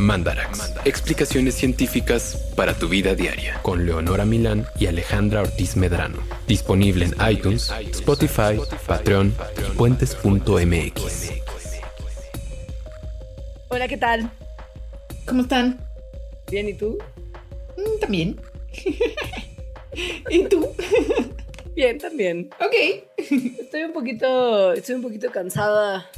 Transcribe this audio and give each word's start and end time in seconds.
Mandarax. 0.00 0.72
Explicaciones 0.86 1.54
científicas 1.54 2.52
para 2.56 2.72
tu 2.72 2.88
vida 2.88 3.14
diaria. 3.14 3.60
Con 3.62 3.84
Leonora 3.84 4.24
Milán 4.24 4.66
y 4.78 4.86
Alejandra 4.86 5.42
Ortiz 5.42 5.76
Medrano. 5.76 6.18
Disponible 6.48 7.04
en 7.04 7.14
iTunes, 7.30 7.70
Spotify, 7.92 8.58
Patreon 8.86 9.34
y 9.58 9.76
puentes.mx. 9.76 11.32
Hola, 13.68 13.88
¿qué 13.88 13.98
tal? 13.98 14.30
¿Cómo 15.26 15.42
están? 15.42 15.78
Bien, 16.50 16.68
¿y 16.68 16.74
tú? 16.74 16.96
Mm, 17.76 18.00
también. 18.00 18.40
¿Y 20.30 20.44
tú? 20.44 20.66
Bien, 21.76 21.98
también. 21.98 22.48
Ok. 22.58 23.04
Estoy 23.18 23.82
un 23.82 23.92
poquito, 23.92 24.72
estoy 24.72 24.94
un 24.94 25.02
poquito 25.02 25.30
cansada 25.30 26.10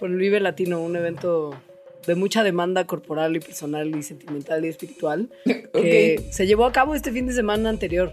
por 0.00 0.10
el 0.10 0.16
Vive 0.16 0.40
Latino, 0.40 0.80
un 0.80 0.96
evento 0.96 1.54
de 2.06 2.14
mucha 2.14 2.42
demanda 2.42 2.86
corporal 2.86 3.36
y 3.36 3.40
personal 3.40 3.94
y 3.96 4.02
sentimental 4.02 4.64
y 4.64 4.68
espiritual 4.68 5.28
que 5.72 6.24
se 6.30 6.46
llevó 6.46 6.64
a 6.66 6.72
cabo 6.72 6.94
este 6.94 7.12
fin 7.12 7.26
de 7.26 7.32
semana 7.32 7.68
anterior. 7.70 8.12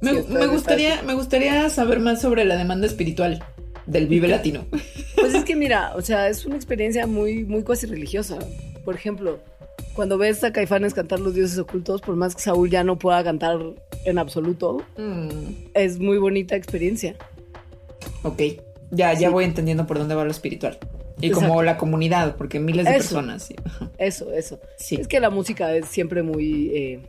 Me, 0.00 0.10
Sí, 0.12 0.16
está- 0.18 0.38
me 0.38 0.46
gustaría, 0.46 1.02
me 1.02 1.14
gustaría 1.14 1.68
saber 1.70 2.00
más 2.00 2.20
sobre 2.20 2.44
la 2.44 2.56
demanda 2.56 2.86
espiritual 2.86 3.42
del 3.86 4.06
Vive 4.06 4.28
Latino. 4.28 4.66
Pues 5.24 5.32
es 5.34 5.44
que 5.44 5.56
mira, 5.56 5.94
o 5.96 6.02
sea, 6.02 6.28
es 6.28 6.44
una 6.44 6.56
experiencia 6.56 7.06
muy, 7.06 7.44
muy 7.44 7.62
cuasi 7.62 7.86
religiosa. 7.86 8.38
Por 8.84 8.94
ejemplo, 8.94 9.38
cuando 9.94 10.18
ves 10.18 10.44
a 10.44 10.52
Caifanes 10.52 10.92
cantar 10.92 11.18
los 11.20 11.34
dioses 11.34 11.56
ocultos, 11.58 12.02
por 12.02 12.14
más 12.14 12.34
que 12.36 12.42
Saúl 12.42 12.68
ya 12.68 12.84
no 12.84 12.98
pueda 12.98 13.24
cantar 13.24 13.58
en 14.04 14.18
absoluto, 14.18 14.82
Mm, 14.98 15.70
es 15.72 15.98
muy 15.98 16.18
bonita 16.18 16.56
experiencia. 16.56 17.16
ok. 18.22 18.42
Ya, 18.90 19.14
ya 19.14 19.28
Sí. 19.28 19.32
voy 19.32 19.44
entendiendo 19.44 19.86
por 19.86 19.98
dónde 19.98 20.14
va 20.14 20.24
lo 20.24 20.30
espiritual. 20.30 20.78
Y 21.24 21.28
Exacto. 21.28 21.48
como 21.48 21.62
la 21.62 21.76
comunidad, 21.76 22.36
porque 22.36 22.58
miles 22.60 22.84
de 22.84 22.90
Eso. 22.92 22.98
personas. 22.98 23.42
sí. 23.44 23.54
Eso, 23.98 24.32
eso. 24.32 24.60
Sí. 24.76 24.96
Es 24.96 25.08
que 25.08 25.20
la 25.20 25.30
música 25.30 25.74
es 25.74 25.86
siempre 25.86 26.22
muy, 26.22 26.70
eh, 26.74 27.00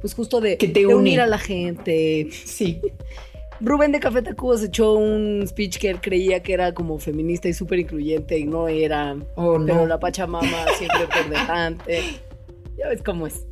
pues 0.00 0.14
justo 0.14 0.40
de, 0.40 0.56
Que 0.58 0.68
te 0.68 0.80
de 0.80 0.86
une. 0.86 0.96
unir 0.96 1.20
a 1.20 1.26
la 1.26 1.38
gente. 1.38 2.28
Sí. 2.44 2.80
Rubén 3.60 3.92
de 3.92 4.00
Café 4.00 4.22
Tacuba 4.22 4.58
se 4.58 4.66
echó 4.66 4.94
un 4.94 5.44
speech 5.46 5.78
que 5.78 5.88
él 5.88 6.00
creía 6.00 6.42
que 6.42 6.52
era 6.52 6.74
como 6.74 6.98
feminista 6.98 7.48
y 7.48 7.52
súper 7.52 7.78
incluyente 7.78 8.36
y 8.36 8.44
no 8.44 8.66
era. 8.66 9.16
O 9.36 9.56
no. 9.58 9.66
Pero 9.66 9.86
la 9.86 10.00
Pachamama 10.00 10.66
siempre 10.78 11.06
por 11.06 11.28
delante. 11.30 12.00
Ya 12.76 12.88
ves 12.88 13.02
cómo 13.02 13.26
es. 13.28 13.46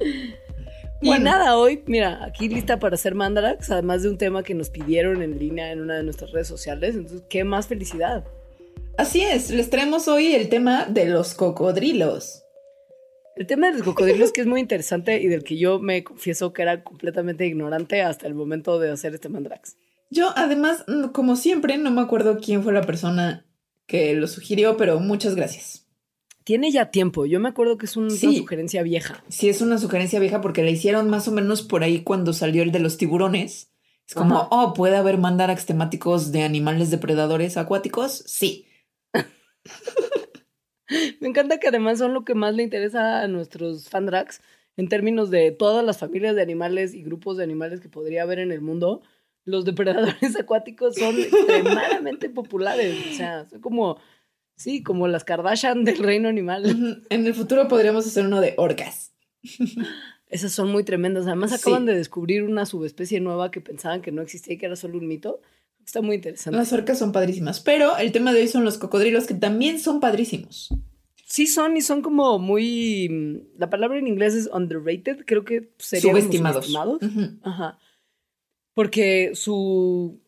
y 1.00 1.10
nada, 1.18 1.56
hoy, 1.56 1.82
mira, 1.86 2.24
aquí 2.24 2.48
lista 2.48 2.78
para 2.78 2.94
hacer 2.94 3.14
Mandarax, 3.14 3.70
además 3.70 4.02
de 4.02 4.10
un 4.10 4.18
tema 4.18 4.42
que 4.42 4.54
nos 4.54 4.68
pidieron 4.70 5.22
en 5.22 5.38
línea 5.38 5.72
en 5.72 5.80
una 5.80 5.96
de 5.96 6.02
nuestras 6.02 6.30
redes 6.30 6.46
sociales. 6.46 6.94
Entonces, 6.94 7.22
qué 7.28 7.42
más 7.42 7.66
felicidad. 7.66 8.24
Así 9.00 9.22
es, 9.22 9.48
les 9.50 9.70
traemos 9.70 10.08
hoy 10.08 10.34
el 10.34 10.50
tema 10.50 10.84
de 10.84 11.06
los 11.06 11.32
cocodrilos. 11.32 12.42
El 13.34 13.46
tema 13.46 13.68
de 13.68 13.78
los 13.78 13.82
cocodrilos 13.82 14.30
que 14.30 14.42
es 14.42 14.46
muy 14.46 14.60
interesante 14.60 15.22
y 15.22 15.26
del 15.28 15.42
que 15.42 15.56
yo 15.56 15.78
me 15.78 16.04
confieso 16.04 16.52
que 16.52 16.60
era 16.60 16.84
completamente 16.84 17.46
ignorante 17.46 18.02
hasta 18.02 18.26
el 18.26 18.34
momento 18.34 18.78
de 18.78 18.90
hacer 18.90 19.14
este 19.14 19.30
Mandrax. 19.30 19.78
Yo, 20.10 20.34
además, 20.36 20.84
mm, 20.86 21.12
como 21.12 21.36
siempre, 21.36 21.78
no 21.78 21.90
me 21.90 22.02
acuerdo 22.02 22.40
quién 22.44 22.62
fue 22.62 22.74
la 22.74 22.82
persona 22.82 23.46
que 23.86 24.12
lo 24.12 24.26
sugirió, 24.26 24.76
pero 24.76 25.00
muchas 25.00 25.34
gracias. 25.34 25.86
Tiene 26.44 26.70
ya 26.70 26.90
tiempo, 26.90 27.24
yo 27.24 27.40
me 27.40 27.48
acuerdo 27.48 27.78
que 27.78 27.86
es 27.86 27.96
un- 27.96 28.10
Sí. 28.10 28.26
una 28.26 28.36
sugerencia 28.36 28.82
vieja. 28.82 29.24
Sí, 29.30 29.48
es 29.48 29.62
una 29.62 29.78
sugerencia 29.78 30.20
vieja 30.20 30.42
porque 30.42 30.62
la 30.62 30.68
hicieron 30.72 31.08
más 31.08 31.26
o 31.26 31.32
menos 31.32 31.62
por 31.62 31.84
ahí 31.84 32.02
cuando 32.02 32.34
salió 32.34 32.62
el 32.62 32.70
de 32.70 32.80
los 32.80 32.98
tiburones. 32.98 33.72
Es 34.06 34.12
como, 34.14 34.36
Ajá. 34.40 34.48
oh, 34.50 34.74
¿puede 34.74 34.96
haber 34.98 35.16
mandarax 35.16 35.64
temáticos 35.64 36.32
de 36.32 36.42
animales 36.42 36.90
depredadores 36.90 37.56
acuáticos? 37.56 38.24
Sí. 38.26 38.66
Me 41.20 41.28
encanta 41.28 41.58
que 41.60 41.68
además 41.68 41.98
son 41.98 42.14
lo 42.14 42.24
que 42.24 42.34
más 42.34 42.54
le 42.54 42.62
interesa 42.64 43.22
a 43.22 43.28
nuestros 43.28 43.88
fandrax 43.88 44.40
en 44.76 44.88
términos 44.88 45.30
de 45.30 45.52
todas 45.52 45.84
las 45.84 45.98
familias 45.98 46.34
de 46.34 46.42
animales 46.42 46.94
y 46.94 47.02
grupos 47.02 47.36
de 47.36 47.44
animales 47.44 47.80
que 47.80 47.88
podría 47.88 48.22
haber 48.22 48.38
en 48.40 48.50
el 48.50 48.60
mundo. 48.60 49.02
Los 49.44 49.64
depredadores 49.64 50.36
acuáticos 50.40 50.96
son 50.96 51.18
extremadamente 51.18 52.28
populares, 52.28 52.96
o 53.12 53.14
sea, 53.14 53.48
son 53.48 53.60
como, 53.60 53.98
sí, 54.56 54.82
como 54.82 55.06
las 55.06 55.24
Kardashian 55.24 55.84
del 55.84 55.98
reino 55.98 56.28
animal. 56.28 57.02
En 57.08 57.26
el 57.26 57.34
futuro 57.34 57.68
podríamos 57.68 58.06
hacer 58.06 58.26
uno 58.26 58.40
de 58.40 58.54
orcas. 58.56 59.12
Esas 60.26 60.52
son 60.52 60.70
muy 60.70 60.84
tremendas. 60.84 61.26
Además 61.26 61.50
Sí. 61.50 61.56
acaban 61.56 61.86
de 61.86 61.94
descubrir 61.94 62.42
una 62.44 62.66
subespecie 62.66 63.20
nueva 63.20 63.50
que 63.50 63.60
pensaban 63.60 64.02
que 64.02 64.12
no 64.12 64.22
existía 64.22 64.54
y 64.54 64.58
que 64.58 64.66
era 64.66 64.76
solo 64.76 64.98
un 64.98 65.08
mito. 65.08 65.40
Está 65.90 66.02
muy 66.02 66.14
interesante. 66.14 66.56
Las 66.56 66.72
orcas 66.72 67.00
son 67.00 67.10
padrísimas, 67.10 67.58
pero 67.58 67.96
el 67.96 68.12
tema 68.12 68.32
de 68.32 68.42
hoy 68.42 68.46
son 68.46 68.64
los 68.64 68.78
cocodrilos 68.78 69.26
que 69.26 69.34
también 69.34 69.80
son 69.80 69.98
padrísimos. 69.98 70.72
Sí 71.24 71.48
son 71.48 71.76
y 71.76 71.80
son 71.80 72.00
como 72.00 72.38
muy... 72.38 73.08
mm, 73.10 73.58
La 73.58 73.70
palabra 73.70 73.98
en 73.98 74.06
inglés 74.06 74.34
es 74.34 74.48
underrated, 74.52 75.24
creo 75.26 75.44
que 75.44 75.72
sería 75.78 76.12
Subestimados. 76.12 76.72
Ajá. 77.42 77.80
Porque 78.72 79.32
su, 79.34 80.20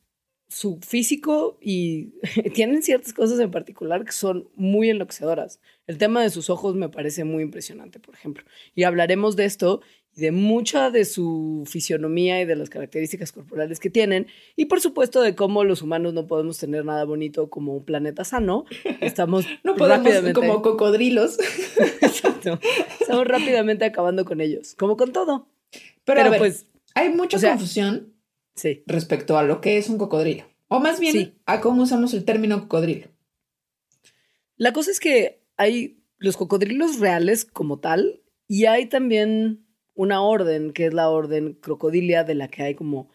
su 0.49 0.81
físico 0.81 1.59
y 1.61 2.15
tienen 2.55 2.83
ciertas 2.83 3.12
cosas 3.12 3.39
en 3.39 3.53
particular 3.53 4.05
que 4.05 4.11
son 4.11 4.49
muy 4.56 4.91
enloquecedoras. 4.91 5.61
El 5.87 5.97
tema 5.97 6.23
de 6.23 6.31
sus 6.31 6.50
ojos 6.50 6.75
me 6.75 6.89
parece 6.89 7.23
muy 7.23 7.44
impresionante, 7.44 8.00
por 8.00 8.17
ejemplo. 8.17 8.43
Y 8.75 8.83
hablaremos 8.83 9.37
de 9.37 9.44
esto 9.44 9.81
y 10.15 10.21
de 10.21 10.31
mucha 10.33 10.91
de 10.91 11.05
su 11.05 11.65
fisionomía 11.67 12.41
y 12.41 12.45
de 12.45 12.56
las 12.56 12.69
características 12.71 13.33
corporales 13.33 13.81
que 13.81 13.91
tienen. 13.91 14.27
Y 14.56 14.67
por 14.67 14.81
supuesto 14.81 15.21
de 15.23 15.34
cómo 15.34 15.65
los 15.65 15.83
humanos 15.83 16.12
no 16.15 16.27
podemos 16.27 16.59
tener 16.59 16.84
nada 16.84 17.05
bonito 17.05 17.49
como 17.50 17.75
un 17.77 17.84
planeta 17.84 18.25
sano. 18.25 18.65
Estamos 19.00 19.47
No 19.65 19.75
podemos 19.75 20.05
rápidamente... 20.05 20.33
como 20.34 20.62
cocodrilos. 20.62 21.39
Exacto. 22.00 22.59
Estamos 23.00 23.27
rápidamente 23.27 23.84
acabando 23.84 24.25
con 24.25 24.41
ellos, 24.41 24.75
como 24.75 24.97
con 24.97 25.12
todo. 25.12 25.49
Pero, 25.71 25.83
Pero 26.05 26.21
a 26.21 26.31
ver, 26.31 26.39
pues, 26.39 26.67
hay 26.94 27.09
mucha 27.11 27.37
o 27.39 27.41
sea- 27.41 27.50
confusión 27.53 28.12
sí. 28.55 28.83
respecto 28.87 29.39
a 29.39 29.43
lo 29.43 29.61
que 29.61 29.79
es 29.79 29.89
un 29.89 29.99
cocodrilo. 29.99 30.44
O 30.69 30.81
más 30.81 31.00
bien 31.00 31.12
Sí. 31.12 31.33
a 31.47 31.61
cómo 31.61 31.83
usamos 31.83 32.12
el 32.15 32.25
término 32.25 32.61
cocodrilo. 32.62 33.09
La 34.56 34.73
cosa 34.73 34.91
es 34.91 35.00
que 35.00 35.43
hay 35.56 35.99
los 36.19 36.37
cocodrilos 36.37 36.99
reales 37.00 37.44
como 37.44 37.81
tal 37.81 38.23
y 38.47 38.67
hay 38.67 38.87
también 38.87 39.67
una 39.95 40.23
orden, 40.23 40.73
que 40.73 40.87
es 40.87 40.95
la 40.95 41.09
orden 41.09 41.55
crocodilia, 41.55 42.25
de 42.25 42.35
la 42.35 42.49
que 42.49 42.63
hay 42.63 42.75
como 42.75 43.09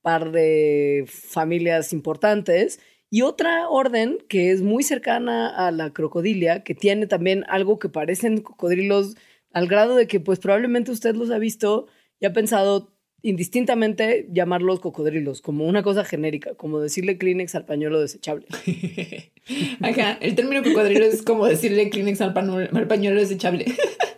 par 0.00 0.32
de 0.32 1.04
familias 1.06 1.92
importantes, 1.92 2.80
y 3.10 3.22
otra 3.22 3.68
orden 3.68 4.18
que 4.28 4.50
es 4.52 4.62
muy 4.62 4.82
cercana 4.82 5.48
a 5.48 5.70
la 5.70 5.92
crocodilia, 5.92 6.64
que 6.64 6.74
tiene 6.74 7.06
también 7.06 7.44
algo 7.48 7.78
que 7.78 7.88
parecen 7.88 8.40
cocodrilos 8.40 9.16
al 9.52 9.68
grado 9.68 9.96
de 9.96 10.06
que 10.06 10.18
pues 10.18 10.38
probablemente 10.38 10.90
usted 10.90 11.14
los 11.14 11.30
ha 11.30 11.38
visto 11.38 11.86
y 12.20 12.26
ha 12.26 12.32
pensado 12.32 12.92
indistintamente 13.22 14.26
llamarlos 14.32 14.80
cocodrilos, 14.80 15.42
como 15.42 15.66
una 15.66 15.82
cosa 15.82 16.04
genérica, 16.04 16.54
como 16.54 16.80
decirle 16.80 17.18
Kleenex 17.18 17.54
al 17.54 17.66
pañuelo 17.66 18.00
desechable. 18.00 18.46
Ajá, 19.80 20.18
el 20.20 20.34
término 20.34 20.62
cocodrilo 20.62 21.04
es 21.04 21.22
como 21.22 21.46
decirle 21.46 21.90
Kleenex 21.90 22.20
al, 22.20 22.34
al 22.36 22.88
pañuelo 22.88 23.20
desechable. 23.20 23.66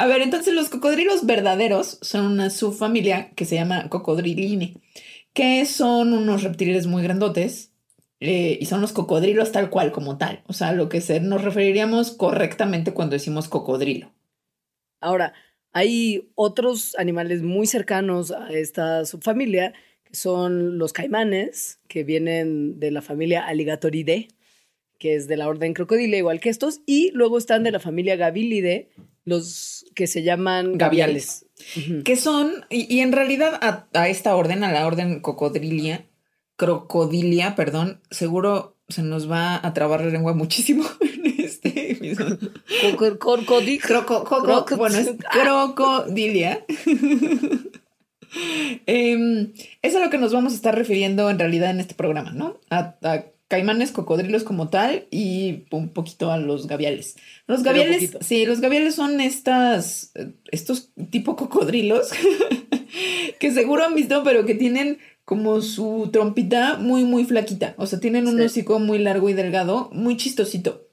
A 0.00 0.06
ver, 0.06 0.22
entonces 0.22 0.54
los 0.54 0.70
cocodrilos 0.70 1.26
verdaderos 1.26 1.98
son 2.00 2.24
una 2.24 2.48
subfamilia 2.48 3.32
que 3.32 3.44
se 3.44 3.56
llama 3.56 3.90
Cocodriline, 3.90 4.80
que 5.34 5.66
son 5.66 6.14
unos 6.14 6.42
reptiles 6.42 6.86
muy 6.86 7.02
grandotes 7.02 7.74
eh, 8.18 8.56
y 8.58 8.64
son 8.64 8.80
los 8.80 8.94
cocodrilos 8.94 9.52
tal 9.52 9.68
cual 9.68 9.92
como 9.92 10.16
tal. 10.16 10.42
O 10.46 10.54
sea, 10.54 10.72
lo 10.72 10.88
que 10.88 11.02
se, 11.02 11.20
nos 11.20 11.44
referiríamos 11.44 12.12
correctamente 12.12 12.94
cuando 12.94 13.12
decimos 13.12 13.50
cocodrilo. 13.50 14.10
Ahora, 15.02 15.34
hay 15.74 16.30
otros 16.34 16.96
animales 16.98 17.42
muy 17.42 17.66
cercanos 17.66 18.30
a 18.30 18.50
esta 18.54 19.04
subfamilia, 19.04 19.74
que 20.04 20.14
son 20.14 20.78
los 20.78 20.94
caimanes, 20.94 21.78
que 21.88 22.04
vienen 22.04 22.80
de 22.80 22.90
la 22.90 23.02
familia 23.02 23.46
Alligatoridae, 23.46 24.28
que 24.98 25.14
es 25.14 25.28
de 25.28 25.36
la 25.36 25.46
orden 25.46 25.74
crocodile, 25.74 26.16
igual 26.16 26.40
que 26.40 26.48
estos, 26.48 26.80
y 26.86 27.10
luego 27.12 27.36
están 27.36 27.64
de 27.64 27.70
la 27.70 27.80
familia 27.80 28.16
Gavilidae, 28.16 28.88
los 29.24 29.84
que 29.94 30.06
se 30.06 30.22
llaman 30.22 30.78
Gaviales. 30.78 31.46
Que 32.04 32.16
son, 32.16 32.64
y, 32.70 32.92
y 32.94 33.00
en 33.00 33.12
realidad 33.12 33.58
a, 33.62 33.86
a 33.94 34.08
esta 34.08 34.34
orden, 34.36 34.64
a 34.64 34.72
la 34.72 34.86
orden 34.86 35.20
cocodrilia, 35.20 36.06
crocodilia, 36.56 37.54
perdón, 37.54 38.00
seguro 38.10 38.76
se 38.88 39.02
nos 39.02 39.30
va 39.30 39.64
a 39.64 39.72
trabar 39.72 40.00
la 40.04 40.10
lengua 40.10 40.34
muchísimo 40.34 40.84
en 41.00 41.26
este 41.40 41.92
episodio. 41.92 42.38
Croco- 43.86 44.76
bueno, 44.76 44.96
es 44.98 45.10
crocodilia. 45.30 46.64
Em, 48.86 49.52
es 49.82 49.94
a 49.96 50.00
lo 50.00 50.08
que 50.10 50.18
nos 50.18 50.32
vamos 50.32 50.52
a 50.52 50.56
estar 50.56 50.74
refiriendo 50.74 51.30
en 51.30 51.38
realidad 51.38 51.70
en 51.70 51.80
este 51.80 51.94
programa, 51.94 52.30
¿no? 52.32 52.60
A, 52.70 52.94
a 53.02 53.24
caimanes, 53.50 53.90
cocodrilos 53.90 54.44
como 54.44 54.68
tal 54.68 55.08
y 55.10 55.64
un 55.72 55.88
poquito 55.88 56.30
a 56.30 56.38
los 56.38 56.68
gaviales. 56.68 57.16
Los 57.48 57.64
gaviales, 57.64 58.16
sí, 58.20 58.46
los 58.46 58.60
gaviales 58.60 58.94
son 58.94 59.20
estas, 59.20 60.12
eh, 60.14 60.30
estos 60.52 60.90
tipo 61.10 61.34
cocodrilos 61.34 62.10
que 63.40 63.50
seguro 63.50 63.84
han 63.84 63.96
visto, 63.96 64.22
pero 64.22 64.46
que 64.46 64.54
tienen 64.54 64.98
como 65.24 65.60
su 65.62 66.10
trompita 66.12 66.76
muy, 66.78 67.04
muy 67.04 67.24
flaquita. 67.24 67.74
O 67.76 67.86
sea, 67.86 67.98
tienen 67.98 68.28
un 68.28 68.38
Sí. 68.38 68.44
hocico 68.44 68.78
muy 68.78 68.98
largo 69.00 69.28
y 69.28 69.32
delgado, 69.32 69.90
muy 69.92 70.16
chistosito. 70.16 70.86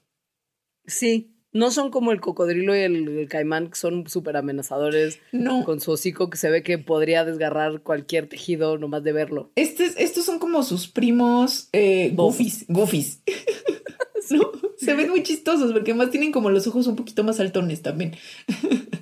Sí, 0.88 1.37
no 1.54 1.72
son 1.72 1.92
como 1.92 2.12
el 2.12 2.22
cocodrilo 2.22 2.76
y 2.76 2.80
el, 2.80 3.08
el 3.18 3.28
caimán, 3.30 3.70
que 3.70 3.76
son 3.76 4.08
súper 4.08 4.38
amenazadores, 4.38 5.20
No. 5.32 5.64
con 5.64 5.80
su 5.80 5.92
hocico 5.92 6.30
que 6.30 6.38
se 6.38 6.50
ve 6.50 6.64
que 6.64 6.78
podría 6.78 7.26
desgarrar 7.26 7.82
cualquier 7.82 8.28
tejido 8.28 8.78
nomás 8.78 9.04
de 9.04 9.14
verlo. 9.14 9.52
Este, 9.56 9.86
estos 10.04 10.26
son 10.26 10.40
como 10.40 10.64
sus 10.64 10.88
primos 10.88 11.70
eh, 11.74 12.12
goofies. 12.16 12.66
Goofies. 12.68 13.22
No, 14.30 14.52
se 14.76 14.94
ven 14.94 15.10
muy 15.10 15.24
chistosos 15.24 15.72
porque 15.72 15.92
además 15.92 16.12
tienen 16.12 16.34
como 16.34 16.50
los 16.50 16.68
ojos 16.68 16.86
un 16.88 16.98
poquito 16.98 17.24
más 17.24 17.40
altones 17.40 17.82
también. 17.82 18.14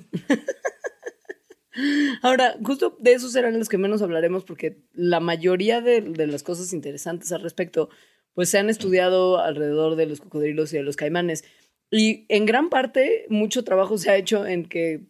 Ahora, 2.22 2.56
justo 2.62 2.96
de 3.00 3.12
esos 3.12 3.32
serán 3.32 3.58
los 3.58 3.68
que 3.68 3.76
menos 3.76 4.00
hablaremos 4.02 4.44
porque 4.44 4.78
la 4.94 5.20
mayoría 5.20 5.80
de, 5.82 6.00
de 6.00 6.26
las 6.26 6.42
cosas 6.42 6.72
interesantes 6.72 7.32
al 7.32 7.42
respecto, 7.42 7.90
pues 8.34 8.48
se 8.48 8.58
han 8.58 8.70
estudiado 8.70 9.38
alrededor 9.38 9.96
de 9.96 10.06
los 10.06 10.20
cocodrilos 10.20 10.72
y 10.72 10.76
de 10.76 10.82
los 10.84 10.96
caimanes. 10.96 11.44
Y 11.90 12.26
en 12.28 12.46
gran 12.46 12.68
parte, 12.68 13.26
mucho 13.28 13.64
trabajo 13.64 13.98
se 13.98 14.10
ha 14.10 14.16
hecho 14.16 14.46
en 14.46 14.66
que 14.66 15.02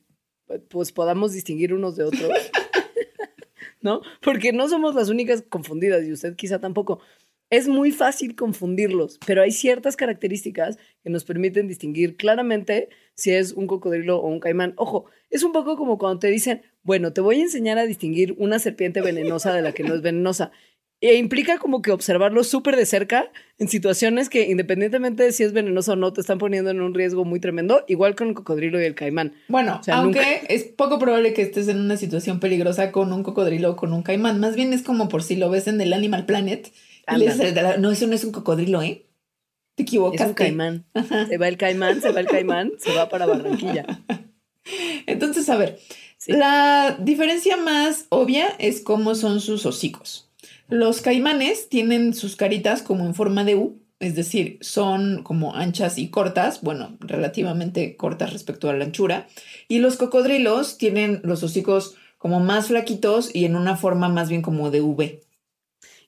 pues 0.69 0.93
podamos 0.93 1.33
distinguir 1.33 1.75
unos 1.75 1.97
de 1.97 2.05
otros. 2.05 2.31
¿No? 3.81 4.01
Porque 4.21 4.53
no 4.53 4.69
somos 4.69 4.95
las 4.95 5.09
únicas 5.09 5.43
confundidas 5.43 6.05
y 6.05 6.13
usted 6.13 6.35
quizá 6.37 6.61
tampoco. 6.61 7.01
Es 7.49 7.69
muy 7.69 7.93
fácil 7.93 8.35
confundirlos, 8.35 9.21
pero 9.25 9.41
hay 9.41 9.53
ciertas 9.53 9.95
características 9.95 10.79
que 11.05 11.11
nos 11.11 11.23
permiten 11.23 11.69
distinguir 11.69 12.17
claramente 12.17 12.89
si 13.15 13.31
es 13.31 13.53
un 13.53 13.69
cocodrilo 13.69 14.19
o 14.19 14.27
un 14.27 14.41
caimán. 14.41 14.75
Ojo, 14.77 15.07
es 15.31 15.45
un 15.45 15.53
poco 15.53 15.77
como 15.77 15.97
cuando 15.97 16.19
te 16.19 16.27
dicen, 16.27 16.63
bueno, 16.83 17.13
te 17.13 17.21
voy 17.21 17.39
a 17.39 17.45
enseñar 17.45 17.79
a 17.79 17.87
distinguir 17.87 18.35
una 18.39 18.59
serpiente 18.59 19.01
venenosa 19.01 19.55
de 19.55 19.63
la 19.63 19.73
que 19.73 19.85
no 19.85 19.95
es 19.95 20.03
venenosa. 20.03 20.51
E 21.03 21.17
implica 21.17 21.59
como 21.59 21.83
que 21.83 21.93
observarlo 21.93 22.43
súper 22.43 22.75
de 22.75 22.87
cerca 22.87 23.31
en 23.59 23.69
situaciones 23.69 24.31
que 24.31 24.49
independientemente 24.51 25.25
de 25.25 25.33
si 25.33 25.43
es 25.45 25.53
venenoso 25.53 25.93
o 25.93 25.97
no, 25.97 26.13
te 26.15 26.23
están 26.23 26.39
poniendo 26.39 26.71
en 26.71 26.81
un 26.81 26.95
riesgo 26.95 27.25
muy 27.27 27.39
tremendo, 27.39 27.85
igual 27.87 28.15
con 28.15 28.29
el 28.29 28.35
cocodrilo 28.35 28.81
y 28.81 28.85
el 28.87 28.95
caimán. 28.95 29.35
Bueno, 29.49 29.79
O 29.81 29.83
sea, 29.83 29.97
aunque 29.99 30.21
nunca- 30.21 30.47
es 30.49 30.65
poco 30.65 30.99
probable 30.99 31.35
que 31.35 31.43
estés 31.43 31.69
en 31.69 31.81
una 31.81 31.99
situación 31.99 32.41
peligrosa 32.41 32.93
con 32.93 33.13
un 33.13 33.23
cocodrilo 33.23 33.73
o 33.73 33.77
con 33.77 33.93
un 33.93 34.03
caimán. 34.03 34.41
Más 34.41 34.57
bien 34.57 34.73
es 34.73 34.83
como 34.83 35.09
por 35.09 35.23
si 35.23 35.37
lo 35.37 35.51
ves 35.51 35.67
en 35.69 35.81
el 35.83 35.93
Animal 35.93 36.25
Planet. 36.25 36.73
y 37.15 37.25
no, 37.79 37.91
eso 37.93 38.07
no 38.07 38.15
es 38.15 38.25
un 38.25 38.33
cocodrilo, 38.33 38.81
¿eh? 38.83 39.07
Te 39.77 39.83
Es 39.83 39.89
equivocaste. 39.89 40.27
un 40.29 40.35
caimán. 40.35 40.87
Se 41.29 41.37
va 41.37 41.47
el 41.49 41.59
caimán, 41.59 42.01
se 42.01 42.11
va 42.11 42.21
el 42.21 42.27
caimán, 42.27 42.73
se 42.79 42.93
va 42.95 43.09
para 43.11 43.27
Barranquilla. 43.27 43.85
Entonces, 45.07 45.49
a 45.51 45.57
ver, 45.57 45.79
Sí. 46.19 46.33
la 46.33 46.97
diferencia 47.01 47.57
más 47.59 48.07
obvia 48.09 48.49
es 48.59 48.81
cómo 48.81 49.15
son 49.15 49.41
sus 49.41 49.67
hocicos. 49.67 50.26
Los 50.69 51.01
caimanes 51.01 51.69
tienen 51.69 52.13
sus 52.13 52.35
caritas 52.35 52.83
como 52.83 53.07
en 53.07 53.15
forma 53.15 53.45
de 53.45 53.55
U, 53.55 53.81
es 54.01 54.17
decir, 54.17 54.59
son 54.61 55.23
como 55.23 55.55
anchas 55.55 55.97
y 55.97 56.11
cortas, 56.11 56.61
bueno, 56.61 56.97
relativamente 57.01 57.97
cortas 57.97 58.33
respecto 58.33 58.69
a 58.69 58.75
la 58.75 58.85
anchura. 58.85 59.29
Y 59.69 59.79
los 59.79 59.97
cocodrilos 59.97 60.77
tienen 60.77 61.21
los 61.23 61.43
hocicos 61.43 61.95
como 62.19 62.41
más 62.41 62.67
flaquitos 62.67 63.35
y 63.35 63.45
en 63.45 63.55
una 63.55 63.77
forma 63.77 64.09
más 64.09 64.29
bien 64.29 64.43
como 64.43 64.71
de 64.71 64.81
V. 64.81 65.21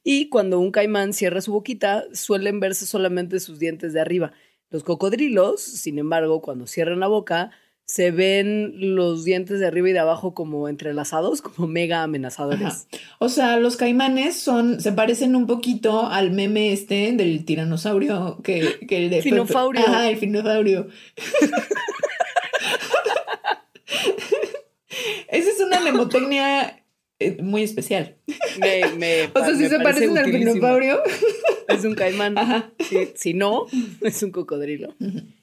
Y 0.03 0.29
cuando 0.29 0.59
un 0.59 0.73
caimán 0.73 1.13
cierra 1.13 1.41
su 1.41 1.53
boquita, 1.53 2.05
suelen 2.13 2.61
verse 2.61 2.85
solamente 2.85 3.41
sus 3.41 3.59
dientes 3.59 3.93
de 3.93 4.01
arriba. 4.01 4.33
Los 4.71 4.83
cocodrilos, 4.83 5.63
sin 5.63 5.99
embargo, 5.99 6.43
cuando 6.43 6.67
cierran 6.67 7.01
la 7.01 7.09
boca, 7.09 7.53
se 7.91 8.11
ven 8.11 8.95
los 8.95 9.25
dientes 9.25 9.61
de 9.61 9.67
arriba 9.67 9.89
y 9.89 9.93
de 9.95 9.99
abajo 9.99 10.35
como 10.35 10.69
entrelazados, 10.69 11.41
como 11.41 11.67
mega 11.67 12.03
amenazadores. 12.03 12.63
Ajá. 12.63 12.85
O 13.19 13.31
sea, 13.31 13.57
los 13.57 13.77
caimanes 13.79 14.37
son, 14.37 14.81
se 14.83 14.93
parecen 14.93 15.35
un 15.35 15.47
poquito 15.47 16.07
al 16.07 16.31
meme 16.31 16.73
este 16.75 17.13
del 17.13 17.47
tiranosaurio 17.47 18.41
que, 18.45 18.79
que 18.87 18.99
el 19.05 19.11
de 19.11 19.23
Finofaurio. 19.23 19.81
Ajá, 19.87 20.11
el 20.11 20.19
finofaurio. 20.19 20.89
Esa 25.29 25.51
es 25.51 25.61
una 25.61 25.81
mnemotecnia 25.81 26.83
eh, 27.19 27.37
muy 27.43 27.63
especial. 27.63 28.17
Me- 28.61 28.87
me- 28.99 29.25
O 29.35 29.45
sea, 29.45 29.55
si 29.57 29.67
se 29.69 29.79
parece 29.81 30.09
parecen 30.09 30.19
al 30.19 30.27
finofaurio. 30.31 31.01
Es 31.69 31.85
un 31.85 31.95
caimán. 31.95 32.37
Ajá. 32.37 32.71
Si, 32.81 33.09
si 33.15 33.35
no, 33.35 33.67
es 34.03 34.23
un 34.23 34.31
cocodrilo. 34.31 34.95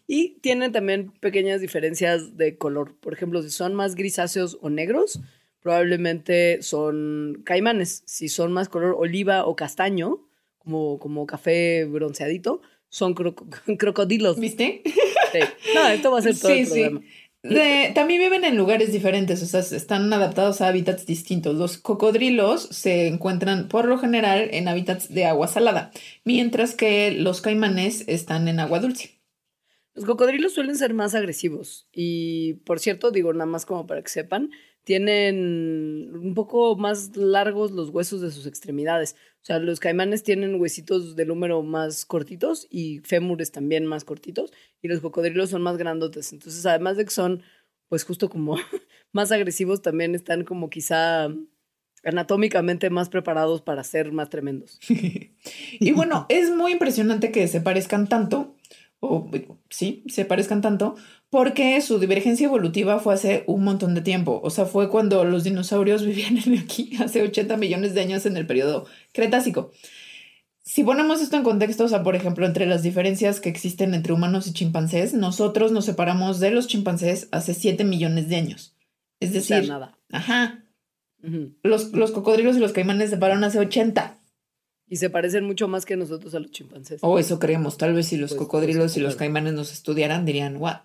Y 0.07 0.37
tienen 0.41 0.71
también 0.71 1.11
pequeñas 1.19 1.61
diferencias 1.61 2.37
de 2.37 2.57
color. 2.57 2.95
Por 2.99 3.13
ejemplo, 3.13 3.41
si 3.41 3.49
son 3.49 3.73
más 3.73 3.95
grisáceos 3.95 4.57
o 4.61 4.69
negros, 4.69 5.19
probablemente 5.61 6.61
son 6.61 7.41
caimanes. 7.43 8.03
Si 8.05 8.29
son 8.29 8.51
más 8.53 8.69
color 8.69 8.95
oliva 8.97 9.45
o 9.45 9.55
castaño, 9.55 10.19
como, 10.59 10.99
como 10.99 11.25
café 11.25 11.85
bronceadito, 11.85 12.61
son 12.89 13.15
croco- 13.15 13.45
crocodilos. 13.77 14.39
¿Viste? 14.39 14.81
Sí. 14.85 15.39
No, 15.73 15.87
esto 15.87 16.11
va 16.11 16.19
a 16.19 16.21
ser 16.21 16.37
todo 16.37 16.51
Sí, 16.53 16.59
el 16.59 16.65
sí. 16.67 16.71
programa. 16.73 17.01
De- 17.43 17.91
también 17.93 18.21
viven 18.21 18.43
en 18.43 18.57
lugares 18.57 18.91
diferentes, 18.91 19.43
o 19.43 19.45
sea, 19.45 19.59
están 19.59 20.11
adaptados 20.11 20.61
a 20.61 20.67
hábitats 20.67 21.05
distintos. 21.05 21.55
Los 21.55 21.77
cocodrilos 21.77 22.63
se 22.63 23.05
encuentran 23.07 23.67
por 23.67 23.85
lo 23.85 23.99
general 23.99 24.49
en 24.51 24.67
hábitats 24.67 25.13
de 25.13 25.25
agua 25.25 25.47
salada, 25.47 25.91
mientras 26.23 26.73
que 26.73 27.11
los 27.11 27.41
caimanes 27.41 28.03
están 28.07 28.47
en 28.47 28.59
agua 28.59 28.79
dulce. 28.79 29.11
Los 29.95 30.05
cocodrilos 30.05 30.53
suelen 30.53 30.75
ser 30.75 30.93
más 30.93 31.15
agresivos 31.15 31.87
y, 31.93 32.55
por 32.65 32.79
cierto, 32.79 33.11
digo 33.11 33.31
nada 33.33 33.45
más 33.45 33.65
como 33.65 33.87
para 33.87 34.01
que 34.03 34.09
sepan, 34.09 34.51
tienen 34.83 36.11
un 36.13 36.33
poco 36.35 36.75
más 36.75 37.15
largos 37.17 37.71
los 37.71 37.89
huesos 37.89 38.21
de 38.21 38.29
sus 38.29 38.45
extremidades. 38.45 39.15
O 39.41 39.45
sea, 39.45 39.59
los 39.59 39.79
caimanes 39.79 40.23
tienen 40.23 40.59
huesitos 40.61 41.15
del 41.15 41.31
húmero 41.31 41.63
más 41.63 42.05
cortitos 42.05 42.67
y 42.69 42.99
fémures 42.99 43.51
también 43.51 43.85
más 43.85 44.03
cortitos 44.03 44.51
y 44.81 44.87
los 44.87 44.99
cocodrilos 44.99 45.49
son 45.49 45.61
más 45.61 45.77
grandotes. 45.77 46.33
Entonces, 46.33 46.65
además 46.65 46.97
de 46.97 47.05
que 47.05 47.11
son, 47.11 47.41
pues 47.89 48.03
justo 48.03 48.29
como 48.29 48.57
más 49.11 49.31
agresivos, 49.31 49.81
también 49.81 50.13
están 50.13 50.43
como 50.43 50.69
quizá 50.69 51.29
anatómicamente 52.03 52.89
más 52.91 53.09
preparados 53.09 53.61
para 53.61 53.83
ser 53.83 54.11
más 54.11 54.29
tremendos. 54.29 54.79
Y 55.77 55.91
bueno, 55.91 56.25
es 56.29 56.49
muy 56.49 56.71
impresionante 56.71 57.31
que 57.31 57.47
se 57.47 57.61
parezcan 57.61 58.07
tanto, 58.07 58.54
o 59.09 59.29
sí, 59.69 60.03
se 60.07 60.25
parezcan 60.25 60.61
tanto, 60.61 60.95
porque 61.29 61.79
su 61.81 61.99
divergencia 61.99 62.45
evolutiva 62.45 62.99
fue 62.99 63.13
hace 63.13 63.43
un 63.47 63.63
montón 63.63 63.95
de 63.95 64.01
tiempo. 64.01 64.39
O 64.43 64.49
sea, 64.49 64.65
fue 64.65 64.89
cuando 64.89 65.23
los 65.25 65.43
dinosaurios 65.43 66.03
vivían 66.05 66.37
aquí 66.59 66.91
hace 66.99 67.21
80 67.23 67.57
millones 67.57 67.93
de 67.93 68.01
años 68.01 68.25
en 68.25 68.37
el 68.37 68.47
periodo 68.47 68.85
Cretácico. 69.13 69.71
Si 70.63 70.83
ponemos 70.83 71.21
esto 71.21 71.37
en 71.37 71.43
contexto, 71.43 71.83
o 71.85 71.87
sea, 71.87 72.01
por 72.03 72.15
ejemplo, 72.15 72.45
entre 72.45 72.65
las 72.65 72.81
diferencias 72.83 73.39
que 73.39 73.49
existen 73.49 73.93
entre 73.93 74.13
humanos 74.13 74.47
y 74.47 74.53
chimpancés, 74.53 75.13
nosotros 75.13 75.71
nos 75.71 75.85
separamos 75.85 76.39
de 76.39 76.51
los 76.51 76.67
chimpancés 76.67 77.27
hace 77.31 77.53
7 77.53 77.83
millones 77.83 78.29
de 78.29 78.37
años. 78.37 78.75
Es 79.19 79.31
O 79.35 79.41
sea, 79.41 79.61
decir, 79.61 79.69
nada. 79.69 79.97
ajá, 80.11 80.65
los, 81.63 81.91
los 81.93 82.11
cocodrilos 82.11 82.55
y 82.57 82.59
los 82.59 82.73
caimanes 82.73 83.09
se 83.09 83.15
separaron 83.15 83.43
hace 83.43 83.59
80. 83.59 84.19
Y 84.87 84.97
se 84.97 85.09
parecen 85.09 85.45
mucho 85.45 85.67
más 85.67 85.85
que 85.85 85.95
nosotros 85.97 86.35
a 86.35 86.39
los 86.39 86.51
chimpancés. 86.51 86.99
O 87.03 87.17
eso 87.17 87.39
creemos. 87.39 87.77
Tal 87.77 87.93
vez 87.95 88.07
si 88.07 88.17
los 88.17 88.31
Pues, 88.31 88.39
cocodrilos 88.39 88.83
pues, 88.93 88.97
y 88.97 88.99
los 88.99 89.15
caimanes 89.15 89.53
nos 89.53 89.71
estudiaran, 89.73 90.25
dirían, 90.25 90.57
¿what? 90.57 90.77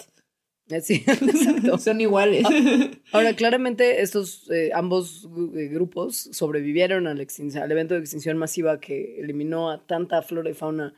Eh, 0.71 0.81
Sí, 0.81 1.05
exacto. 1.07 1.77
Son 1.79 2.01
iguales. 2.01 2.45
Ahora, 3.13 3.35
claramente 3.37 4.01
estos 4.01 4.51
eh, 4.51 4.71
ambos 4.75 5.29
eh, 5.55 5.67
grupos 5.69 6.29
sobrevivieron 6.33 7.07
al, 7.09 7.19
extin- 7.21 7.61
al 7.61 7.71
evento 7.71 7.95
de 7.95 8.01
extinción 8.01 8.39
masiva 8.39 8.81
que 8.81 9.21
eliminó 9.21 9.71
a 9.71 9.85
tanta 9.87 10.23
flora 10.23 10.49
y 10.49 10.55
fauna, 10.55 10.95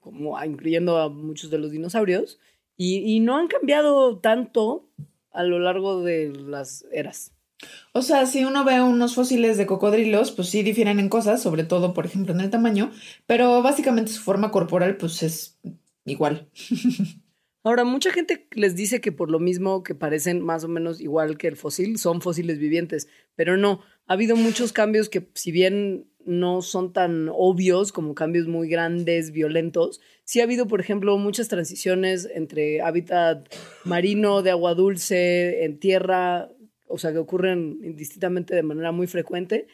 como 0.00 0.36
a- 0.38 0.46
incluyendo 0.46 0.98
a 0.98 1.08
muchos 1.08 1.50
de 1.50 1.58
los 1.58 1.70
dinosaurios, 1.72 2.38
y, 2.76 2.98
y 2.98 3.20
no 3.20 3.36
han 3.38 3.48
cambiado 3.48 4.18
tanto 4.18 4.88
a 5.32 5.42
lo 5.42 5.58
largo 5.58 6.02
de 6.02 6.30
las 6.30 6.84
eras. 6.92 7.32
O 7.92 8.02
sea, 8.02 8.26
si 8.26 8.44
uno 8.44 8.64
ve 8.64 8.80
unos 8.80 9.14
fósiles 9.14 9.56
de 9.56 9.66
cocodrilos, 9.66 10.32
pues 10.32 10.48
sí 10.48 10.62
difieren 10.62 10.98
en 10.98 11.08
cosas, 11.08 11.42
sobre 11.42 11.64
todo, 11.64 11.94
por 11.94 12.06
ejemplo, 12.06 12.34
en 12.34 12.40
el 12.40 12.50
tamaño, 12.50 12.90
pero 13.26 13.62
básicamente 13.62 14.12
su 14.12 14.20
forma 14.20 14.50
corporal, 14.50 14.96
pues 14.96 15.22
es 15.22 15.60
igual. 16.04 16.48
Ahora, 17.66 17.84
mucha 17.84 18.12
gente 18.12 18.46
les 18.52 18.76
dice 18.76 19.00
que 19.00 19.10
por 19.10 19.30
lo 19.30 19.38
mismo 19.38 19.82
que 19.82 19.94
parecen 19.94 20.42
más 20.42 20.64
o 20.64 20.68
menos 20.68 21.00
igual 21.00 21.38
que 21.38 21.48
el 21.48 21.56
fósil, 21.56 21.96
son 21.98 22.20
fósiles 22.20 22.58
vivientes, 22.58 23.08
pero 23.36 23.56
no, 23.56 23.80
ha 24.06 24.12
habido 24.12 24.36
muchos 24.36 24.74
cambios 24.74 25.08
que 25.08 25.30
si 25.32 25.50
bien 25.50 26.06
no 26.26 26.60
son 26.60 26.92
tan 26.92 27.30
obvios 27.32 27.90
como 27.90 28.14
cambios 28.14 28.48
muy 28.48 28.68
grandes, 28.68 29.30
violentos, 29.30 30.00
sí 30.24 30.40
ha 30.40 30.44
habido, 30.44 30.66
por 30.66 30.80
ejemplo, 30.80 31.16
muchas 31.16 31.48
transiciones 31.48 32.28
entre 32.34 32.82
hábitat 32.82 33.48
marino, 33.84 34.42
de 34.42 34.50
agua 34.50 34.74
dulce, 34.74 35.64
en 35.64 35.78
tierra, 35.78 36.50
o 36.94 36.98
sea, 36.98 37.12
que 37.12 37.18
ocurren 37.18 37.80
indistintamente 37.82 38.54
de 38.54 38.62
manera 38.62 38.92
muy 38.92 39.06
frecuente, 39.06 39.66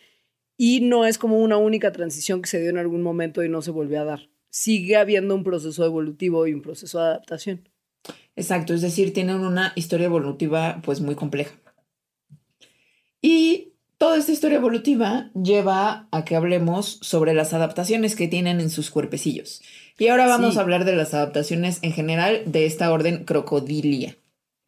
y 0.56 0.80
no 0.80 1.06
es 1.06 1.16
como 1.16 1.38
una 1.38 1.56
única 1.56 1.92
transición 1.92 2.42
que 2.42 2.48
se 2.48 2.60
dio 2.60 2.70
en 2.70 2.78
algún 2.78 3.02
momento 3.02 3.42
y 3.44 3.48
no 3.48 3.62
se 3.62 3.70
volvió 3.70 4.00
a 4.00 4.04
dar. 4.04 4.28
Sigue 4.50 4.96
habiendo 4.96 5.34
un 5.34 5.44
proceso 5.44 5.84
evolutivo 5.84 6.46
y 6.46 6.52
un 6.52 6.60
proceso 6.60 6.98
de 6.98 7.04
adaptación. 7.04 7.68
Exacto, 8.36 8.74
es 8.74 8.80
decir, 8.82 9.12
tienen 9.12 9.36
una 9.40 9.72
historia 9.76 10.06
evolutiva 10.06 10.80
pues 10.84 11.00
muy 11.00 11.14
compleja. 11.14 11.54
Y 13.22 13.74
toda 13.98 14.16
esta 14.16 14.32
historia 14.32 14.58
evolutiva 14.58 15.30
lleva 15.34 16.08
a 16.10 16.24
que 16.24 16.36
hablemos 16.36 16.98
sobre 17.02 17.34
las 17.34 17.52
adaptaciones 17.52 18.16
que 18.16 18.28
tienen 18.28 18.60
en 18.60 18.70
sus 18.70 18.90
cuerpecillos. 18.90 19.62
Y 19.98 20.08
ahora 20.08 20.26
vamos 20.26 20.54
Sí. 20.54 20.58
a 20.58 20.62
hablar 20.62 20.84
de 20.84 20.96
las 20.96 21.12
adaptaciones 21.14 21.78
en 21.82 21.92
general 21.92 22.42
de 22.46 22.66
esta 22.66 22.90
orden 22.92 23.24
crocodilia. 23.24 24.16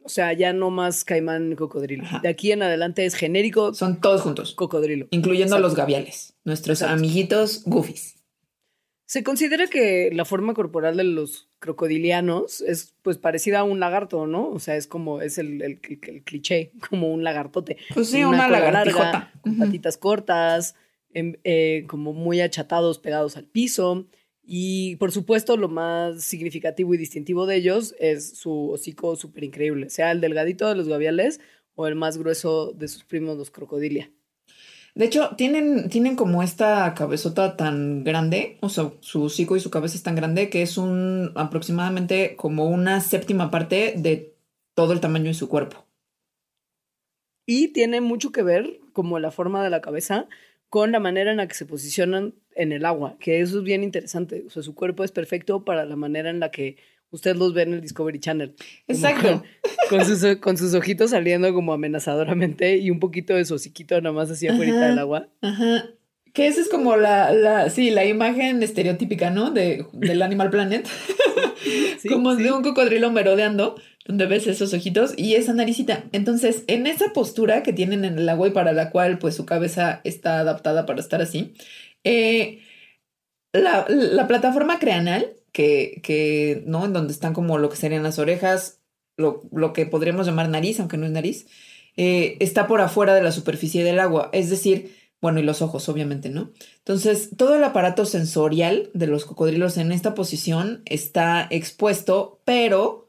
O 0.05 0.09
sea, 0.09 0.33
ya 0.33 0.53
no 0.53 0.71
más 0.71 1.05
caimán 1.05 1.55
cocodrilo. 1.57 2.05
Ajá. 2.05 2.21
De 2.21 2.29
aquí 2.29 2.53
en 2.53 2.63
adelante 2.63 3.05
es 3.05 3.15
genérico 3.15 3.73
Son 3.75 4.01
todos 4.01 4.21
juntos, 4.23 4.55
cocodrilo. 4.55 5.07
incluyendo 5.11 5.55
a 5.55 5.59
Exacto. 5.59 5.69
los 5.69 5.77
gaviales, 5.77 6.35
nuestros 6.45 6.81
Exacto. 6.81 6.99
amiguitos 6.99 7.63
goofies. 7.65 8.17
Se 9.07 9.23
considera 9.23 9.67
que 9.67 10.09
la 10.13 10.25
forma 10.25 10.55
corporal 10.55 10.97
de 10.97 11.05
los 11.05 11.51
crocodilianos 11.59 12.63
es 12.63 12.95
pues 13.03 13.19
parecida 13.19 13.59
a 13.61 13.65
un 13.65 13.79
lagarto, 13.79 14.27
¿no? 14.27 14.49
O 14.49 14.59
sea, 14.59 14.77
es 14.77 14.87
como, 14.87 15.21
es 15.21 15.37
el, 15.39 15.61
el- 15.61 15.81
el- 15.83 16.01
el 16.09 16.23
cliché, 16.23 16.73
como 16.91 17.13
un 17.13 17.23
lagartote. 17.23 17.77
Pues 17.93 18.09
sí, 18.09 18.19
Una 18.25 18.29
una, 18.29 18.49
lagartijota. 18.49 19.05
larga, 19.13 19.33
con 19.43 19.59
patitas 19.59 19.99
cortas, 19.99 20.75
em- 21.13 21.37
eh, 21.45 21.85
como 21.89 22.13
muy 22.15 22.41
achatados, 22.41 22.99
pegados 22.99 23.37
al 23.37 23.45
piso. 23.45 24.07
Y 24.55 24.97
por 24.97 25.13
supuesto, 25.13 25.57
lo 25.57 25.71
más 25.71 26.23
significativo 26.25 26.93
y 26.93 26.99
distintivo 26.99 27.47
de 27.47 27.57
ellos 27.57 27.95
es 27.99 28.37
su 28.37 28.73
hocico 28.73 29.17
súper 29.17 29.45
increíble, 29.45 29.89
sea 29.89 30.13
el 30.13 30.21
delgadito 30.21 30.69
de 30.69 30.75
los 30.75 30.89
gaviales 30.89 31.41
o 31.75 31.87
el 31.87 31.95
más 31.95 32.19
grueso 32.19 32.75
de 32.75 32.87
sus 32.89 33.03
primos, 33.03 33.39
los 33.39 33.51
crocodilia. 33.51 34.11
De 34.95 35.07
hecho, 35.07 35.31
tienen, 35.39 35.89
tienen 35.89 36.17
como 36.17 36.43
esta 36.43 36.93
cabezota 36.93 37.57
tan 37.57 38.05
grande, 38.05 38.59
o 38.61 38.69
sea, 38.69 38.93
su 39.01 39.23
hocico 39.23 39.57
y 39.57 39.61
su 39.61 39.71
cabeza 39.71 39.97
es 39.97 40.03
tan 40.03 40.17
grande 40.17 40.51
que 40.51 40.61
es 40.61 40.77
un 40.77 41.33
aproximadamente 41.35 42.37
como 42.37 42.69
una 42.69 43.01
séptima 43.01 43.51
parte 43.51 43.95
de 43.97 44.37
todo 44.75 44.93
el 44.93 45.01
tamaño 45.01 45.29
de 45.29 45.35
su 45.35 45.49
cuerpo. 45.49 45.87
Y 47.47 47.69
tiene 47.69 48.03
mucho 48.03 48.33
que 48.33 48.43
ver, 48.43 48.81
como 48.93 49.19
la 49.19 49.31
forma 49.31 49.65
de 49.65 49.71
la 49.71 49.81
cabeza, 49.81 50.29
con 50.69 50.93
la 50.93 51.01
manera 51.01 51.31
en 51.31 51.39
la 51.39 51.49
que 51.49 51.55
se 51.55 51.65
posicionan 51.65 52.35
en 52.57 52.73
el 52.73 52.85
agua, 52.85 53.17
que 53.19 53.41
eso 53.41 53.59
es 53.59 53.65
bien 53.65 53.83
interesante. 53.83 54.45
O 54.47 54.51
sea, 54.51 54.63
su 54.63 54.75
cuerpo 54.75 55.05
es 55.05 55.13
perfecto 55.13 55.65
para 55.65 55.85
la 55.85 55.97
manera 55.97 56.31
en 56.31 56.41
la 56.41 56.51
que 56.51 56.77
usted 57.11 57.37
los 57.37 57.55
ve 57.55 57.63
en 57.63 57.75
el 57.75 57.81
Discovery 57.81 58.19
Channel. 58.19 58.55
Exacto. 58.89 59.45
Con, 59.89 59.99
con 59.99 60.07
sus, 60.07 60.37
con 60.37 60.57
sus 60.57 60.75
ojitos 60.75 61.11
saliendo 61.11 61.53
como 61.55 61.73
amenazadoramente 61.73 62.79
y 62.79 62.91
un 62.91 62.99
poquito 62.99 63.35
de 63.35 63.45
su 63.45 63.55
hociquito 63.55 64.01
nada 64.01 64.15
más 64.15 64.31
así 64.31 64.49
afuera 64.49 64.89
del 64.89 64.99
agua. 64.99 65.29
Ajá. 65.41 65.85
Que 66.33 66.47
esa 66.47 66.63
es 66.63 66.69
como 66.71 66.97
la, 66.97 67.33
la, 67.33 67.69
sí, 67.69 67.91
la 67.91 68.07
imagen 68.07 68.63
estereotípica, 68.63 69.31
¿no? 69.31 69.51
De, 69.51 69.87
del 69.93 70.23
Animal 70.23 70.51
Planet. 70.51 70.89
Sí, 71.99 72.09
como 72.09 72.35
sí. 72.35 72.43
de 72.43 72.51
un 72.51 72.65
cocodrilo 72.65 73.13
merodeando, 73.13 73.77
donde 74.05 74.27
ves 74.27 74.49
esos 74.49 74.75
ojitos 74.75 75.15
y 75.17 75.37
esa 75.37 75.53
naricita. 75.53 76.05
Entonces, 76.11 76.65
en 76.67 76.89
esa 76.89 77.13
postura 77.13 77.63
que 77.63 77.73
tienen 77.73 78.05
en 78.05 78.19
el 78.19 78.29
agua 78.29 78.49
y 78.49 78.51
para 78.51 78.73
la 78.73 78.91
cual, 78.91 79.19
pues, 79.19 79.37
su 79.37 79.47
cabeza 79.47 80.01
está 80.03 80.41
adaptada 80.41 80.87
para 80.87 80.99
estar 80.99 81.23
así, 81.23 81.55
eh, 82.05 82.63
la, 83.53 83.87
la 83.89 84.27
plataforma 84.27 84.79
craneal, 84.79 85.35
que, 85.53 86.01
que, 86.03 86.63
¿no? 86.67 86.85
En 86.85 86.93
donde 86.93 87.13
están 87.13 87.35
como 87.35 87.59
lo 87.59 87.69
que 87.69 87.77
serían 87.77 88.03
las 88.03 88.19
orejas, 88.19 88.81
lo, 89.17 89.43
lo 89.53 89.73
que 89.73 89.87
podríamos 89.87 90.27
llamar 90.27 90.49
nariz, 90.49 90.81
aunque 90.81 90.97
no 90.97 91.07
es 91.07 91.13
nariz, 91.13 91.47
eh, 91.97 92.37
está 92.41 92.67
por 92.67 92.81
afuera 92.81 93.15
de 93.15 93.23
la 93.23 93.33
superficie 93.33 93.85
del 93.85 94.01
agua. 94.01 94.31
Es 94.33 94.49
decir, 94.51 94.97
bueno, 95.21 95.39
y 95.39 95.43
los 95.43 95.63
ojos, 95.63 95.89
obviamente, 95.89 96.31
¿no? 96.31 96.51
Entonces, 96.79 97.31
todo 97.37 97.55
el 97.55 97.65
aparato 97.65 98.07
sensorial 98.07 98.91
de 98.95 99.07
los 99.07 99.25
cocodrilos 99.25 99.77
en 99.77 99.93
esta 99.93 100.15
posición 100.15 100.83
está 100.87 101.47
expuesto, 101.51 102.41
pero 102.45 103.09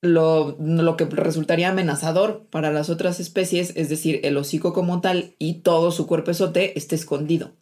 lo, 0.00 0.56
lo 0.58 0.96
que 0.96 1.04
resultaría 1.04 1.68
amenazador 1.68 2.46
para 2.50 2.72
las 2.72 2.90
otras 2.90 3.20
especies, 3.20 3.72
es 3.76 3.88
decir, 3.88 4.20
el 4.24 4.36
hocico 4.36 4.72
como 4.72 5.00
tal 5.00 5.34
y 5.38 5.60
todo 5.60 5.90
su 5.92 6.06
cuerpezote 6.06 6.78
está 6.78 6.94
escondido. 6.94 7.52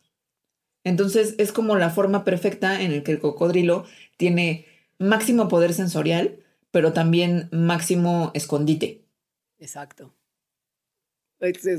Entonces, 0.87 1.35
es 1.39 1.51
como 1.53 1.75
la 1.77 1.91
forma 1.91 2.23
perfecta 2.25 2.81
en 2.81 2.93
el 2.93 3.03
que 3.03 3.11
el 3.13 3.19
cocodrilo 3.19 3.85
tiene 4.17 4.67
máximo 4.99 5.49
poder 5.49 5.75
sensorial, 5.75 6.39
pero 6.71 6.93
también 6.93 7.49
máximo 7.51 8.31
escondite. 8.35 9.03
Exacto. 9.59 10.15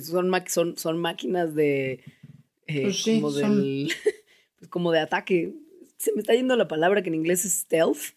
Son, 0.03 0.31
son, 0.47 0.77
son 0.77 0.97
máquinas 0.99 1.55
de. 1.55 2.03
eh, 2.67 2.81
Pues 2.83 3.01
sí, 3.01 3.15
como, 3.15 3.31
son- 3.31 3.61
del, 3.61 3.91
pues 4.59 4.69
como 4.69 4.91
de 4.91 4.99
ataque. 4.99 5.53
Se 5.97 6.13
me 6.13 6.19
está 6.21 6.33
yendo 6.35 6.55
la 6.55 6.67
palabra 6.67 7.01
que 7.01 7.09
en 7.09 7.15
inglés 7.15 7.45
es 7.45 7.53
stealth. 7.61 8.13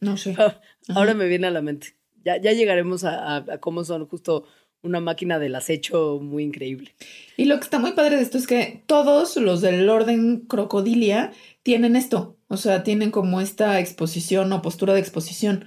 No 0.00 0.16
sé. 0.16 0.36
Ahora 0.88 1.14
me 1.14 1.28
viene 1.28 1.46
a 1.46 1.50
la 1.50 1.62
mente. 1.62 1.94
Ya, 2.24 2.36
ya 2.36 2.52
llegaremos 2.52 3.04
a, 3.04 3.36
a- 3.36 3.54
a 3.54 3.58
cómo 3.58 3.84
son 3.84 4.06
justo 4.06 4.44
una 4.82 5.00
máquina 5.00 5.38
del 5.38 5.54
acecho 5.54 6.18
muy 6.20 6.42
increíble. 6.42 6.94
Y 7.36 7.44
lo 7.46 7.56
que 7.56 7.64
está 7.64 7.78
muy 7.78 7.92
padre 7.92 8.16
de 8.16 8.22
esto 8.22 8.38
es 8.38 8.46
que 8.46 8.82
todos 8.86 9.36
los 9.36 9.60
del 9.60 9.88
orden 9.88 10.40
crocodilia 10.40 11.32
tienen 11.62 11.96
esto, 11.96 12.36
o 12.48 12.56
sea, 12.56 12.82
tienen 12.82 13.10
como 13.10 13.40
esta 13.40 13.78
exposición 13.80 14.52
o 14.52 14.62
postura 14.62 14.94
de 14.94 15.00
exposición. 15.00 15.66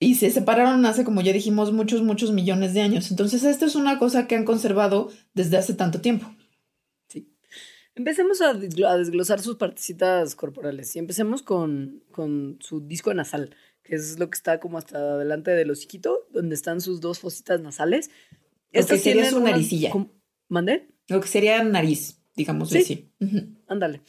Y 0.00 0.16
se 0.16 0.30
separaron 0.30 0.84
hace, 0.86 1.04
como 1.04 1.20
ya 1.20 1.32
dijimos, 1.32 1.72
muchos, 1.72 2.02
muchos 2.02 2.32
millones 2.32 2.74
de 2.74 2.82
años. 2.82 3.10
Entonces, 3.10 3.44
esto 3.44 3.64
es 3.64 3.74
una 3.74 3.98
cosa 3.98 4.26
que 4.26 4.34
han 4.36 4.44
conservado 4.44 5.10
desde 5.34 5.56
hace 5.56 5.74
tanto 5.74 6.00
tiempo. 6.00 6.34
Empecemos 7.96 8.40
a, 8.40 8.54
desglo- 8.54 8.88
a 8.88 8.96
desglosar 8.96 9.40
sus 9.40 9.54
partecitas 9.54 10.34
corporales 10.34 10.96
y 10.96 10.98
empecemos 10.98 11.42
con, 11.42 12.02
con 12.10 12.58
su 12.60 12.80
disco 12.80 13.14
nasal, 13.14 13.54
que 13.84 13.94
es 13.94 14.18
lo 14.18 14.28
que 14.28 14.34
está 14.34 14.58
como 14.58 14.78
hasta 14.78 14.98
adelante 14.98 15.52
del 15.52 15.70
hociquito, 15.70 16.26
donde 16.32 16.56
están 16.56 16.80
sus 16.80 17.00
dos 17.00 17.20
fositas 17.20 17.60
nasales. 17.60 18.10
Lo 18.82 18.86
que 18.86 18.98
sería 18.98 19.30
su 19.30 19.36
una- 19.38 19.50
naricilla. 19.52 19.90
¿Cómo? 19.90 20.10
¿Mandé? 20.48 20.88
Lo 21.08 21.20
que 21.20 21.28
sería 21.28 21.62
nariz, 21.64 22.22
digamos 22.36 22.70
Sí. 22.70 22.78
así. 22.78 23.10
Ándale. 23.66 24.00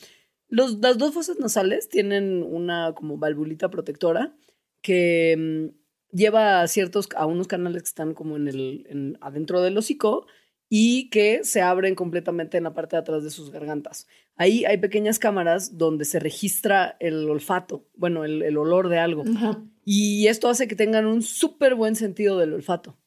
Los, 0.48 0.79
las 0.79 0.98
dos 0.98 1.13
fosas 1.13 1.39
nasales 1.39 1.89
tienen 1.89 2.43
una 2.43 2.93
como 2.95 3.17
valvulita 3.17 3.69
protectora 3.69 4.36
que 4.81 5.36
mm, 5.38 6.15
lleva 6.15 6.62
a 6.62 6.67
ciertos, 6.67 7.10
a 7.15 7.25
unos 7.25 7.48
canales 7.48 7.84
que 7.84 7.88
están 7.89 8.13
como 8.13 8.36
en 8.38 8.48
el, 8.48 8.86
en- 8.89 9.17
adentro 9.22 9.62
del 9.62 9.77
hocico 9.77 10.27
y 10.69 11.10
que 11.10 11.43
se 11.43 11.62
abren 11.62 11.95
completamente 11.95 12.57
en 12.57 12.63
la 12.63 12.74
parte 12.74 12.95
de 12.95 13.01
atrás 13.01 13.24
de 13.24 13.29
sus 13.29 13.51
gargantas. 13.51 14.07
Ahí 14.36 14.65
hay 14.65 14.77
pequeñas 14.77 15.19
cámaras 15.19 15.77
donde 15.77 16.05
se 16.05 16.19
registra 16.19 16.98
el 17.00 17.29
olfato, 17.29 17.88
bueno, 17.95 18.24
el, 18.25 18.41
el 18.41 18.57
olor 18.57 18.89
de 18.89 18.98
algo. 19.00 19.24
Ajá. 19.36 19.63
Y 19.84 20.27
esto 20.27 20.50
hace 20.50 20.67
que 20.67 20.75
tengan 20.75 21.05
un 21.05 21.22
súper 21.22 21.75
buen 21.75 21.95
sentido 21.95 22.38
del 22.39 22.53
olfato. 22.53 22.98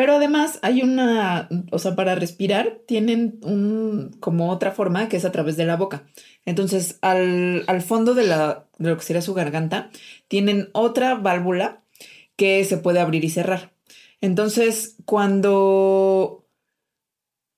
Pero 0.00 0.14
además 0.14 0.60
hay 0.62 0.80
una, 0.80 1.50
o 1.72 1.78
sea, 1.78 1.94
para 1.94 2.14
respirar 2.14 2.80
tienen 2.86 3.38
un, 3.42 4.16
como 4.18 4.50
otra 4.50 4.70
forma 4.70 5.10
que 5.10 5.18
es 5.18 5.26
a 5.26 5.30
través 5.30 5.58
de 5.58 5.66
la 5.66 5.76
boca. 5.76 6.06
Entonces, 6.46 6.98
al, 7.02 7.64
al 7.66 7.82
fondo 7.82 8.14
de, 8.14 8.26
la, 8.26 8.66
de 8.78 8.88
lo 8.88 8.96
que 8.96 9.02
sería 9.02 9.20
su 9.20 9.34
garganta, 9.34 9.90
tienen 10.26 10.70
otra 10.72 11.16
válvula 11.16 11.84
que 12.36 12.64
se 12.64 12.78
puede 12.78 12.98
abrir 12.98 13.24
y 13.26 13.28
cerrar. 13.28 13.74
Entonces, 14.22 14.96
cuando, 15.04 16.39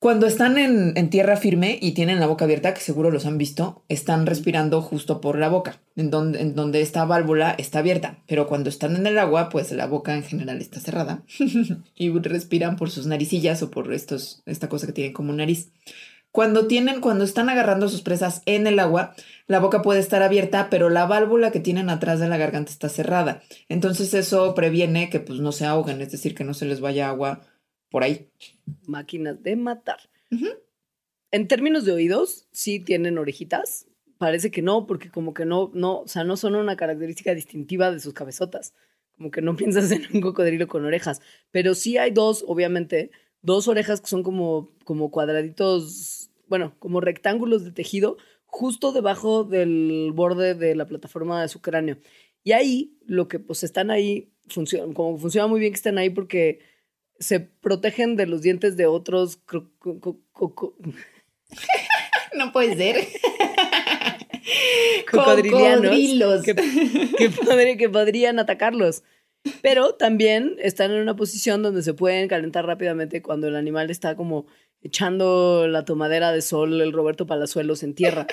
cuando 0.03 0.27
están 0.27 0.59
en, 0.59 0.95
en 0.97 1.11
tierra 1.11 1.37
firme 1.37 1.79
y 1.81 1.93
tienen 1.93 2.19
la 2.19 2.27
boca 2.27 2.45
abierta, 2.45 2.75
que 2.75 2.81
seguro 2.81 3.13
los 3.13 3.25
han 3.25 3.39
visto, 3.39 3.85
están 3.89 4.27
respirando 4.27 4.83
justo 4.83 5.21
por 5.21 5.39
la 5.39 5.49
boca, 5.49 5.81
en 5.95 6.11
donde, 6.11 6.41
en 6.41 6.57
donde 6.57 6.81
esta 6.81 7.05
válvula 7.05 7.55
está 7.57 7.79
abierta. 7.79 8.19
Pero 8.27 8.49
cuando 8.49 8.69
están 8.69 8.97
en 8.97 9.07
el 9.07 9.17
agua, 9.17 9.49
pues 9.49 9.71
la 9.71 9.87
boca 9.87 10.17
en 10.17 10.25
general 10.25 10.61
está 10.61 10.81
cerrada 10.81 11.23
y 11.95 12.11
respiran 12.19 12.75
por 12.75 12.91
sus 12.91 13.07
naricillas 13.07 13.63
o 13.63 13.71
por 13.71 13.95
estos, 13.95 14.43
esta 14.45 14.69
cosa 14.69 14.89
que 14.89 14.93
tienen 14.93 15.13
como 15.13 15.33
nariz. 15.35 15.71
Cuando 16.33 16.67
tienen, 16.67 17.01
cuando 17.01 17.23
están 17.23 17.49
agarrando 17.49 17.89
sus 17.89 18.03
presas 18.03 18.43
en 18.45 18.67
el 18.67 18.81
agua, 18.81 19.15
la 19.47 19.61
boca 19.61 19.83
puede 19.83 20.01
estar 20.01 20.25
abierta, 20.25 20.67
pero 20.69 20.91
la 20.91 21.07
válvula 21.07 21.53
que 21.53 21.61
tienen 21.61 21.91
atrás 21.91 22.19
de 22.19 22.29
la 22.29 22.39
garganta 22.39 22.73
está 22.73 22.89
cerrada. 22.89 23.41
Entonces 23.69 24.15
eso 24.15 24.53
previene 24.57 25.11
que 25.11 25.21
pues 25.21 25.39
no 25.39 25.53
se 25.53 25.65
ahoguen, 25.65 26.01
es 26.01 26.11
decir, 26.11 26.35
que 26.35 26.43
no 26.43 26.55
se 26.55 26.67
les 26.67 26.81
vaya 26.81 27.09
agua 27.09 27.43
por 27.93 28.03
ahí. 28.03 28.29
máquinas 28.87 29.41
de 29.43 29.55
matar. 29.55 30.01
En 31.31 31.47
términos 31.47 31.85
de 31.85 31.93
oídos, 31.93 32.49
sí 32.51 32.81
tienen 32.81 33.19
orejitas. 33.19 33.87
Parece 34.17 34.51
que 34.51 34.63
no, 34.63 34.87
porque 34.87 35.11
como 35.11 35.35
que 35.35 35.45
no, 35.45 35.71
no, 35.75 36.01
o 36.01 36.09
sea, 36.09 36.25
no 36.25 36.37
son 36.37 36.57
una 36.57 36.75
característica 36.77 37.35
distintiva 37.35 37.93
de 37.93 38.01
sus 38.01 38.15
cabezotas. 38.15 38.75
Como 39.17 39.31
que 39.31 39.43
no 39.43 39.55
piensas 39.57 39.93
en 39.93 40.07
un 40.13 40.23
cocodrilo 40.23 40.67
con 40.67 40.85
orejas. 40.85 41.21
Pero 41.51 41.75
sí 41.75 41.99
hay 41.99 42.11
dos, 42.11 42.45
obviamente, 42.49 43.11
dos 43.43 43.69
orejas 43.69 44.01
que 44.01 44.09
son 44.09 44.23
como, 44.23 44.71
como 44.85 45.11
cuadraditos, 45.11 46.31
bueno, 46.49 46.75
como 46.79 47.01
rectángulos 47.01 47.63
de 47.63 47.73
tejido, 47.73 48.17
justo 48.47 48.93
debajo 48.93 49.45
del 49.45 50.13
borde 50.15 50.55
de 50.55 50.75
la 50.75 50.87
plataforma 50.87 51.43
de 51.43 51.49
su 51.49 51.61
cráneo. 51.61 51.99
Y 52.43 52.53
ahí, 52.53 52.97
lo 53.05 53.29
que 53.29 53.39
pues 53.39 53.65
están 53.65 53.91
ahí, 53.91 54.33
funciona, 54.49 54.93
como 54.95 55.19
funciona 55.19 55.47
muy 55.47 55.61
bien 55.61 55.73
que 55.73 55.77
estén 55.77 55.99
ahí 55.99 56.11
porque 56.11 56.72
se 57.23 57.41
protegen 57.41 58.17
de 58.17 58.27
los 58.27 58.43
dientes 58.43 58.77
de 58.77 58.87
otros 58.87 59.41
No 62.35 62.51
puede 62.53 62.77
ser. 62.77 62.97
cocodrilianos 65.11 65.83
Cocodrilos. 65.83 66.43
que, 66.43 66.55
que 66.55 67.77
que 67.77 67.89
podrían 67.91 68.39
atacarlos. 68.39 69.03
Pero 69.61 69.95
también 69.95 70.57
están 70.59 70.93
en 70.93 71.01
una 71.01 71.17
posición 71.17 71.63
donde 71.63 71.83
se 71.83 71.95
pueden 71.95 72.29
calentar 72.29 72.65
rápidamente 72.65 73.23
cuando 73.23 73.49
el 73.49 73.57
animal 73.57 73.91
está 73.91 74.17
como 74.17 74.47
echando 74.83 75.67
la 75.69 75.85
tomadera 75.85 76.33
de 76.33 76.43
sol, 76.43 76.81
el 76.81 76.93
Roberto 76.93 77.27
Palazuelos 77.27 77.83
en 77.83 77.95
tierra. 77.95 78.27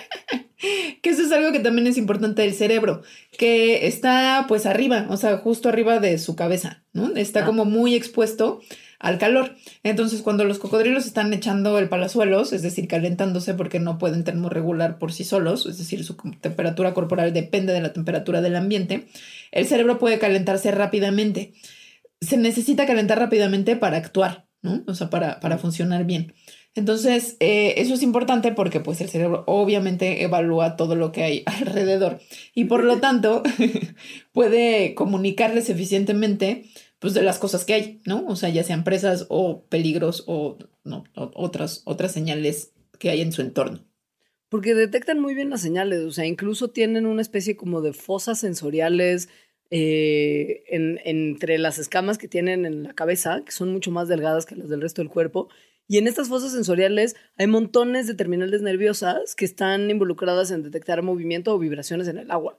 que 1.01 1.09
eso 1.09 1.21
es 1.23 1.31
algo 1.31 1.51
que 1.51 1.59
también 1.59 1.87
es 1.87 1.97
importante 1.97 2.41
del 2.41 2.53
cerebro, 2.53 3.01
que 3.37 3.87
está 3.87 4.45
pues 4.47 4.65
arriba, 4.65 5.07
o 5.09 5.17
sea, 5.17 5.37
justo 5.37 5.69
arriba 5.69 5.99
de 5.99 6.17
su 6.17 6.35
cabeza, 6.35 6.83
¿no? 6.93 7.15
Está 7.15 7.41
Ah. 7.41 7.45
como 7.45 7.65
muy 7.65 7.95
expuesto 7.95 8.61
al 8.99 9.17
calor. 9.17 9.55
Entonces, 9.83 10.21
cuando 10.21 10.43
los 10.43 10.59
cocodrilos 10.59 11.05
están 11.05 11.31
echando 11.33 11.79
el 11.79 11.87
palazuelos, 11.87 12.51
es 12.51 12.61
decir, 12.61 12.87
calentándose 12.89 13.53
porque 13.53 13.79
no 13.79 13.97
pueden 13.97 14.25
termorregular 14.25 14.97
por 14.99 15.13
sí 15.13 15.23
solos, 15.23 15.65
es 15.65 15.77
decir, 15.77 16.03
su 16.03 16.17
temperatura 16.41 16.93
corporal 16.93 17.31
depende 17.33 17.71
de 17.71 17.79
la 17.81 17.93
temperatura 17.93 18.41
del 18.41 18.57
ambiente, 18.57 19.07
el 19.51 19.65
cerebro 19.67 19.99
puede 19.99 20.19
calentarse 20.19 20.71
rápidamente. 20.71 21.53
Se 22.19 22.35
necesita 22.35 22.85
calentar 22.85 23.19
rápidamente 23.19 23.77
para 23.77 23.95
actuar, 23.95 24.47
¿no? 24.61 24.83
O 24.87 24.93
sea, 24.93 25.09
para, 25.09 25.39
para 25.39 25.57
funcionar 25.57 26.03
bien. 26.03 26.33
Entonces, 26.75 27.35
eh, 27.39 27.73
eso 27.77 27.93
es 27.95 28.03
importante 28.03 28.51
porque 28.51 28.79
pues 28.79 29.01
el 29.01 29.09
cerebro 29.09 29.43
obviamente 29.47 30.23
evalúa 30.23 30.75
todo 30.77 30.95
lo 30.95 31.11
que 31.11 31.23
hay 31.23 31.43
alrededor 31.45 32.19
y 32.53 32.65
por 32.65 32.83
lo 32.83 32.97
tanto 33.01 33.43
puede 34.31 34.93
comunicarles 34.95 35.69
eficientemente 35.69 36.65
pues 36.99 37.13
de 37.13 37.21
las 37.23 37.39
cosas 37.39 37.63
que 37.65 37.73
hay, 37.73 38.01
¿no? 38.05 38.25
O 38.27 38.35
sea, 38.35 38.49
ya 38.49 38.63
sean 38.63 38.83
presas 38.83 39.25
o 39.29 39.63
peligros 39.65 40.25
o, 40.27 40.57
no, 40.83 41.05
otras, 41.15 41.81
otras 41.85 42.11
señales 42.11 42.73
que 42.99 43.09
hay 43.09 43.21
en 43.21 43.31
su 43.31 43.41
entorno. 43.41 43.85
Porque 44.49 44.73
detectan 44.75 45.19
muy 45.19 45.33
bien 45.33 45.49
las 45.49 45.61
señales, 45.61 46.01
o 46.01 46.11
sea, 46.11 46.25
incluso 46.25 46.71
tienen 46.71 47.05
una 47.05 47.21
especie 47.21 47.55
como 47.55 47.81
de 47.81 47.93
fosas 47.93 48.39
sensoriales 48.39 49.29
eh, 49.71 50.63
en- 50.67 50.99
entre 51.05 51.57
las 51.57 51.77
escamas 51.77 52.17
que 52.17 52.27
tienen 52.27 52.65
en 52.65 52.83
la 52.83 52.93
cabeza, 52.93 53.43
que 53.45 53.51
son 53.51 53.71
mucho 53.71 53.91
más 53.91 54.07
delgadas 54.07 54.45
que 54.45 54.55
las 54.55 54.67
del 54.67 54.81
resto 54.81 55.01
del 55.01 55.09
cuerpo. 55.11 55.47
Y 55.89 55.97
en 55.97 56.07
estas 56.07 56.29
fosas 56.29 56.51
sensoriales 56.53 57.15
hay 57.35 57.47
montones 57.47 58.05
de 58.07 58.13
terminales 58.13 58.61
nerviosas 58.61 59.35
que 59.35 59.43
están 59.43 59.89
involucradas 59.89 60.51
en 60.51 60.63
detectar 60.63 61.01
movimiento 61.01 61.53
o 61.53 61.59
vibraciones 61.59 62.07
en 62.07 62.19
el 62.19 62.31
agua. 62.31 62.57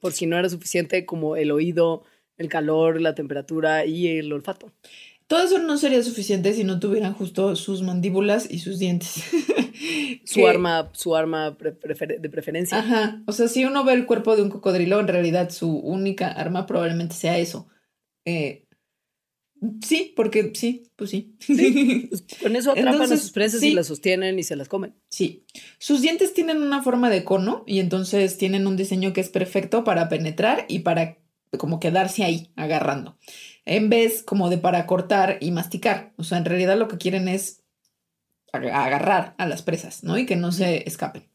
Por 0.00 0.12
si 0.12 0.26
no 0.26 0.36
era 0.38 0.48
suficiente 0.48 1.04
como 1.06 1.36
el 1.36 1.52
oído, 1.52 2.02
el 2.38 2.48
calor, 2.48 3.00
la 3.00 3.14
temperatura 3.14 3.84
y 3.84 4.08
el 4.08 4.32
olfato. 4.32 4.72
Todo 5.26 5.44
eso 5.44 5.58
no 5.58 5.76
sería 5.78 6.02
suficiente 6.02 6.52
si 6.54 6.64
no 6.64 6.80
tuvieran 6.80 7.12
justo 7.14 7.54
sus 7.56 7.82
mandíbulas 7.82 8.50
y 8.50 8.58
sus 8.58 8.78
dientes. 8.78 9.22
Su 10.24 10.36
Que- 10.40 10.48
arma, 10.48 10.90
su 10.92 11.16
arma 11.16 11.56
pre- 11.58 11.78
prefer- 11.78 12.20
de 12.20 12.28
preferencia. 12.30 12.78
Ajá, 12.78 13.22
o 13.26 13.32
sea, 13.32 13.48
si 13.48 13.64
uno 13.64 13.82
ve 13.84 13.92
el 13.94 14.06
cuerpo 14.06 14.36
de 14.36 14.42
un 14.42 14.48
cocodrilo, 14.48 15.00
en 15.00 15.08
realidad 15.08 15.50
su 15.50 15.76
única 15.76 16.28
arma 16.28 16.66
probablemente 16.66 17.14
sea 17.16 17.36
eso. 17.38 17.66
Eh, 18.24 18.61
sí, 19.82 20.12
porque 20.16 20.52
sí, 20.54 20.84
pues 20.96 21.10
sí. 21.10 21.34
Sí, 21.40 22.06
pues, 22.08 22.24
con 22.42 22.56
eso 22.56 22.72
atrapan 22.72 23.02
a 23.02 23.16
sus 23.16 23.30
presas 23.30 23.60
sí. 23.60 23.68
y 23.68 23.74
las 23.74 23.86
sostienen 23.86 24.38
y 24.38 24.42
se 24.42 24.56
las 24.56 24.68
comen. 24.68 24.94
Sí. 25.08 25.44
Sus 25.78 26.00
dientes 26.02 26.34
tienen 26.34 26.62
una 26.62 26.82
forma 26.82 27.10
de 27.10 27.24
cono 27.24 27.64
y 27.66 27.78
entonces 27.80 28.38
tienen 28.38 28.66
un 28.66 28.76
diseño 28.76 29.12
que 29.12 29.20
es 29.20 29.28
perfecto 29.28 29.84
para 29.84 30.08
penetrar 30.08 30.64
y 30.68 30.80
para 30.80 31.18
como 31.58 31.80
quedarse 31.80 32.24
ahí 32.24 32.50
agarrando. 32.56 33.18
En 33.64 33.88
vez 33.90 34.22
como 34.22 34.50
de 34.50 34.58
para 34.58 34.86
cortar 34.86 35.38
y 35.40 35.50
masticar. 35.50 36.12
O 36.16 36.24
sea, 36.24 36.38
en 36.38 36.44
realidad 36.46 36.78
lo 36.78 36.88
que 36.88 36.98
quieren 36.98 37.28
es 37.28 37.62
ag- 38.52 38.72
agarrar 38.72 39.34
a 39.38 39.46
las 39.46 39.62
presas, 39.62 40.02
¿no? 40.02 40.18
Y 40.18 40.26
que 40.26 40.36
no 40.36 40.50
se 40.50 40.88
escapen. 40.88 41.28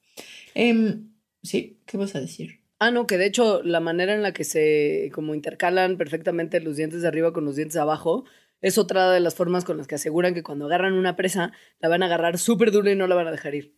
Em, 0.56 1.12
sí, 1.44 1.80
¿qué 1.86 1.98
vas 1.98 2.16
a 2.16 2.20
decir? 2.20 2.62
Ah, 2.80 2.92
no, 2.92 3.08
que 3.08 3.18
de 3.18 3.26
hecho 3.26 3.64
la 3.64 3.80
manera 3.80 4.14
en 4.14 4.22
la 4.22 4.34
que 4.34 4.44
se 4.44 5.10
como 5.14 5.34
intercalan 5.34 5.98
perfectamente 5.98 6.62
los 6.62 6.76
dientes 6.76 7.02
de 7.02 7.08
arriba 7.08 7.34
con 7.34 7.44
los 7.44 7.56
dientes 7.56 7.74
de 7.74 7.82
abajo 7.82 8.26
es 8.62 8.78
otra 8.78 9.12
de 9.12 9.20
las 9.20 9.36
formas 9.36 9.66
con 9.66 9.78
las 9.78 9.88
que 9.88 9.96
aseguran 9.96 10.34
que 10.34 10.44
cuando 10.44 10.66
agarran 10.66 10.94
una 10.94 11.16
presa 11.16 11.52
la 11.80 11.90
van 11.90 12.04
a 12.04 12.06
agarrar 12.06 12.38
súper 12.38 12.72
duro 12.72 12.92
y 12.92 12.96
no 12.96 13.08
la 13.08 13.16
van 13.16 13.28
a 13.28 13.32
dejar 13.32 13.56
ir. 13.56 13.74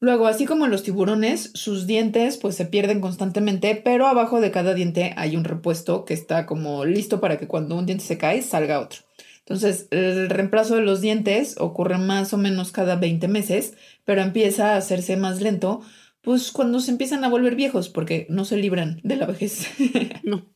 Luego, 0.00 0.26
así 0.26 0.44
como 0.44 0.66
los 0.66 0.82
tiburones, 0.82 1.52
sus 1.54 1.86
dientes 1.86 2.36
pues 2.36 2.56
se 2.56 2.66
pierden 2.66 3.00
constantemente, 3.00 3.80
pero 3.82 4.06
abajo 4.06 4.40
de 4.40 4.50
cada 4.50 4.74
diente 4.74 5.14
hay 5.16 5.36
un 5.36 5.44
repuesto 5.44 6.04
que 6.04 6.14
está 6.14 6.44
como 6.44 6.84
listo 6.84 7.20
para 7.20 7.38
que 7.38 7.46
cuando 7.46 7.76
un 7.76 7.86
diente 7.86 8.04
se 8.04 8.18
cae 8.18 8.42
salga 8.42 8.80
otro. 8.80 9.00
Entonces, 9.38 9.88
el 9.90 10.30
reemplazo 10.30 10.76
de 10.76 10.82
los 10.82 11.00
dientes 11.00 11.56
ocurre 11.58 11.98
más 11.98 12.32
o 12.32 12.38
menos 12.38 12.72
cada 12.72 12.96
20 12.96 13.28
meses, 13.28 13.74
pero 14.04 14.22
empieza 14.22 14.72
a 14.72 14.76
hacerse 14.76 15.16
más 15.18 15.40
lento, 15.42 15.82
pues 16.24 16.50
cuando 16.50 16.80
se 16.80 16.90
empiezan 16.90 17.22
a 17.22 17.28
volver 17.28 17.54
viejos, 17.54 17.88
porque 17.88 18.26
no 18.30 18.44
se 18.44 18.56
libran 18.56 19.00
de 19.04 19.16
la 19.16 19.26
vejez. 19.26 19.66
No. 20.24 20.46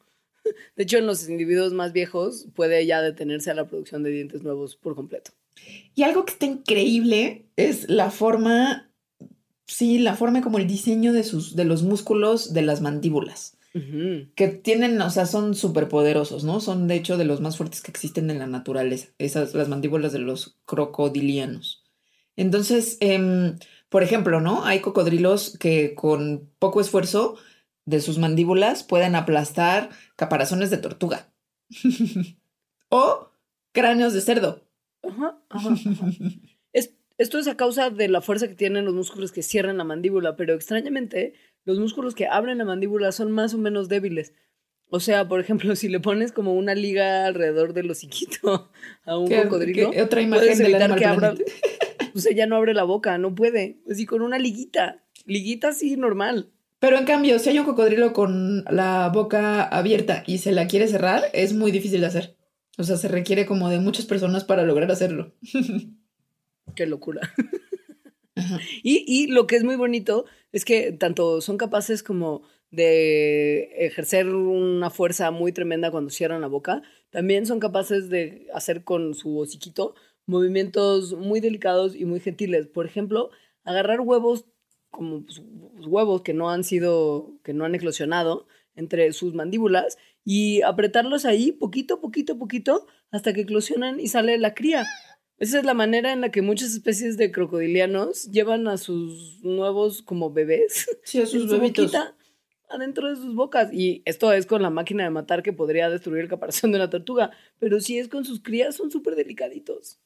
De 0.76 0.84
hecho, 0.84 0.96
en 0.96 1.06
los 1.06 1.28
individuos 1.28 1.74
más 1.74 1.92
viejos 1.92 2.46
puede 2.54 2.86
ya 2.86 3.02
detenerse 3.02 3.50
a 3.50 3.54
la 3.54 3.66
producción 3.66 4.02
de 4.02 4.10
dientes 4.10 4.42
nuevos 4.42 4.76
por 4.76 4.94
completo. 4.94 5.32
Y 5.94 6.04
algo 6.04 6.24
que 6.24 6.32
está 6.32 6.46
increíble 6.46 7.46
es 7.56 7.90
la 7.90 8.10
forma, 8.10 8.90
sí, 9.66 9.98
la 9.98 10.16
forma 10.16 10.40
como 10.40 10.58
el 10.58 10.66
diseño 10.66 11.12
de 11.12 11.24
sus, 11.24 11.54
de 11.54 11.64
los 11.64 11.82
músculos 11.82 12.54
de 12.54 12.62
las 12.62 12.80
mandíbulas. 12.80 13.58
Que 14.34 14.48
tienen, 14.48 15.00
o 15.00 15.10
sea, 15.10 15.24
son 15.24 15.54
súper 15.54 15.88
poderosos, 15.88 16.42
¿no? 16.42 16.58
Son 16.58 16.88
de 16.88 16.96
hecho 16.96 17.16
de 17.16 17.24
los 17.24 17.40
más 17.40 17.56
fuertes 17.56 17.80
que 17.80 17.92
existen 17.92 18.28
en 18.28 18.40
la 18.40 18.48
naturaleza, 18.48 19.10
esas, 19.18 19.54
las 19.54 19.68
mandíbulas 19.68 20.12
de 20.12 20.18
los 20.18 20.58
crocodilianos. 20.64 21.84
Entonces, 22.34 22.96
em, 23.00 23.56
por 23.88 24.02
ejemplo, 24.02 24.40
¿no? 24.40 24.64
Hay 24.64 24.80
cocodrilos 24.80 25.56
que 25.58 25.94
con 25.94 26.50
poco 26.58 26.80
esfuerzo 26.80 27.36
de 27.86 28.00
sus 28.00 28.18
mandíbulas 28.18 28.84
pueden 28.84 29.14
aplastar 29.16 29.90
caparazones 30.16 30.70
de 30.70 30.76
tortuga 30.78 31.32
o 32.90 33.30
cráneos 33.72 34.12
de 34.12 34.20
cerdo. 34.20 34.62
Ajá, 35.02 35.38
ajá, 35.48 35.68
ajá. 35.70 36.06
Es- 36.72 36.94
esto 37.16 37.38
es 37.38 37.48
a 37.48 37.56
causa 37.56 37.90
de 37.90 38.08
la 38.08 38.20
fuerza 38.20 38.48
que 38.48 38.54
tienen 38.54 38.84
los 38.84 38.94
músculos 38.94 39.32
que 39.32 39.42
cierran 39.42 39.78
la 39.78 39.84
mandíbula, 39.84 40.36
pero 40.36 40.54
extrañamente 40.54 41.34
los 41.64 41.78
músculos 41.78 42.14
que 42.14 42.26
abren 42.26 42.58
la 42.58 42.64
mandíbula 42.64 43.12
son 43.12 43.32
más 43.32 43.54
o 43.54 43.58
menos 43.58 43.88
débiles. 43.88 44.34
O 44.90 45.00
sea, 45.00 45.28
por 45.28 45.40
ejemplo, 45.40 45.74
si 45.76 45.88
le 45.88 46.00
pones 46.00 46.32
como 46.32 46.54
una 46.54 46.74
liga 46.74 47.26
alrededor 47.26 47.72
del 47.74 47.90
hociquito 47.90 48.70
a 49.04 49.16
un 49.18 49.28
¿Qué- 49.28 49.42
cocodrilo, 49.44 49.90
otra 50.02 50.20
imagen 50.20 50.60
evitar 50.60 50.94
que 50.96 51.04
abra? 51.04 51.34
pues 52.12 52.26
ella 52.26 52.46
no 52.46 52.56
abre 52.56 52.74
la 52.74 52.84
boca, 52.84 53.18
no 53.18 53.34
puede. 53.34 53.78
Así 53.90 54.06
con 54.06 54.22
una 54.22 54.38
liguita, 54.38 55.04
liguita 55.26 55.68
así 55.68 55.96
normal. 55.96 56.50
Pero 56.78 56.96
en 56.96 57.04
cambio, 57.04 57.38
si 57.38 57.50
hay 57.50 57.58
un 57.58 57.64
cocodrilo 57.64 58.12
con 58.12 58.64
la 58.70 59.10
boca 59.12 59.64
abierta 59.64 60.22
y 60.26 60.38
se 60.38 60.52
la 60.52 60.68
quiere 60.68 60.86
cerrar, 60.86 61.24
es 61.32 61.52
muy 61.52 61.72
difícil 61.72 62.00
de 62.00 62.06
hacer. 62.06 62.36
O 62.76 62.84
sea, 62.84 62.96
se 62.96 63.08
requiere 63.08 63.46
como 63.46 63.68
de 63.68 63.80
muchas 63.80 64.06
personas 64.06 64.44
para 64.44 64.62
lograr 64.62 64.90
hacerlo. 64.90 65.34
Qué 66.76 66.86
locura. 66.86 67.20
Ajá. 68.36 68.60
Y, 68.84 69.04
y 69.08 69.26
lo 69.26 69.48
que 69.48 69.56
es 69.56 69.64
muy 69.64 69.74
bonito 69.74 70.26
es 70.52 70.64
que 70.64 70.92
tanto 70.92 71.40
son 71.40 71.56
capaces 71.56 72.04
como 72.04 72.42
de 72.70 73.86
ejercer 73.86 74.28
una 74.28 74.90
fuerza 74.90 75.30
muy 75.30 75.52
tremenda 75.52 75.90
cuando 75.90 76.10
cierran 76.10 76.40
la 76.40 76.48
boca, 76.48 76.82
también 77.10 77.46
son 77.46 77.60
capaces 77.60 78.10
de 78.10 78.46
hacer 78.52 78.84
con 78.84 79.14
su 79.14 79.38
hociquito 79.38 79.94
movimientos 80.28 81.14
muy 81.14 81.40
delicados 81.40 81.96
y 81.96 82.04
muy 82.04 82.20
gentiles. 82.20 82.68
Por 82.68 82.86
ejemplo, 82.86 83.30
agarrar 83.64 84.00
huevos 84.00 84.44
como 84.90 85.24
pues, 85.24 85.42
huevos 85.86 86.22
que 86.22 86.34
no 86.34 86.50
han 86.50 86.62
sido, 86.64 87.32
que 87.42 87.52
no 87.54 87.64
han 87.64 87.74
eclosionado 87.74 88.46
entre 88.76 89.12
sus 89.12 89.34
mandíbulas 89.34 89.98
y 90.24 90.62
apretarlos 90.62 91.24
ahí 91.24 91.50
poquito, 91.52 92.00
poquito, 92.00 92.38
poquito 92.38 92.86
hasta 93.10 93.32
que 93.32 93.40
eclosionan 93.40 93.98
y 93.98 94.08
sale 94.08 94.38
la 94.38 94.54
cría. 94.54 94.84
Esa 95.38 95.58
es 95.58 95.64
la 95.64 95.74
manera 95.74 96.12
en 96.12 96.20
la 96.20 96.30
que 96.30 96.42
muchas 96.42 96.70
especies 96.72 97.16
de 97.16 97.30
crocodilianos 97.30 98.30
llevan 98.30 98.66
a 98.68 98.76
sus 98.76 99.42
nuevos 99.42 100.02
como 100.02 100.32
bebés 100.32 100.86
Sí, 101.04 101.20
a 101.20 101.26
sus 101.26 101.44
su 101.44 101.48
bebitos. 101.48 101.92
adentro 102.68 103.08
de 103.08 103.16
sus 103.16 103.34
bocas. 103.34 103.72
Y 103.72 104.02
esto 104.04 104.32
es 104.32 104.46
con 104.46 104.62
la 104.62 104.70
máquina 104.70 105.04
de 105.04 105.10
matar 105.10 105.42
que 105.42 105.52
podría 105.52 105.88
destruir 105.90 106.22
el 106.22 106.28
caparazón 106.28 106.72
de 106.72 106.78
una 106.78 106.90
tortuga. 106.90 107.30
Pero 107.58 107.80
si 107.80 107.98
es 107.98 108.08
con 108.08 108.24
sus 108.24 108.42
crías, 108.42 108.74
son 108.76 108.90
súper 108.90 109.14
delicaditos. 109.14 110.00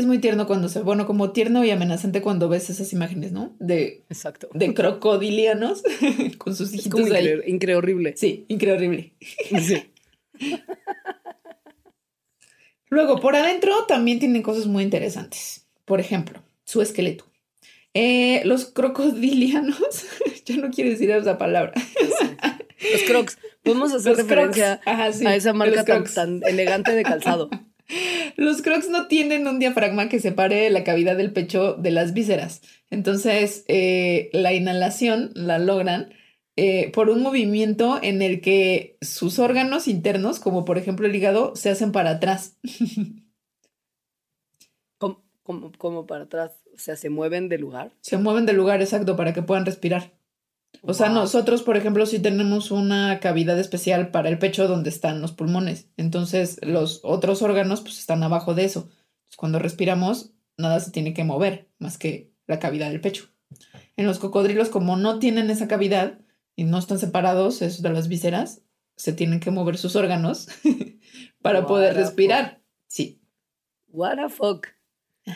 Es 0.00 0.06
muy 0.06 0.18
tierno 0.18 0.46
cuando 0.46 0.68
se, 0.70 0.80
bueno, 0.80 1.06
como 1.06 1.30
tierno 1.32 1.62
y 1.62 1.70
amenazante 1.70 2.22
cuando 2.22 2.48
ves 2.48 2.70
esas 2.70 2.90
imágenes, 2.94 3.32
¿no? 3.32 3.54
De, 3.58 4.02
Exacto. 4.08 4.48
de 4.54 4.72
crocodilianos 4.72 5.82
con 6.38 6.56
sus 6.56 6.72
Es 6.72 6.88
como 6.88 7.02
hijitos 7.06 7.18
ahí. 7.18 7.26
incre- 7.26 7.42
increíble. 7.46 8.14
Sí, 8.16 8.46
increíble. 8.48 9.12
Sí. 9.60 9.90
Luego, 12.88 13.20
por 13.20 13.36
adentro 13.36 13.84
también 13.86 14.18
tienen 14.18 14.42
cosas 14.42 14.66
muy 14.66 14.82
interesantes. 14.82 15.66
Por 15.84 16.00
ejemplo, 16.00 16.42
su 16.64 16.82
esqueleto. 16.82 17.26
Eh, 17.94 18.42
los 18.44 18.66
crocodilianos, 18.66 19.78
yo 20.46 20.56
no 20.56 20.70
quiero 20.70 20.90
decir 20.90 21.10
esa 21.10 21.38
palabra. 21.38 21.72
Los 22.92 23.02
crocs. 23.06 23.38
Podemos 23.62 23.92
hacer 23.92 24.12
Los 24.12 24.18
referencia 24.22 24.80
crocs. 24.82 24.88
Ajá, 24.98 25.12
sí, 25.12 25.26
a 25.26 25.36
esa 25.36 25.52
marca 25.52 25.84
tan, 25.84 26.04
tan 26.04 26.40
elegante 26.44 26.92
de 26.92 27.02
calzado. 27.02 27.50
Los 28.36 28.62
crocs 28.62 28.88
no 28.88 29.06
tienen 29.06 29.46
un 29.46 29.58
diafragma 29.58 30.08
que 30.08 30.20
separe 30.20 30.70
la 30.70 30.84
cavidad 30.84 31.16
del 31.16 31.32
pecho 31.32 31.74
de 31.74 31.90
las 31.90 32.12
vísceras. 32.14 32.62
Entonces, 32.90 33.64
eh, 33.68 34.30
la 34.32 34.52
inhalación 34.52 35.30
la 35.34 35.58
logran 35.58 36.12
eh, 36.56 36.90
por 36.92 37.08
un 37.08 37.22
movimiento 37.22 37.98
en 38.02 38.22
el 38.22 38.40
que 38.40 38.98
sus 39.00 39.38
órganos 39.38 39.88
internos, 39.88 40.40
como 40.40 40.64
por 40.64 40.78
ejemplo 40.78 41.06
el 41.06 41.14
hígado, 41.14 41.56
se 41.56 41.70
hacen 41.70 41.92
para 41.92 42.10
atrás. 42.10 42.58
Como, 44.98 45.24
como, 45.42 45.72
como 45.78 46.06
para 46.06 46.24
atrás. 46.24 46.52
O 46.74 46.78
sea, 46.78 46.96
se 46.96 47.08
mueven 47.08 47.48
de 47.48 47.58
lugar. 47.58 47.92
Se 48.02 48.18
mueven 48.18 48.44
del 48.44 48.56
lugar 48.56 48.82
exacto 48.82 49.16
para 49.16 49.32
que 49.32 49.42
puedan 49.42 49.64
respirar. 49.64 50.12
O 50.82 50.94
sea, 50.94 51.08
Wow. 51.08 51.14
nosotros, 51.14 51.62
por 51.62 51.76
ejemplo, 51.76 52.06
sí 52.06 52.18
tenemos 52.20 52.70
una 52.70 53.20
cavidad 53.20 53.58
especial 53.58 54.10
para 54.10 54.28
el 54.28 54.38
pecho 54.38 54.66
donde 54.68 54.90
están 54.90 55.20
los 55.20 55.32
pulmones. 55.32 55.88
Entonces, 55.96 56.58
los 56.62 57.00
otros 57.02 57.42
órganos 57.42 57.80
pues 57.82 57.98
están 57.98 58.22
abajo 58.22 58.54
de 58.54 58.64
eso. 58.64 58.80
Entonces, 58.80 59.36
cuando 59.36 59.58
respiramos, 59.58 60.32
nada 60.56 60.80
se 60.80 60.90
tiene 60.90 61.12
que 61.14 61.24
mover 61.24 61.68
más 61.78 61.98
que 61.98 62.32
la 62.46 62.58
cavidad 62.58 62.90
del 62.90 63.00
pecho. 63.00 63.28
En 63.96 64.06
los 64.06 64.18
cocodrilos, 64.18 64.68
como 64.70 64.96
no 64.96 65.18
tienen 65.18 65.50
esa 65.50 65.68
cavidad 65.68 66.18
y 66.56 66.64
no 66.64 66.78
están 66.78 66.98
separados, 66.98 67.62
eso 67.62 67.82
de 67.82 67.90
las 67.90 68.08
vísceras, 68.08 68.62
se 68.96 69.12
tienen 69.12 69.40
que 69.40 69.50
mover 69.50 69.76
sus 69.78 69.96
órganos 69.96 70.48
para 71.42 71.66
poder 71.66 71.94
What 71.94 72.00
respirar. 72.02 72.62
Sí. 72.86 73.20
What 73.88 74.16
the 74.16 74.28
fuck. 74.28 74.66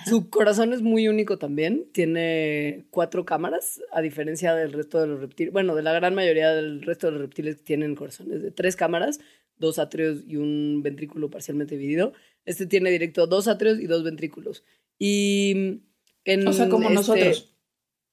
Su 0.06 0.30
corazón 0.30 0.72
es 0.72 0.82
muy 0.82 1.08
único 1.08 1.38
también. 1.38 1.88
Tiene 1.92 2.86
cuatro 2.90 3.24
cámaras, 3.24 3.80
a 3.92 4.00
diferencia 4.00 4.54
del 4.54 4.72
resto 4.72 5.00
de 5.00 5.06
los 5.06 5.20
reptiles. 5.20 5.52
Bueno, 5.52 5.74
de 5.74 5.82
la 5.82 5.92
gran 5.92 6.14
mayoría 6.14 6.52
del 6.52 6.82
resto 6.82 7.06
de 7.06 7.12
los 7.12 7.20
reptiles 7.20 7.62
tienen 7.62 7.94
corazones 7.94 8.42
de 8.42 8.50
tres 8.50 8.76
cámaras, 8.76 9.20
dos 9.56 9.78
atrios 9.78 10.24
y 10.26 10.36
un 10.36 10.82
ventrículo 10.82 11.30
parcialmente 11.30 11.76
dividido. 11.76 12.12
Este 12.44 12.66
tiene 12.66 12.90
directo 12.90 13.26
dos 13.26 13.46
atrios 13.46 13.78
y 13.78 13.86
dos 13.86 14.02
ventrículos. 14.04 14.64
Y 14.98 15.82
en 16.24 16.48
O 16.48 16.52
sea, 16.52 16.68
como 16.68 16.84
este- 16.84 16.94
nosotros. 16.94 17.54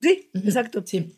Sí, 0.01 0.29
exacto. 0.33 0.83
Sí. 0.85 1.15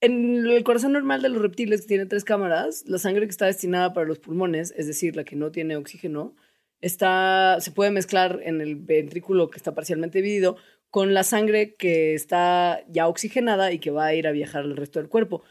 En 0.00 0.46
el 0.46 0.64
corazón 0.64 0.92
normal 0.92 1.22
de 1.22 1.28
los 1.30 1.40
reptiles, 1.40 1.82
que 1.82 1.88
tiene 1.88 2.06
tres 2.06 2.24
cámaras, 2.24 2.84
la 2.86 2.98
sangre 2.98 3.26
que 3.26 3.30
está 3.30 3.46
destinada 3.46 3.92
para 3.92 4.06
los 4.06 4.18
pulmones, 4.18 4.74
es 4.76 4.86
decir, 4.86 5.16
la 5.16 5.24
que 5.24 5.36
no 5.36 5.50
tiene 5.50 5.76
oxígeno, 5.76 6.36
está, 6.84 7.58
se 7.60 7.72
puede 7.72 7.90
mezclar 7.90 8.40
en 8.44 8.60
el 8.60 8.76
ventrículo 8.76 9.50
que 9.50 9.56
está 9.56 9.74
parcialmente 9.74 10.20
dividido 10.20 10.56
con 10.90 11.14
la 11.14 11.24
sangre 11.24 11.74
que 11.74 12.14
está 12.14 12.84
ya 12.88 13.08
oxigenada 13.08 13.72
y 13.72 13.78
que 13.78 13.90
va 13.90 14.06
a 14.06 14.14
ir 14.14 14.26
a 14.28 14.32
viajar 14.32 14.62
al 14.62 14.76
resto 14.76 15.00
del 15.00 15.08
cuerpo. 15.08 15.42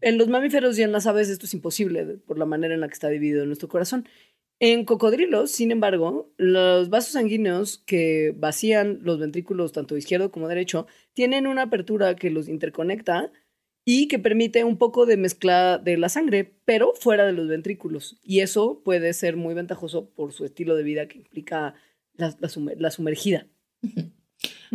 En 0.00 0.18
los 0.18 0.28
mamíferos 0.28 0.78
y 0.78 0.82
en 0.82 0.92
las 0.92 1.06
aves 1.06 1.28
esto 1.28 1.46
es 1.46 1.54
imposible 1.54 2.18
por 2.26 2.38
la 2.38 2.46
manera 2.46 2.74
en 2.74 2.80
la 2.80 2.88
que 2.88 2.94
está 2.94 3.08
dividido 3.08 3.46
nuestro 3.46 3.68
corazón. 3.68 4.08
En 4.60 4.84
cocodrilos, 4.84 5.52
sin 5.52 5.70
embargo, 5.70 6.32
los 6.36 6.90
vasos 6.90 7.12
sanguíneos 7.12 7.78
que 7.78 8.34
vacían 8.36 8.98
los 9.02 9.20
ventrículos 9.20 9.72
tanto 9.72 9.96
izquierdo 9.96 10.32
como 10.32 10.48
derecho 10.48 10.88
tienen 11.12 11.46
una 11.46 11.62
apertura 11.62 12.16
que 12.16 12.30
los 12.30 12.48
interconecta 12.48 13.30
y 13.90 14.06
que 14.06 14.18
permite 14.18 14.64
un 14.64 14.76
poco 14.76 15.06
de 15.06 15.16
mezcla 15.16 15.78
de 15.78 15.96
la 15.96 16.10
sangre, 16.10 16.52
pero 16.66 16.92
fuera 17.00 17.24
de 17.24 17.32
los 17.32 17.48
ventrículos. 17.48 18.18
Y 18.22 18.40
eso 18.40 18.82
puede 18.84 19.14
ser 19.14 19.38
muy 19.38 19.54
ventajoso 19.54 20.10
por 20.10 20.34
su 20.34 20.44
estilo 20.44 20.76
de 20.76 20.82
vida 20.82 21.08
que 21.08 21.16
implica 21.16 21.72
la, 22.12 22.36
la 22.38 22.48
sumer- 22.50 22.76
la 22.78 22.90
sumergida. 22.90 23.46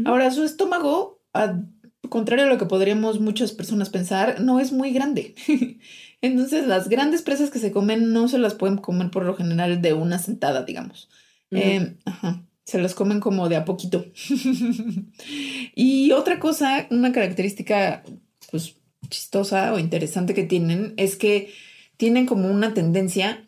Ahora, 0.03 0.31
su 0.31 0.43
estómago, 0.43 1.21
al 1.31 1.67
contrario 2.09 2.45
a 2.45 2.49
lo 2.49 2.57
que 2.57 2.65
podríamos 2.65 3.19
muchas 3.19 3.51
personas 3.51 3.91
pensar, 3.91 4.41
no 4.41 4.59
es 4.59 4.71
muy 4.71 4.91
grande. 4.91 5.35
Entonces, 6.21 6.65
las 6.65 6.89
grandes 6.89 7.21
presas 7.21 7.51
que 7.51 7.59
se 7.59 7.71
comen 7.71 8.13
no 8.13 8.27
se 8.27 8.39
las 8.39 8.55
pueden 8.55 8.77
comer 8.77 9.11
por 9.11 9.25
lo 9.25 9.35
general 9.35 9.79
de 9.79 9.93
una 9.93 10.17
sentada, 10.17 10.63
digamos. 10.63 11.07
Eh, 11.51 11.97
ajá, 12.05 12.47
se 12.65 12.81
las 12.81 12.95
comen 12.95 13.19
como 13.19 13.47
de 13.47 13.57
a 13.57 13.63
poquito. 13.65 14.05
y 15.75 16.11
otra 16.13 16.39
cosa, 16.39 16.87
una 16.89 17.11
característica 17.11 18.03
pues 18.49 18.77
chistosa 19.13 19.73
o 19.73 19.79
interesante 19.79 20.33
que 20.33 20.43
tienen 20.43 20.93
es 20.97 21.15
que 21.15 21.53
tienen 21.97 22.25
como 22.25 22.49
una 22.49 22.73
tendencia 22.73 23.45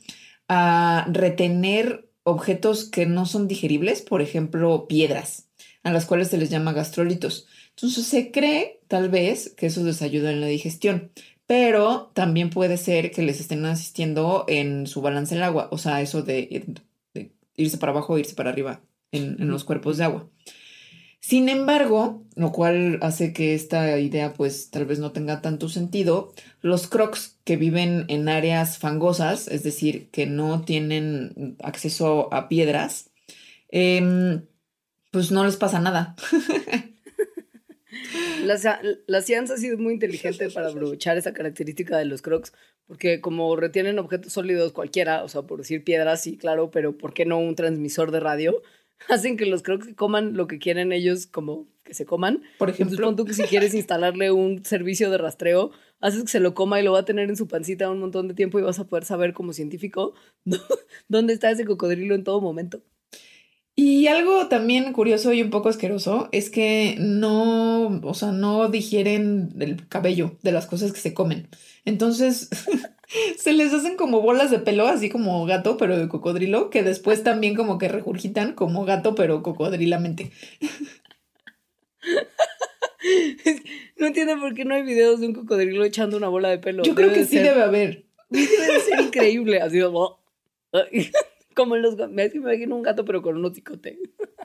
a 0.48 1.08
retener 1.12 2.10
objetos 2.24 2.86
que 2.86 3.06
no 3.06 3.26
son 3.26 3.48
digeribles, 3.48 4.02
por 4.02 4.22
ejemplo, 4.22 4.88
piedras, 4.88 5.50
a 5.84 5.92
las 5.92 6.06
cuales 6.06 6.30
se 6.30 6.38
les 6.38 6.50
llama 6.50 6.74
gastrolitos. 6.74 7.48
Entonces 7.72 8.06
se 8.06 8.32
cree 8.32 8.82
tal 8.88 9.10
vez 9.10 9.54
que 9.58 9.68
eso 9.68 9.84
les 9.84 10.02
ayuda 10.02 10.32
en 10.32 10.42
la 10.42 10.48
digestión, 10.48 11.12
pero 11.48 12.12
también 12.14 12.50
puede 12.50 12.78
ser 12.78 13.12
que 13.12 13.22
les 13.24 13.40
estén 13.40 13.66
asistiendo 13.66 14.46
en 14.48 14.88
su 14.88 15.02
balance 15.02 15.36
del 15.36 15.44
agua, 15.44 15.68
o 15.72 15.78
sea, 15.78 16.02
eso 16.02 16.22
de, 16.22 16.66
de 17.14 17.32
irse 17.56 17.78
para 17.78 17.92
abajo 17.92 18.14
o 18.14 18.18
irse 18.18 18.36
para 18.36 18.50
arriba 18.52 18.82
en, 19.12 19.38
en 19.40 19.48
los 19.50 19.64
cuerpos 19.64 19.98
de 19.98 20.06
agua. 20.06 20.30
Sin 21.28 21.50
embargo, 21.50 22.24
lo 22.36 22.52
cual 22.52 23.00
hace 23.02 23.34
que 23.34 23.56
esta 23.56 23.98
idea 23.98 24.34
pues 24.36 24.70
tal 24.70 24.86
vez 24.86 25.00
no 25.00 25.12
tenga 25.12 25.42
tanto 25.42 25.70
sentido, 25.70 26.32
los 26.62 26.88
crocs 26.88 27.40
que 27.44 27.58
viven 27.58 28.06
en 28.10 28.30
áreas 28.30 28.78
fangosas, 28.78 29.48
es 29.48 29.64
decir, 29.64 30.12
que 30.12 30.28
no 30.28 30.62
tienen 30.66 31.58
acceso 31.64 32.32
a 32.32 32.48
piedras, 32.48 33.10
em, 33.70 34.46
pues 35.12 35.32
no 35.32 35.46
les 35.46 35.58
pasa 35.58 35.80
nada. 35.80 36.16
La, 38.44 38.56
ci- 38.58 39.00
la 39.08 39.22
ciencia 39.22 39.56
ha 39.56 39.58
sido 39.58 39.78
muy 39.78 39.94
inteligente 39.94 40.50
para 40.50 40.70
aprovechar 40.70 41.18
esa 41.18 41.34
característica 41.34 41.98
de 41.98 42.06
los 42.06 42.22
crocs, 42.22 42.54
porque 42.88 43.22
como 43.22 43.56
retienen 43.56 44.00
objetos 44.00 44.34
sólidos 44.34 44.74
cualquiera, 44.74 45.24
o 45.24 45.28
sea, 45.30 45.44
por 45.44 45.60
decir 45.60 45.84
piedras, 45.84 46.22
sí, 46.22 46.38
claro, 46.38 46.72
pero 46.72 46.98
¿por 46.98 47.14
qué 47.14 47.26
no 47.26 47.40
un 47.40 47.56
transmisor 47.56 48.12
de 48.12 48.20
radio? 48.20 48.62
Hacen 49.10 49.38
que 49.38 49.46
los 49.46 49.64
crocs 49.64 49.94
coman 49.96 50.36
lo 50.36 50.48
que 50.48 50.60
quieren 50.60 50.92
ellos 50.92 51.28
como 51.28 51.68
que 51.84 51.94
se 51.94 52.06
coman. 52.06 52.42
Por 52.58 52.70
Entonces, 52.70 52.88
ejemplo, 52.94 53.08
pon 53.08 53.16
tú 53.16 53.26
que 53.26 53.34
si 53.34 53.44
quieres 53.44 53.74
instalarle 53.76 54.32
un 54.32 54.66
servicio 54.66 55.12
de 55.12 55.18
rastreo, 55.18 55.72
haces 56.02 56.24
que 56.24 56.30
se 56.30 56.40
lo 56.40 56.54
coma 56.54 56.80
y 56.80 56.84
lo 56.84 56.94
va 56.94 57.00
a 57.00 57.06
tener 57.06 57.30
en 57.30 57.38
su 57.38 57.48
pancita 57.48 57.90
un 57.90 58.00
montón 58.00 58.28
de 58.28 58.34
tiempo 58.34 58.60
y 58.60 58.64
vas 58.64 58.80
a 58.80 58.88
poder 58.88 59.06
saber 59.06 59.34
como 59.34 59.54
científico 59.54 60.14
dónde 61.08 61.34
está 61.34 61.52
ese 61.52 61.66
cocodrilo 61.66 62.16
en 62.16 62.24
todo 62.24 62.42
momento. 62.42 62.82
Y 63.78 64.08
algo 64.08 64.48
también 64.48 64.94
curioso 64.94 65.34
y 65.34 65.42
un 65.42 65.50
poco 65.50 65.68
asqueroso 65.68 66.30
es 66.32 66.50
que 66.50 66.96
no, 66.98 67.88
o 68.04 68.14
sea, 68.14 68.32
no 68.32 68.70
digieren 68.70 69.54
el 69.60 69.90
cabello 69.90 70.38
de 70.44 70.54
las 70.54 70.66
cosas 70.66 70.94
que 70.94 71.00
se 71.02 71.14
comen. 71.14 71.50
Entonces, 71.84 72.50
se 73.38 73.54
les 73.54 73.74
hacen 73.74 73.96
como 73.96 74.22
bolas 74.22 74.52
de 74.52 74.60
pelo, 74.60 74.88
así 74.88 75.10
como 75.10 75.46
gato, 75.46 75.78
pero 75.78 75.98
de 75.98 76.08
cocodrilo, 76.08 76.70
que 76.70 76.84
después 76.84 77.24
también 77.24 77.56
como 77.56 77.78
que 77.78 77.88
regurgitan 77.88 78.54
como 78.54 78.86
gato, 78.86 79.16
pero 79.16 79.44
cocodrilamente. 79.44 80.32
No 83.98 84.08
entiendo 84.08 84.40
por 84.40 84.54
qué 84.56 84.66
no 84.66 84.74
hay 84.76 84.84
videos 84.84 85.20
de 85.20 85.28
un 85.28 85.34
cocodrilo 85.34 85.84
echando 85.86 86.18
una 86.18 86.28
bola 86.28 86.50
de 86.50 86.58
pelo. 86.58 86.84
Yo 86.84 86.96
creo 86.96 87.10
Debe 87.10 87.20
que 87.22 87.26
sí 87.28 87.36
ser- 87.38 87.44
debe 87.50 87.62
haber. 87.62 88.06
Debe 88.30 88.48
de 88.74 88.80
ser 88.80 89.00
increíble. 89.02 89.62
Así 89.62 89.80
como. 89.80 90.20
Como 91.56 91.76
en 91.78 91.84
los. 91.84 91.96
Me 92.10 92.26
imagino 92.34 92.76
un 92.76 92.82
gato, 92.82 93.06
pero 93.06 93.22
con 93.22 93.38
un 93.38 93.46
hocicote. 93.46 93.98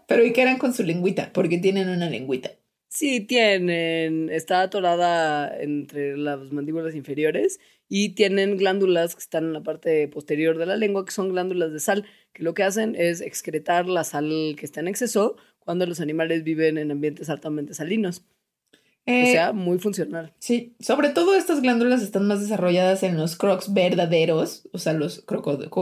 Pero 0.07 0.25
¿y 0.25 0.33
qué 0.33 0.43
harán 0.43 0.59
con 0.59 0.73
su 0.73 0.85
lengüita? 0.85 1.33
Porque 1.33 1.59
tienen 1.59 1.89
una 1.89 2.09
lengüita. 2.09 2.53
Sí, 2.89 3.21
tienen. 3.21 4.29
Está 4.31 4.61
atorada 4.61 5.53
entre 5.61 6.17
las 6.17 6.53
mandíbulas 6.53 6.95
inferiores 6.95 7.59
y 7.93 8.11
tienen 8.15 8.57
glándulas 8.57 9.15
que 9.17 9.21
están 9.21 9.45
en 9.45 9.53
la 9.53 9.63
parte 9.63 10.09
posterior 10.09 10.57
de 10.57 10.65
la 10.65 10.77
lengua, 10.77 11.05
que 11.05 11.11
son 11.13 11.29
glándulas 11.29 11.73
de 11.73 11.81
sal, 11.81 12.07
que 12.33 12.43
lo 12.45 12.55
que 12.55 12.63
hacen 12.63 12.95
es 12.97 13.21
excretar 13.21 13.87
la 13.89 14.05
sal 14.05 14.55
que 14.57 14.65
está 14.65 14.81
en 14.81 14.89
exceso 14.89 15.37
cuando 15.59 15.85
los 15.87 16.01
animales 16.01 16.45
viven 16.45 16.79
en 16.79 16.91
ambientes 16.93 17.29
altamente 17.29 17.75
salinos. 17.75 18.21
o 18.21 19.11
Eh, 19.13 19.33
sea, 19.33 19.53
muy 19.53 19.79
funcional. 19.79 20.33
Sí, 20.39 20.77
sobre 20.79 21.09
todo 21.09 21.35
estas 21.35 21.63
glándulas 21.63 22.01
están 22.03 22.27
más 22.29 22.41
desarrolladas 22.41 23.03
en 23.03 23.17
los 23.17 23.35
crocs 23.37 23.73
verdaderos, 23.75 24.69
o 24.73 24.79
sea, 24.79 24.93
los 24.93 25.23
crocodilos. 25.23 25.71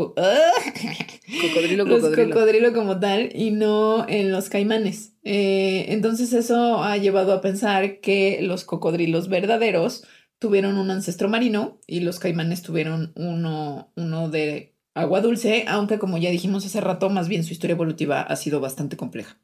Cocodrilo, 1.42 1.84
los 1.84 2.00
cocodrilo. 2.00 2.34
cocodrilo 2.34 2.72
como 2.72 2.98
tal 3.00 3.30
y 3.34 3.50
no 3.50 4.08
en 4.08 4.32
los 4.32 4.48
caimanes. 4.48 5.12
Eh, 5.24 5.86
entonces 5.88 6.32
eso 6.32 6.82
ha 6.82 6.96
llevado 6.96 7.32
a 7.32 7.40
pensar 7.42 8.00
que 8.00 8.38
los 8.40 8.64
cocodrilos 8.64 9.28
verdaderos 9.28 10.04
tuvieron 10.38 10.78
un 10.78 10.90
ancestro 10.90 11.28
marino 11.28 11.80
y 11.86 12.00
los 12.00 12.18
caimanes 12.18 12.62
tuvieron 12.62 13.12
uno, 13.16 13.92
uno 13.96 14.28
de 14.28 14.74
agua 14.94 15.20
dulce, 15.20 15.64
aunque 15.68 15.98
como 15.98 16.18
ya 16.18 16.30
dijimos 16.30 16.66
hace 16.66 16.80
rato, 16.80 17.10
más 17.10 17.28
bien 17.28 17.44
su 17.44 17.52
historia 17.52 17.74
evolutiva 17.74 18.22
ha 18.22 18.36
sido 18.36 18.60
bastante 18.60 18.96
compleja. 18.96 19.38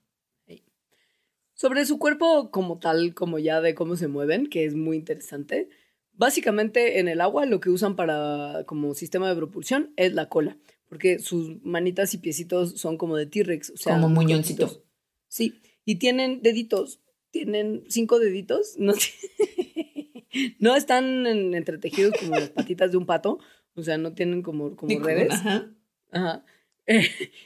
Sobre 1.56 1.86
su 1.86 2.00
cuerpo 2.00 2.50
como 2.50 2.78
tal, 2.78 3.14
como 3.14 3.38
ya 3.38 3.60
de 3.60 3.76
cómo 3.76 3.94
se 3.94 4.08
mueven, 4.08 4.48
que 4.48 4.64
es 4.64 4.74
muy 4.74 4.96
interesante. 4.96 5.68
Básicamente 6.12 6.98
en 6.98 7.06
el 7.06 7.20
agua 7.20 7.46
lo 7.46 7.60
que 7.60 7.70
usan 7.70 7.94
para 7.94 8.64
como 8.66 8.94
sistema 8.94 9.28
de 9.28 9.36
propulsión 9.36 9.92
es 9.96 10.12
la 10.14 10.28
cola, 10.28 10.58
porque 10.88 11.20
sus 11.20 11.62
manitas 11.62 12.12
y 12.12 12.18
piecitos 12.18 12.72
son 12.80 12.98
como 12.98 13.16
de 13.16 13.26
T-Rex, 13.26 13.70
o 13.70 13.76
sea, 13.76 13.94
Como 13.94 14.08
muñoncito. 14.08 14.84
Sí, 15.28 15.60
y 15.84 15.96
tienen 15.96 16.42
deditos, 16.42 17.00
tienen 17.30 17.84
cinco 17.88 18.18
deditos, 18.18 18.74
no, 18.78 18.92
no 20.58 20.76
están 20.76 21.26
en- 21.26 21.54
entretejidos 21.54 22.14
como 22.18 22.34
las 22.36 22.50
patitas 22.50 22.90
de 22.92 22.96
un 22.98 23.06
pato, 23.06 23.38
o 23.74 23.82
sea, 23.82 23.98
no 23.98 24.12
tienen 24.14 24.42
como, 24.42 24.76
como 24.76 24.98
redes. 25.00 25.32
Ajá. 25.32 25.70
Ajá. 26.12 26.44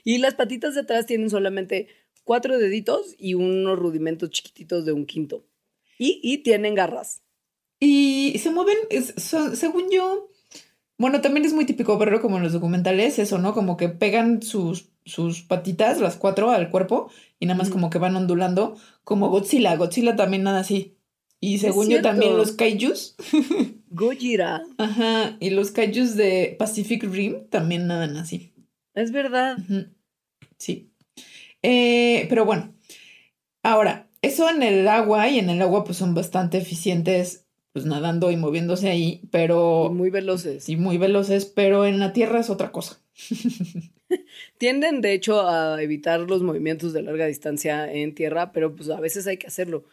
y 0.04 0.18
las 0.18 0.34
patitas 0.34 0.74
de 0.74 0.80
atrás 0.82 1.06
tienen 1.06 1.30
solamente 1.30 1.88
cuatro 2.24 2.58
deditos 2.58 3.14
y 3.18 3.34
unos 3.34 3.78
rudimentos 3.78 4.30
chiquititos 4.30 4.84
de 4.84 4.92
un 4.92 5.06
quinto. 5.06 5.46
Y, 5.98 6.20
y 6.22 6.38
tienen 6.38 6.74
garras. 6.74 7.22
Y 7.80 8.38
se 8.38 8.50
mueven, 8.50 8.76
es- 8.90 9.14
son- 9.16 9.56
según 9.56 9.90
yo, 9.90 10.30
bueno, 10.98 11.20
también 11.20 11.46
es 11.46 11.52
muy 11.54 11.64
típico 11.64 11.96
verlo 11.96 12.20
como 12.20 12.36
en 12.36 12.42
los 12.42 12.52
documentales, 12.52 13.18
eso, 13.18 13.38
¿no? 13.38 13.54
Como 13.54 13.76
que 13.76 13.88
pegan 13.88 14.42
sus, 14.42 14.90
sus 15.04 15.42
patitas, 15.42 16.00
las 16.00 16.16
cuatro, 16.16 16.50
al 16.50 16.70
cuerpo 16.70 17.10
y 17.38 17.46
nada 17.46 17.56
más 17.56 17.70
como 17.70 17.88
que 17.88 17.98
van 17.98 18.16
ondulando, 18.16 18.76
como 19.04 19.30
Godzilla. 19.30 19.76
Godzilla 19.76 20.16
también 20.16 20.42
nada 20.42 20.60
así. 20.60 20.97
Y 21.40 21.58
según 21.58 21.88
yo 21.88 22.02
también 22.02 22.36
los 22.36 22.52
kaijus, 22.52 23.14
Gojira. 23.90 24.62
ajá, 24.76 25.36
y 25.38 25.50
los 25.50 25.70
kaijus 25.70 26.16
de 26.16 26.56
Pacific 26.58 27.04
Rim 27.04 27.48
también 27.48 27.86
nadan 27.86 28.16
así. 28.16 28.52
Es 28.94 29.12
verdad. 29.12 29.58
Sí. 30.58 30.90
Eh, 31.62 32.26
pero 32.28 32.44
bueno, 32.44 32.74
ahora, 33.62 34.08
eso 34.22 34.50
en 34.50 34.62
el 34.62 34.88
agua 34.88 35.28
y 35.28 35.38
en 35.38 35.50
el 35.50 35.62
agua 35.62 35.84
pues 35.84 35.98
son 35.98 36.14
bastante 36.14 36.58
eficientes, 36.58 37.46
pues 37.72 37.86
nadando 37.86 38.32
y 38.32 38.36
moviéndose 38.36 38.88
ahí, 38.88 39.22
pero... 39.30 39.88
Y 39.90 39.94
muy 39.94 40.10
veloces. 40.10 40.68
y 40.68 40.76
muy 40.76 40.98
veloces, 40.98 41.46
pero 41.46 41.86
en 41.86 42.00
la 42.00 42.12
tierra 42.12 42.40
es 42.40 42.50
otra 42.50 42.72
cosa. 42.72 43.00
Tienden, 44.58 45.00
de 45.00 45.12
hecho, 45.12 45.46
a 45.48 45.80
evitar 45.80 46.20
los 46.20 46.42
movimientos 46.42 46.92
de 46.92 47.02
larga 47.02 47.26
distancia 47.26 47.92
en 47.92 48.14
tierra, 48.14 48.50
pero 48.52 48.74
pues 48.74 48.90
a 48.90 48.98
veces 48.98 49.26
hay 49.26 49.36
que 49.36 49.46
hacerlo. 49.46 49.84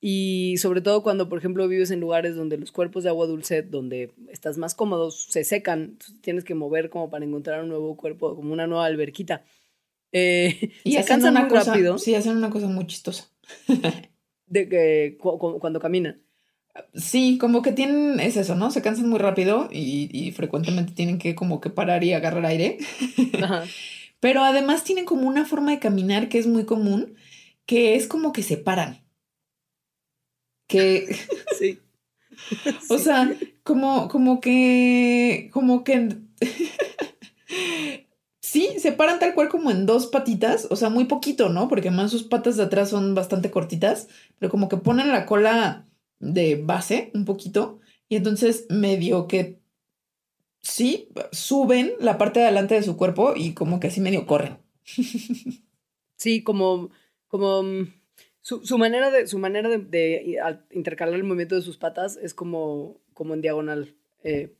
Y 0.00 0.56
sobre 0.58 0.80
todo 0.82 1.02
cuando, 1.02 1.28
por 1.28 1.38
ejemplo, 1.38 1.66
vives 1.68 1.90
en 1.90 2.00
lugares 2.00 2.36
donde 2.36 2.58
los 2.58 2.70
cuerpos 2.72 3.02
de 3.04 3.10
agua 3.10 3.26
dulce, 3.26 3.62
donde 3.62 4.12
estás 4.30 4.58
más 4.58 4.74
cómodo, 4.74 5.10
se 5.10 5.42
secan, 5.44 5.98
tienes 6.20 6.44
que 6.44 6.54
mover 6.54 6.90
como 6.90 7.10
para 7.10 7.24
encontrar 7.24 7.62
un 7.62 7.70
nuevo 7.70 7.96
cuerpo, 7.96 8.36
como 8.36 8.52
una 8.52 8.66
nueva 8.66 8.84
alberquita. 8.86 9.44
Eh, 10.12 10.72
Y 10.84 10.92
se 10.92 10.98
hacen 11.00 11.08
cansan 11.08 11.30
una 11.32 11.40
muy 11.42 11.50
cosa, 11.50 11.72
rápido 11.72 11.98
sí, 11.98 12.14
hacen 12.14 12.36
una 12.36 12.50
cosa 12.50 12.68
muy 12.68 12.86
chistosa. 12.86 13.30
de 14.46 14.68
que 14.68 15.16
cu- 15.20 15.38
cu- 15.38 15.58
cuando 15.58 15.80
caminan. 15.80 16.22
Sí, 16.94 17.38
como 17.38 17.62
que 17.62 17.72
tienen, 17.72 18.20
es 18.20 18.36
eso, 18.36 18.54
¿no? 18.54 18.70
Se 18.70 18.82
cansan 18.82 19.08
muy 19.08 19.18
rápido 19.18 19.68
y, 19.72 20.10
y 20.12 20.32
frecuentemente 20.32 20.92
tienen 20.92 21.18
que 21.18 21.34
como 21.34 21.60
que 21.60 21.70
parar 21.70 22.04
y 22.04 22.12
agarrar 22.12 22.44
aire. 22.44 22.76
Ajá. 23.42 23.64
Pero 24.20 24.42
además 24.42 24.84
tienen 24.84 25.06
como 25.06 25.26
una 25.26 25.46
forma 25.46 25.70
de 25.70 25.78
caminar 25.78 26.28
que 26.28 26.38
es 26.38 26.46
muy 26.46 26.64
común, 26.66 27.14
que 27.64 27.94
es 27.96 28.06
como 28.06 28.32
que 28.32 28.42
se 28.42 28.58
paran. 28.58 29.05
Que, 30.66 31.06
Sí. 31.58 31.80
o 32.90 32.98
Sí. 32.98 33.04
sea, 33.04 33.30
como, 33.62 34.08
como 34.08 34.40
que, 34.40 35.50
como 35.52 35.84
que, 35.84 36.16
sí, 38.40 38.68
se 38.78 38.92
paran 38.92 39.18
tal 39.18 39.34
cual 39.34 39.48
como 39.48 39.70
en 39.70 39.86
dos 39.86 40.06
patitas, 40.06 40.66
o 40.70 40.76
sea, 40.76 40.88
muy 40.90 41.04
poquito, 41.06 41.48
¿no? 41.48 41.68
Porque 41.68 41.88
además 41.88 42.10
sus 42.10 42.24
patas 42.24 42.56
de 42.56 42.64
atrás 42.64 42.90
son 42.90 43.14
bastante 43.14 43.50
cortitas, 43.50 44.08
pero 44.38 44.50
como 44.50 44.68
que 44.68 44.76
ponen 44.76 45.08
la 45.08 45.26
cola 45.26 45.84
de 46.20 46.56
base 46.62 47.10
un 47.14 47.24
poquito 47.24 47.80
y 48.08 48.16
entonces 48.16 48.66
medio 48.70 49.26
que, 49.28 49.60
sí, 50.62 51.08
suben 51.32 51.92
la 52.00 52.18
parte 52.18 52.40
de 52.40 52.46
adelante 52.46 52.74
de 52.74 52.82
su 52.82 52.96
cuerpo 52.96 53.34
y 53.36 53.54
como 53.54 53.80
que 53.80 53.88
así 53.88 54.00
medio 54.00 54.26
corren. 54.26 54.58
Sí, 56.16 56.42
como, 56.42 56.90
como 57.28 57.62
mm, 57.62 57.92
su, 58.46 58.78
manera 58.78 59.10
de, 59.10 59.26
su 59.26 59.40
manera 59.40 59.68
de, 59.68 60.38
intercalar 60.70 61.14
el 61.14 61.24
movimiento 61.24 61.56
de 61.56 61.62
sus 61.62 61.78
patas 61.78 62.16
es 62.16 62.32
como, 62.32 63.00
como 63.12 63.34
en 63.34 63.40
diagonal, 63.40 63.96
eh, 64.22 64.54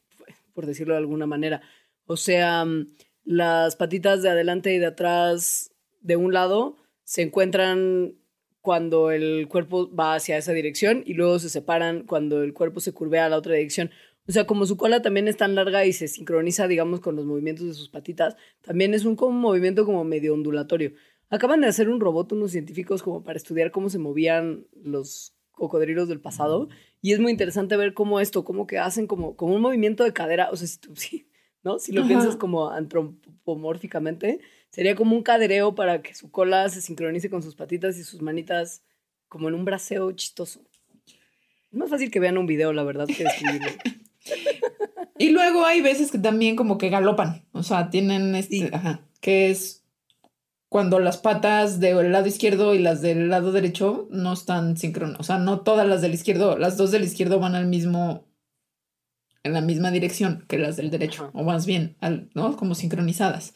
por 0.55 0.67
decirlo 0.67 0.95
de 0.95 0.99
alguna 0.99 1.27
manera. 1.27 1.63
O 2.05 2.17
sea, 2.17 2.65
mm, 2.65 2.89
las 3.25 3.77
patitas 3.77 4.25
de 4.25 4.31
adelante 4.31 4.75
y 4.75 4.79
de 4.79 4.87
atrás 4.87 5.71
de 6.01 6.17
un 6.17 6.33
lado 6.33 6.79
se 7.05 7.23
encuentran 7.23 8.17
cuando 8.61 9.13
el 9.13 9.47
cuerpo 9.47 9.95
va 9.95 10.17
hacia 10.17 10.37
esa 10.37 10.53
dirección 10.53 11.05
y 11.07 11.15
luego 11.15 11.39
se 11.39 11.49
separan 11.49 12.03
cuando 12.03 12.43
el 12.43 12.55
cuerpo 12.55 12.81
se 12.81 12.93
curvea 12.93 13.27
a 13.27 13.29
la 13.29 13.37
otra 13.37 13.55
dirección. 13.55 13.93
O 14.27 14.33
sea, 14.33 14.49
como 14.49 14.67
su 14.67 14.77
cola 14.77 15.01
también 15.01 15.29
es 15.29 15.37
tan 15.37 15.55
larga 15.55 15.85
y 15.87 15.93
se 15.93 16.09
sincroniza, 16.09 16.67
digamos, 16.67 16.99
con 16.99 17.15
los 17.15 17.25
movimientos 17.25 17.69
de 17.69 17.75
sus 17.75 17.89
patitas, 17.89 18.35
también 18.63 18.95
es 18.95 19.05
un 19.05 19.17
movimiento 19.41 19.85
como 19.85 20.03
medio 20.03 20.35
ondulatorio. 20.35 20.91
Acaban 21.31 21.61
de 21.61 21.67
hacer 21.67 21.89
un 21.89 22.01
robot 22.01 22.33
unos 22.33 22.53
científicos 22.53 23.03
como 23.03 23.23
para 23.25 23.37
estudiar 23.37 23.71
cómo 23.71 23.89
se 23.91 23.99
movían 23.99 24.67
los 24.83 25.35
cocodrilos 25.53 26.09
del 26.09 26.21
pasado 26.21 26.69
y 27.03 27.13
es 27.13 27.19
muy 27.21 27.33
interesante 27.33 27.77
ver 27.77 27.95
cómo 27.95 28.21
esto, 28.21 28.45
como 28.45 28.67
que 28.67 28.79
hacen 28.79 29.07
como, 29.07 29.37
como 29.37 29.55
un 29.55 29.63
movimiento 29.63 30.05
de 30.05 30.13
cadera, 30.13 30.51
o 30.51 30.57
sea, 30.57 30.69
si, 30.69 30.79
tú, 30.79 30.93
¿no? 31.65 31.79
si 31.79 31.93
lo 31.93 32.03
Ajá. 32.03 32.09
piensas 32.09 32.37
como 32.37 32.69
antropomórficamente, 32.71 34.41
sería 34.71 34.95
como 34.95 35.17
un 35.17 35.23
cadereo 35.23 35.75
para 35.75 36.03
que 36.03 36.15
su 36.15 36.31
cola 36.31 36.69
se 36.69 36.81
sincronice 36.81 37.31
con 37.31 37.43
sus 37.43 37.55
patitas 37.55 37.97
y 37.99 38.05
sus 38.05 38.21
manitas 38.23 38.83
como 39.29 39.49
en 39.49 39.55
un 39.55 39.65
braceo 39.65 40.13
chistoso. 40.13 40.61
Es 41.73 41.79
más 41.79 41.91
fácil 41.91 42.11
que 42.11 42.21
vean 42.21 42.39
un 42.39 42.47
video, 42.47 42.73
la 42.73 42.85
verdad, 42.85 43.07
que 43.09 43.25
describirlo. 43.25 43.71
Y 45.19 45.31
luego 45.31 45.65
hay 45.65 45.81
veces 45.81 46.11
que 46.11 46.19
también 46.19 46.57
como 46.57 46.77
que 46.77 46.91
galopan, 46.91 47.47
o 47.53 47.63
sea, 47.63 47.89
tienen 47.89 48.35
este, 48.35 48.57
Sí. 48.59 48.69
ajá, 48.71 49.01
que 49.23 49.49
es 49.51 49.83
cuando 50.77 50.99
las 50.99 51.17
patas 51.17 51.81
del 51.81 52.13
lado 52.13 52.27
izquierdo 52.27 52.75
y 52.75 52.79
las 52.79 53.01
del 53.01 53.31
lado 53.31 53.51
derecho 53.51 54.09
no 54.11 54.35
están 54.35 54.77
sincronas, 54.77 55.19
o 55.19 55.23
sea, 55.23 55.39
no 55.39 55.61
todas 55.61 55.89
las 55.89 56.03
del 56.03 56.13
izquierdo, 56.13 56.59
las 56.59 56.77
dos 56.77 56.91
del 56.91 57.03
izquierdo 57.03 57.41
van 57.41 57.55
al 57.55 57.67
mismo, 57.67 58.27
en 59.43 59.55
la 59.55 59.63
misma 59.63 59.91
dirección 59.91 60.45
que 60.47 60.59
las 60.59 60.77
del 60.77 60.91
derecho, 60.91 61.31
o 61.33 61.45
más 61.45 61.65
bien, 61.65 61.97
al- 62.01 62.29
¿no? 62.35 62.59
Como 62.59 62.75
sincronizadas. 62.75 63.55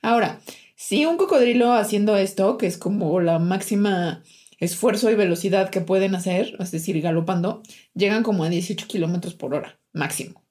Ahora, 0.00 0.40
si 0.74 1.04
un 1.04 1.18
cocodrilo 1.18 1.74
haciendo 1.74 2.16
esto, 2.16 2.56
que 2.56 2.68
es 2.68 2.78
como 2.78 3.20
la 3.20 3.38
máxima 3.38 4.22
esfuerzo 4.58 5.10
y 5.10 5.14
velocidad 5.14 5.68
que 5.68 5.82
pueden 5.82 6.14
hacer, 6.14 6.56
es 6.58 6.70
decir, 6.70 6.98
galopando, 7.02 7.62
llegan 7.92 8.22
como 8.22 8.44
a 8.44 8.48
18 8.48 8.86
kilómetros 8.88 9.34
por 9.34 9.54
hora, 9.54 9.78
máximo. 9.92 10.42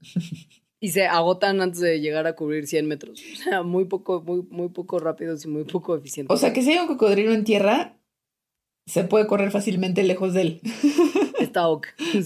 Y 0.80 0.90
se 0.90 1.06
agotan 1.06 1.60
antes 1.60 1.80
de 1.80 2.00
llegar 2.00 2.26
a 2.26 2.34
cubrir 2.34 2.66
100 2.66 2.86
metros. 2.86 3.22
O 3.32 3.36
sea, 3.36 3.62
muy 3.62 3.84
poco, 3.86 4.22
muy, 4.22 4.42
muy 4.50 4.68
poco 4.68 4.98
rápidos 4.98 5.44
y 5.44 5.48
muy 5.48 5.64
poco 5.64 5.96
eficientes. 5.96 6.34
O 6.34 6.38
sea, 6.38 6.52
que 6.52 6.62
si 6.62 6.72
hay 6.72 6.78
un 6.78 6.86
cocodrilo 6.86 7.32
en 7.32 7.44
tierra, 7.44 7.98
se 8.86 9.04
puede 9.04 9.26
correr 9.26 9.50
fácilmente 9.50 10.02
lejos 10.02 10.34
de 10.34 10.40
él. 10.40 10.60
Está 11.40 11.68
ok. 11.68 11.86
Sí. 11.98 12.22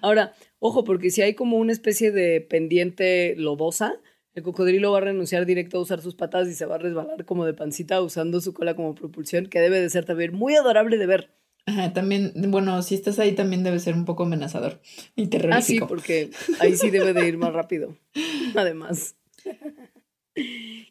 Ahora, 0.00 0.34
ojo, 0.58 0.84
porque 0.84 1.10
si 1.10 1.22
hay 1.22 1.34
como 1.34 1.56
una 1.56 1.72
especie 1.72 2.10
de 2.10 2.40
pendiente 2.40 3.34
lodosa, 3.36 4.00
el 4.34 4.42
cocodrilo 4.42 4.92
va 4.92 4.98
a 4.98 5.02
renunciar 5.02 5.44
directo 5.44 5.78
a 5.78 5.80
usar 5.80 6.00
sus 6.00 6.14
patas 6.14 6.48
y 6.48 6.54
se 6.54 6.66
va 6.66 6.76
a 6.76 6.78
resbalar 6.78 7.24
como 7.24 7.44
de 7.44 7.54
pancita 7.54 8.00
usando 8.00 8.40
su 8.40 8.54
cola 8.54 8.74
como 8.74 8.94
propulsión, 8.94 9.46
que 9.46 9.60
debe 9.60 9.80
de 9.80 9.90
ser 9.90 10.04
también 10.04 10.34
muy 10.34 10.54
adorable 10.54 10.98
de 10.98 11.06
ver. 11.06 11.39
Ajá, 11.66 11.92
también, 11.92 12.32
bueno, 12.48 12.82
si 12.82 12.94
estás 12.94 13.18
ahí 13.18 13.32
también 13.34 13.62
debe 13.62 13.78
ser 13.78 13.94
un 13.94 14.04
poco 14.04 14.24
amenazador 14.24 14.80
y 15.14 15.22
Ah, 15.22 15.24
sí, 15.24 15.28
terrorífico. 15.28 15.86
porque 15.86 16.30
ahí 16.58 16.76
sí 16.76 16.90
debe 16.90 17.12
de 17.12 17.28
ir 17.28 17.36
más 17.38 17.52
rápido. 17.52 17.96
Además. 18.56 19.16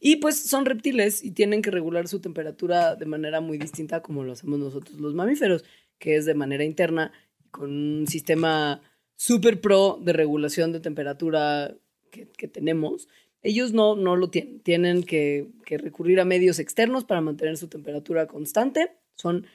Y 0.01 0.17
pues 0.17 0.39
son 0.39 0.65
reptiles 0.65 1.23
y 1.23 1.31
tienen 1.31 1.61
que 1.61 1.71
regular 1.71 2.07
su 2.07 2.19
temperatura 2.19 2.95
de 2.95 3.05
manera 3.05 3.41
muy 3.41 3.57
distinta 3.57 4.01
como 4.01 4.23
lo 4.23 4.33
hacemos 4.33 4.59
nosotros 4.59 4.99
los 4.99 5.13
mamíferos, 5.15 5.63
que 5.97 6.15
es 6.17 6.25
de 6.25 6.33
manera 6.33 6.63
interna, 6.63 7.11
con 7.51 7.71
un 7.71 8.07
sistema 8.07 8.81
super 9.15 9.59
pro 9.59 9.97
de 10.01 10.13
regulación 10.13 10.71
de 10.71 10.79
temperatura 10.79 11.75
que, 12.11 12.27
que 12.27 12.47
tenemos. 12.47 13.07
Ellos 13.41 13.73
no, 13.73 13.95
no 13.95 14.15
lo 14.17 14.29
tienen, 14.29 14.59
tienen 14.59 15.03
que, 15.03 15.47
que 15.65 15.77
recurrir 15.77 16.19
a 16.19 16.25
medios 16.25 16.59
externos 16.59 17.05
para 17.05 17.21
mantener 17.21 17.57
su 17.57 17.67
temperatura 17.69 18.27
constante. 18.27 18.91
Son 19.15 19.47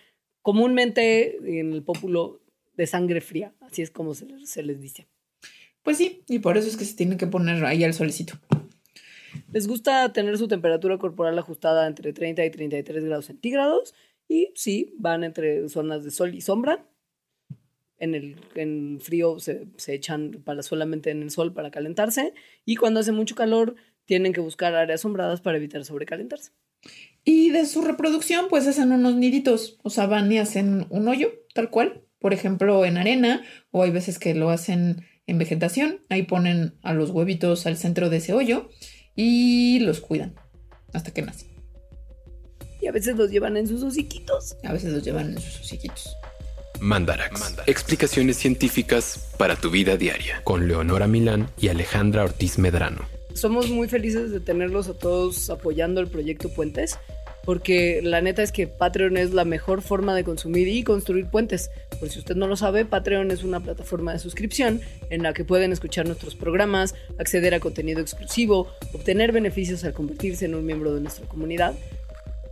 comúnmente 0.44 1.38
en 1.59 1.72
el 1.72 1.83
pópulo 1.83 2.42
de 2.76 2.87
sangre 2.87 3.22
fría, 3.22 3.54
así 3.61 3.80
es 3.80 3.90
como 3.90 4.12
se 4.14 4.26
les- 4.26 4.50
se 4.50 4.62
les 4.62 4.78
dice. 4.78 5.07
Pues 5.83 5.96
sí, 5.96 6.22
y 6.28 6.38
por 6.40 6.59
eso 6.59 6.68
es 6.68 6.76
que 6.76 6.85
se 6.85 6.94
tiene 6.94 7.16
que 7.16 7.26
poner 7.26 7.64
ahí 7.64 7.83
al 7.83 7.94
solecito. 7.94 8.35
Les 9.52 9.66
gusta 9.66 10.12
tener 10.12 10.37
su 10.37 10.46
temperatura 10.46 10.98
corporal 10.98 11.38
ajustada 11.38 11.87
entre 11.87 12.12
30 12.12 12.44
y 12.44 12.50
33 12.50 13.04
grados 13.04 13.24
centígrados 13.24 13.94
y 14.28 14.50
sí, 14.54 14.94
van 14.98 15.24
entre 15.24 15.66
zonas 15.70 16.04
de 16.04 16.11
sol 16.11 16.35
y 16.35 16.42
sombra. 16.42 16.87
En 17.98 18.14
el 18.14 18.37
en 18.54 19.00
frío 19.00 19.38
se, 19.38 19.66
se 19.76 19.94
echan 19.94 20.42
para 20.44 20.62
solamente 20.62 21.11
en 21.11 21.22
el 21.22 21.30
sol 21.30 21.54
para 21.54 21.70
calentarse 21.70 22.35
y 22.66 22.76
cuando 22.76 23.00
hace 23.00 23.12
mucho 23.12 23.35
calor 23.35 23.76
tienen 24.04 24.35
que 24.35 24.40
buscar 24.40 24.74
áreas 24.74 25.00
sombradas 25.00 25.40
para 25.40 25.57
evitar 25.57 25.85
sobrecalentarse. 25.87 26.50
Y 27.24 27.50
de 27.50 27.64
su 27.66 27.82
reproducción, 27.82 28.46
pues 28.50 28.66
hacen 28.66 28.92
unos 28.92 29.14
niditos, 29.14 29.78
o 29.82 29.90
sea, 29.90 30.06
van 30.06 30.30
y 30.30 30.38
hacen 30.38 30.87
un 30.90 31.08
hoyo, 31.08 31.32
tal 31.54 31.70
cual, 31.70 32.02
por 32.18 32.34
ejemplo, 32.34 32.84
en 32.84 32.98
arena, 32.98 33.42
o 33.70 33.82
hay 33.82 33.90
veces 33.90 34.18
que 34.18 34.34
lo 34.34 34.50
hacen 34.50 35.06
en 35.26 35.38
vegetación, 35.38 36.00
ahí 36.10 36.24
ponen 36.24 36.74
a 36.82 36.92
los 36.92 37.10
huevitos 37.10 37.66
al 37.66 37.76
centro 37.76 38.10
de 38.10 38.18
ese 38.18 38.34
hoyo 38.34 38.68
y 39.16 39.80
los 39.80 40.00
cuidan 40.00 40.34
hasta 40.92 41.12
que 41.12 41.22
nacen. 41.22 41.48
Y 42.80 42.87
a 42.87 42.92
veces 42.92 43.16
los 43.16 43.30
llevan 43.30 43.56
en 43.56 43.66
sus 43.66 43.82
hociquitos. 43.82 44.56
A 44.62 44.72
veces 44.72 44.92
los 44.92 45.02
llevan 45.02 45.30
en 45.30 45.40
sus 45.40 45.60
hociquitos. 45.60 46.14
Mandarax. 46.80 47.56
Explicaciones 47.66 48.37
científicas 48.37 49.30
para 49.38 49.56
tu 49.56 49.70
vida 49.70 49.96
diaria. 49.96 50.42
Con 50.44 50.68
Leonora 50.68 51.06
Milán 51.06 51.48
y 51.58 51.68
Alejandra 51.68 52.24
Ortiz 52.24 52.58
Medrano. 52.58 53.13
Somos 53.34 53.68
muy 53.68 53.88
felices 53.88 54.30
de 54.30 54.40
tenerlos 54.40 54.88
a 54.88 54.94
todos 54.94 55.50
apoyando 55.50 56.00
el 56.00 56.06
proyecto 56.06 56.48
Puentes. 56.48 56.98
porque 57.44 58.00
la 58.02 58.20
neta 58.20 58.42
es 58.42 58.52
que 58.52 58.66
Patreon 58.66 59.16
es 59.16 59.34
la 59.34 59.44
mejor 59.44 59.82
forma 59.82 60.14
de 60.14 60.24
consumir 60.24 60.66
y 60.68 60.82
construir 60.82 61.26
puentes. 61.26 61.70
Por 62.00 62.08
si 62.08 62.18
usted 62.18 62.36
no 62.36 62.46
lo 62.46 62.56
sabe, 62.56 62.84
Patreon 62.84 63.30
es 63.30 63.44
una 63.44 63.60
plataforma 63.60 64.12
de 64.12 64.18
suscripción 64.18 64.80
en 65.10 65.22
la 65.22 65.34
que 65.34 65.44
pueden 65.44 65.72
escuchar 65.72 66.06
nuestros 66.06 66.34
programas, 66.34 66.94
acceder 67.18 67.54
a 67.54 67.60
contenido 67.60 68.00
exclusivo, 68.00 68.68
obtener 68.92 69.32
beneficios 69.32 69.84
al 69.84 69.92
convertirse 69.92 70.46
en 70.46 70.54
un 70.54 70.64
miembro 70.64 70.94
de 70.94 71.02
nuestra 71.02 71.26
comunidad. 71.26 71.74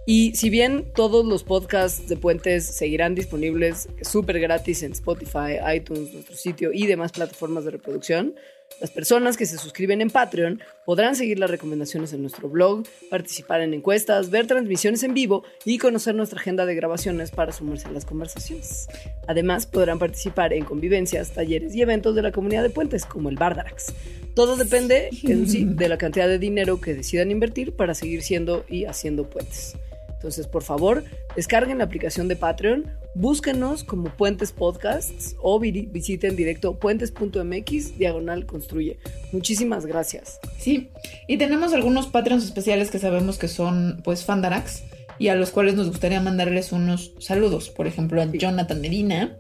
Y 0.05 0.35
si 0.35 0.51
bien 0.51 0.85
todos 0.95 1.25
los 1.25 1.45
podcasts 1.45 2.09
de 2.09 2.17
Puentes 2.17 2.67
seguirán 2.67 3.15
disponibles 3.15 3.89
súper 4.03 4.41
gratis 4.41 4.83
en 4.83 4.93
Spotify, 4.93 5.59
iTunes, 5.75 6.13
nuestro 6.13 6.35
sitio 6.35 6.71
y 6.73 6.87
demás 6.87 7.13
plataformas 7.13 7.65
de 7.65 7.71
reproducción, 7.71 8.35
las 8.81 8.91
personas 8.91 9.37
que 9.37 9.47
se 9.47 9.59
suscriben 9.59 10.01
en 10.01 10.11
Patreon 10.11 10.61
podrán 10.85 11.15
seguir 11.15 11.39
las 11.39 11.51
recomendaciones 11.51 12.13
en 12.13 12.23
nuestro 12.23 12.49
blog, 12.49 12.85
participar 13.11 13.61
en 13.61 13.75
encuestas, 13.75 14.31
ver 14.31 14.47
transmisiones 14.47 15.03
en 15.03 15.15
vivo 15.15 15.45
y 15.65 15.79
conocer 15.79 16.15
nuestra 16.15 16.41
agenda 16.41 16.67
de 16.67 16.75
grabaciones 16.75 17.31
para 17.31 17.53
sumarse 17.53 17.89
a 17.89 17.93
las 17.93 18.05
conversaciones. 18.05 18.89
Además, 19.29 19.67
podrán 19.67 19.99
participar 19.99 20.53
en 20.53 20.65
convivencias, 20.65 21.33
talleres 21.33 21.75
y 21.75 21.83
eventos 21.83 22.15
de 22.15 22.23
la 22.23 22.33
comunidad 22.33 22.63
de 22.63 22.71
Puentes, 22.71 23.05
como 23.05 23.29
el 23.29 23.37
Bardarax. 23.37 23.95
Todo 24.35 24.57
depende, 24.57 25.11
de 25.23 25.89
la 25.89 25.99
cantidad 25.99 26.27
de 26.27 26.39
dinero 26.39 26.81
que 26.81 26.95
decidan 26.95 27.31
invertir 27.31 27.73
para 27.73 27.95
seguir 27.95 28.23
siendo 28.23 28.65
y 28.69 28.87
haciendo 28.87 29.29
puentes. 29.29 29.77
Entonces, 30.23 30.47
por 30.47 30.63
favor, 30.63 31.03
descarguen 31.35 31.79
la 31.79 31.85
aplicación 31.85 32.29
de 32.29 32.37
Patreon, 32.37 32.93
búsquenos 33.17 33.83
como 33.83 34.05
Puentes 34.17 34.53
Podcasts 34.53 35.35
o 35.43 35.59
visiten 35.59 36.37
directo 36.37 36.79
puentes.mx 36.79 37.99
diagonal 37.99 38.47
construye. 38.47 39.01
Muchísimas 39.33 39.85
gracias. 39.85 40.39
Sí, 40.59 40.91
y 41.27 41.39
tenemos 41.39 41.73
algunos 41.73 42.07
Patreons 42.07 42.45
especiales 42.45 42.93
que 42.93 43.01
sabemos 43.01 43.37
que 43.37 43.49
son 43.49 44.01
pues 44.05 44.25
Fandarax 44.25 44.85
y 45.19 45.27
a 45.27 45.35
los 45.35 45.51
cuales 45.51 45.75
nos 45.75 45.89
gustaría 45.89 46.21
mandarles 46.21 46.71
unos 46.71 47.15
saludos. 47.19 47.69
Por 47.69 47.89
ejemplo, 47.89 48.23
a 48.23 48.27
Jonathan 48.27 48.81
Medina, 48.81 49.39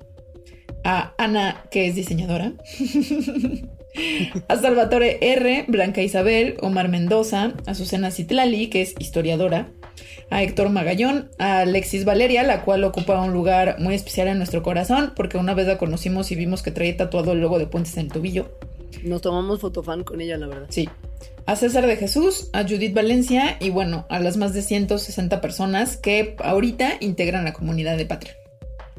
a 0.83 1.14
Ana, 1.16 1.62
que 1.71 1.87
es 1.87 1.95
diseñadora. 1.95 2.55
a 4.49 4.57
Salvatore 4.57 5.18
R, 5.21 5.66
Blanca 5.68 6.03
Isabel, 6.03 6.57
Omar 6.61 6.88
Mendoza, 6.88 7.53
a 7.66 7.75
Susana 7.75 8.11
Citlali, 8.11 8.66
que 8.66 8.83
es 8.83 8.97
historiadora, 8.99 9.71
a 10.31 10.42
Héctor 10.42 10.70
Magallón, 10.70 11.31
a 11.38 11.61
Alexis 11.61 12.05
Valeria, 12.05 12.42
la 12.42 12.62
cual 12.62 12.85
ocupa 12.85 13.20
un 13.20 13.33
lugar 13.33 13.76
muy 13.78 13.94
especial 13.94 14.28
en 14.28 14.38
nuestro 14.38 14.62
corazón, 14.62 15.12
porque 15.14 15.38
una 15.38 15.55
vez 15.55 15.66
la 15.66 15.78
conocimos 15.78 16.31
y 16.33 16.37
vimos 16.37 16.62
que 16.62 16.70
traía 16.70 16.96
tatuado 16.96 17.33
el 17.33 17.40
logo 17.40 17.59
de 17.59 17.66
Puentes 17.66 17.96
en 17.96 18.07
el 18.07 18.12
tobillo. 18.12 18.59
Nos 19.02 19.22
tomamos 19.22 19.61
fotofan 19.61 20.05
con 20.05 20.20
ella, 20.20 20.37
la 20.37 20.46
verdad. 20.46 20.66
Sí. 20.70 20.88
A 21.46 21.57
César 21.57 21.87
de 21.87 21.96
Jesús, 21.96 22.50
a 22.52 22.62
Judith 22.62 22.94
Valencia 22.94 23.57
y 23.59 23.70
bueno, 23.70 24.07
a 24.09 24.20
las 24.20 24.37
más 24.37 24.55
de 24.55 24.62
160 24.62 25.40
personas 25.40 25.96
que 25.96 26.37
ahorita 26.38 26.98
integran 27.00 27.44
la 27.44 27.52
comunidad 27.52 27.96
de 27.96 28.07
Patreon. 28.07 28.37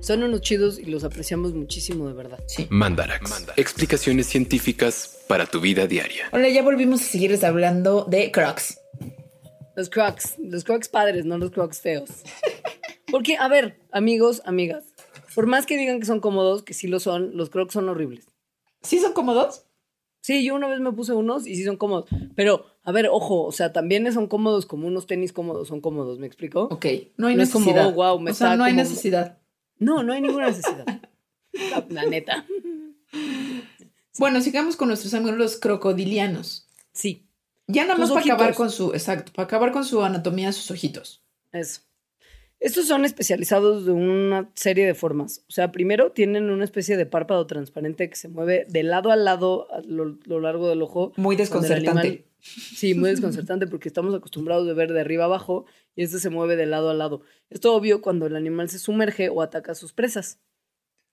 Son 0.01 0.21
unos 0.21 0.41
chidos 0.41 0.79
y 0.79 0.85
los 0.85 1.05
apreciamos 1.05 1.53
muchísimo, 1.53 2.09
de 2.09 2.13
verdad. 2.13 2.39
Sí. 2.45 2.67
Mandarax. 2.69 3.45
Explicaciones 3.55 4.27
científicas 4.27 5.19
para 5.27 5.45
tu 5.45 5.61
vida 5.61 5.87
diaria. 5.87 6.25
Hola, 6.33 6.49
ya 6.49 6.61
volvimos 6.61 7.01
a 7.01 7.05
seguirles 7.05 7.45
hablando 7.45 8.03
de 8.03 8.29
Crocs. 8.29 8.82
Los 9.75 9.89
crocs, 9.89 10.35
los 10.39 10.63
crocs 10.63 10.87
padres, 10.89 11.25
no 11.25 11.37
los 11.37 11.51
crocs 11.51 11.81
feos. 11.81 12.09
Porque, 13.11 13.37
a 13.37 13.47
ver, 13.47 13.79
amigos, 13.91 14.41
amigas, 14.45 14.83
por 15.35 15.47
más 15.47 15.65
que 15.65 15.77
digan 15.77 15.99
que 15.99 16.05
son 16.05 16.19
cómodos, 16.19 16.63
que 16.63 16.73
sí 16.73 16.87
lo 16.87 16.99
son, 16.99 17.35
los 17.35 17.49
crocs 17.49 17.73
son 17.73 17.89
horribles. 17.89 18.27
¿Sí 18.81 18.99
son 18.99 19.13
cómodos? 19.13 19.65
Sí, 20.21 20.43
yo 20.45 20.55
una 20.55 20.67
vez 20.67 20.79
me 20.79 20.91
puse 20.93 21.13
unos 21.13 21.45
y 21.47 21.55
sí 21.55 21.63
son 21.65 21.75
cómodos. 21.77 22.05
Pero, 22.35 22.65
a 22.83 22.91
ver, 22.91 23.07
ojo, 23.11 23.43
o 23.43 23.51
sea, 23.51 23.73
también 23.73 24.11
son 24.13 24.27
cómodos 24.27 24.65
como 24.65 24.87
unos 24.87 25.05
tenis 25.05 25.33
cómodos 25.33 25.67
son 25.67 25.81
cómodos, 25.81 26.17
¿me 26.19 26.27
explico? 26.27 26.63
Ok, 26.71 26.85
no 27.17 27.27
hay 27.27 27.35
No 27.35 27.43
es 27.43 27.49
como, 27.51 27.65
necesidad. 27.65 27.87
oh, 27.89 27.93
wow, 27.93 28.19
me 28.19 28.31
o 28.31 28.33
sea, 28.33 28.47
está 28.47 28.55
no 28.57 28.63
hay 28.63 28.71
como- 28.73 28.83
necesidad. 28.83 29.37
No, 29.79 30.01
no 30.03 30.13
hay 30.13 30.21
ninguna 30.21 30.47
necesidad. 30.47 30.85
La, 31.71 31.85
la 31.89 32.05
neta. 32.05 32.45
Bueno, 34.17 34.41
sigamos 34.41 34.75
con 34.75 34.87
nuestros 34.87 35.13
amigos 35.13 35.37
los 35.37 35.57
crocodilianos. 35.57 36.67
Sí, 36.93 37.27
Ya 37.67 37.85
nada 37.85 37.97
más 37.97 38.11
para 38.11 38.21
acabar 38.21 38.55
con 38.55 38.69
su, 38.69 38.91
exacto, 38.93 39.31
para 39.33 39.45
acabar 39.45 39.71
con 39.71 39.85
su 39.85 40.03
anatomía 40.03 40.51
sus 40.51 40.69
ojitos. 40.71 41.23
eso. 41.51 41.81
Estos 42.59 42.87
son 42.87 43.03
especializados 43.03 43.85
de 43.85 43.91
una 43.91 44.49
serie 44.55 44.85
de 44.85 44.93
formas. 44.93 45.43
O 45.49 45.51
sea, 45.51 45.73
primero 45.73 46.13
tienen 46.13 46.49
una 46.49 46.63
especie 46.63 46.95
de 46.95 47.05
párpado 47.05 47.45
transparente 47.45 48.09
que 48.09 48.15
se 48.15 48.29
mueve 48.29 48.65
de 48.69 48.83
lado 48.83 49.11
a 49.11 49.17
lado 49.17 49.67
a 49.73 49.81
lo, 49.81 50.17
lo 50.23 50.39
largo 50.39 50.69
del 50.69 50.81
ojo. 50.81 51.11
Muy 51.17 51.35
desconcertante. 51.35 52.25
sí, 52.39 52.93
muy 52.93 53.09
desconcertante 53.09 53.67
porque 53.67 53.89
estamos 53.89 54.15
acostumbrados 54.15 54.65
de 54.65 54.73
ver 54.73 54.93
de 54.93 55.01
arriba 55.01 55.25
abajo 55.25 55.65
y 55.93 56.03
este 56.03 56.19
se 56.19 56.29
mueve 56.29 56.55
de 56.55 56.65
lado 56.65 56.89
a 56.89 56.93
lado. 56.93 57.21
Esto 57.49 57.75
obvio 57.75 58.01
cuando 58.01 58.27
el 58.27 58.35
animal 58.37 58.69
se 58.69 58.79
sumerge 58.79 59.27
o 59.27 59.41
ataca 59.41 59.73
a 59.73 59.75
sus 59.75 59.91
presas. 59.91 60.39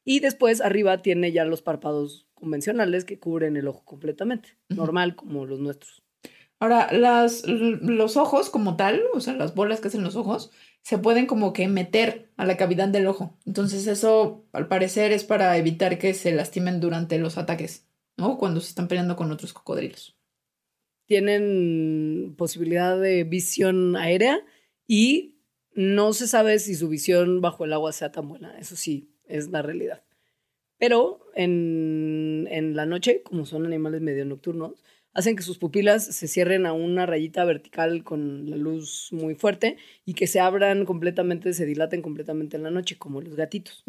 Y 0.05 0.21
después 0.21 0.61
arriba 0.61 1.03
tiene 1.03 1.33
ya 1.33 1.45
los 1.45 1.63
párpados 1.63 2.29
convencionales 2.35 3.05
que 3.05 3.19
cubren 3.19 3.57
el 3.57 3.67
ojo 3.67 3.85
completamente, 3.85 4.57
normal 4.69 5.17
como 5.17 5.47
los 5.47 5.59
nuestros. 5.59 6.05
Ahora, 6.61 6.93
las, 6.93 7.47
los 7.47 8.19
ojos 8.19 8.51
como 8.51 8.77
tal, 8.77 9.03
o 9.15 9.21
sea, 9.21 9.35
las 9.35 9.55
bolas 9.55 9.81
que 9.81 9.89
hacen 9.89 10.05
los 10.05 10.15
ojos, 10.15 10.51
se 10.83 10.99
pueden 10.99 11.27
como 11.27 11.55
que 11.55 11.67
meter 11.69 12.31
a 12.37 12.45
la 12.45 12.59
cavidad 12.59 12.89
del 12.89 13.07
ojo. 13.07 13.39
Entonces 13.47 13.87
eso, 13.87 14.45
al 14.53 14.69
parecer, 14.69 15.11
es 15.11 15.25
para 15.25 15.57
evitar 15.57 15.99
que 15.99 16.13
se 16.13 16.33
lastimen 16.33 16.79
durante 16.79 17.19
los 17.19 17.39
ataques, 17.39 17.87
¿no? 18.19 18.37
Cuando 18.37 18.61
se 18.61 18.69
están 18.69 18.89
peleando 18.89 19.17
con 19.17 19.33
otros 19.33 19.55
cocodrilos. 19.55 20.19
Tienen 21.07 22.35
posibilidad 22.37 23.01
de 23.01 23.25
visión 23.25 23.97
aérea 23.97 24.45
y 24.87 25.39
no 25.75 26.13
se 26.13 26.29
sabe 26.29 26.59
si 26.59 26.75
su 26.75 26.91
visión 26.91 27.41
bajo 27.41 27.65
el 27.65 27.73
agua 27.73 27.93
sea 27.93 28.13
tan 28.13 28.29
buena. 28.29 28.59
Eso 28.59 28.77
sí, 28.77 29.11
es 29.25 29.49
la 29.49 29.63
realidad. 29.63 30.03
Pero 30.77 31.21
en, 31.35 32.49
en 32.51 32.77
la 32.77 32.85
noche, 32.85 33.23
como 33.23 33.47
son 33.47 33.65
animales 33.65 34.03
medio 34.03 34.27
nocturnos, 34.27 34.83
hacen 35.13 35.37
que 35.37 35.43
sus 35.43 35.59
pupilas 35.59 36.05
se 36.05 36.29
cierren 36.29 36.67
a 36.67 36.73
una 36.73 37.07
rayita 37.07 37.45
vertical 37.45 38.05
con 38.05 38.49
la 38.49 38.57
luz 38.57 39.09
muy 39.13 39.35
fuerte 39.35 39.77
y 40.05 40.15
que 40.15 40.27
se 40.27 40.41
abran 40.41 40.85
completamente, 40.85 41.53
se 41.53 41.67
dilaten 41.67 42.03
completamente 42.03 42.57
en 42.57 42.63
la 42.63 42.71
noche, 42.71 42.99
como 42.99 43.21
los 43.21 43.37
gatitos. 43.37 43.85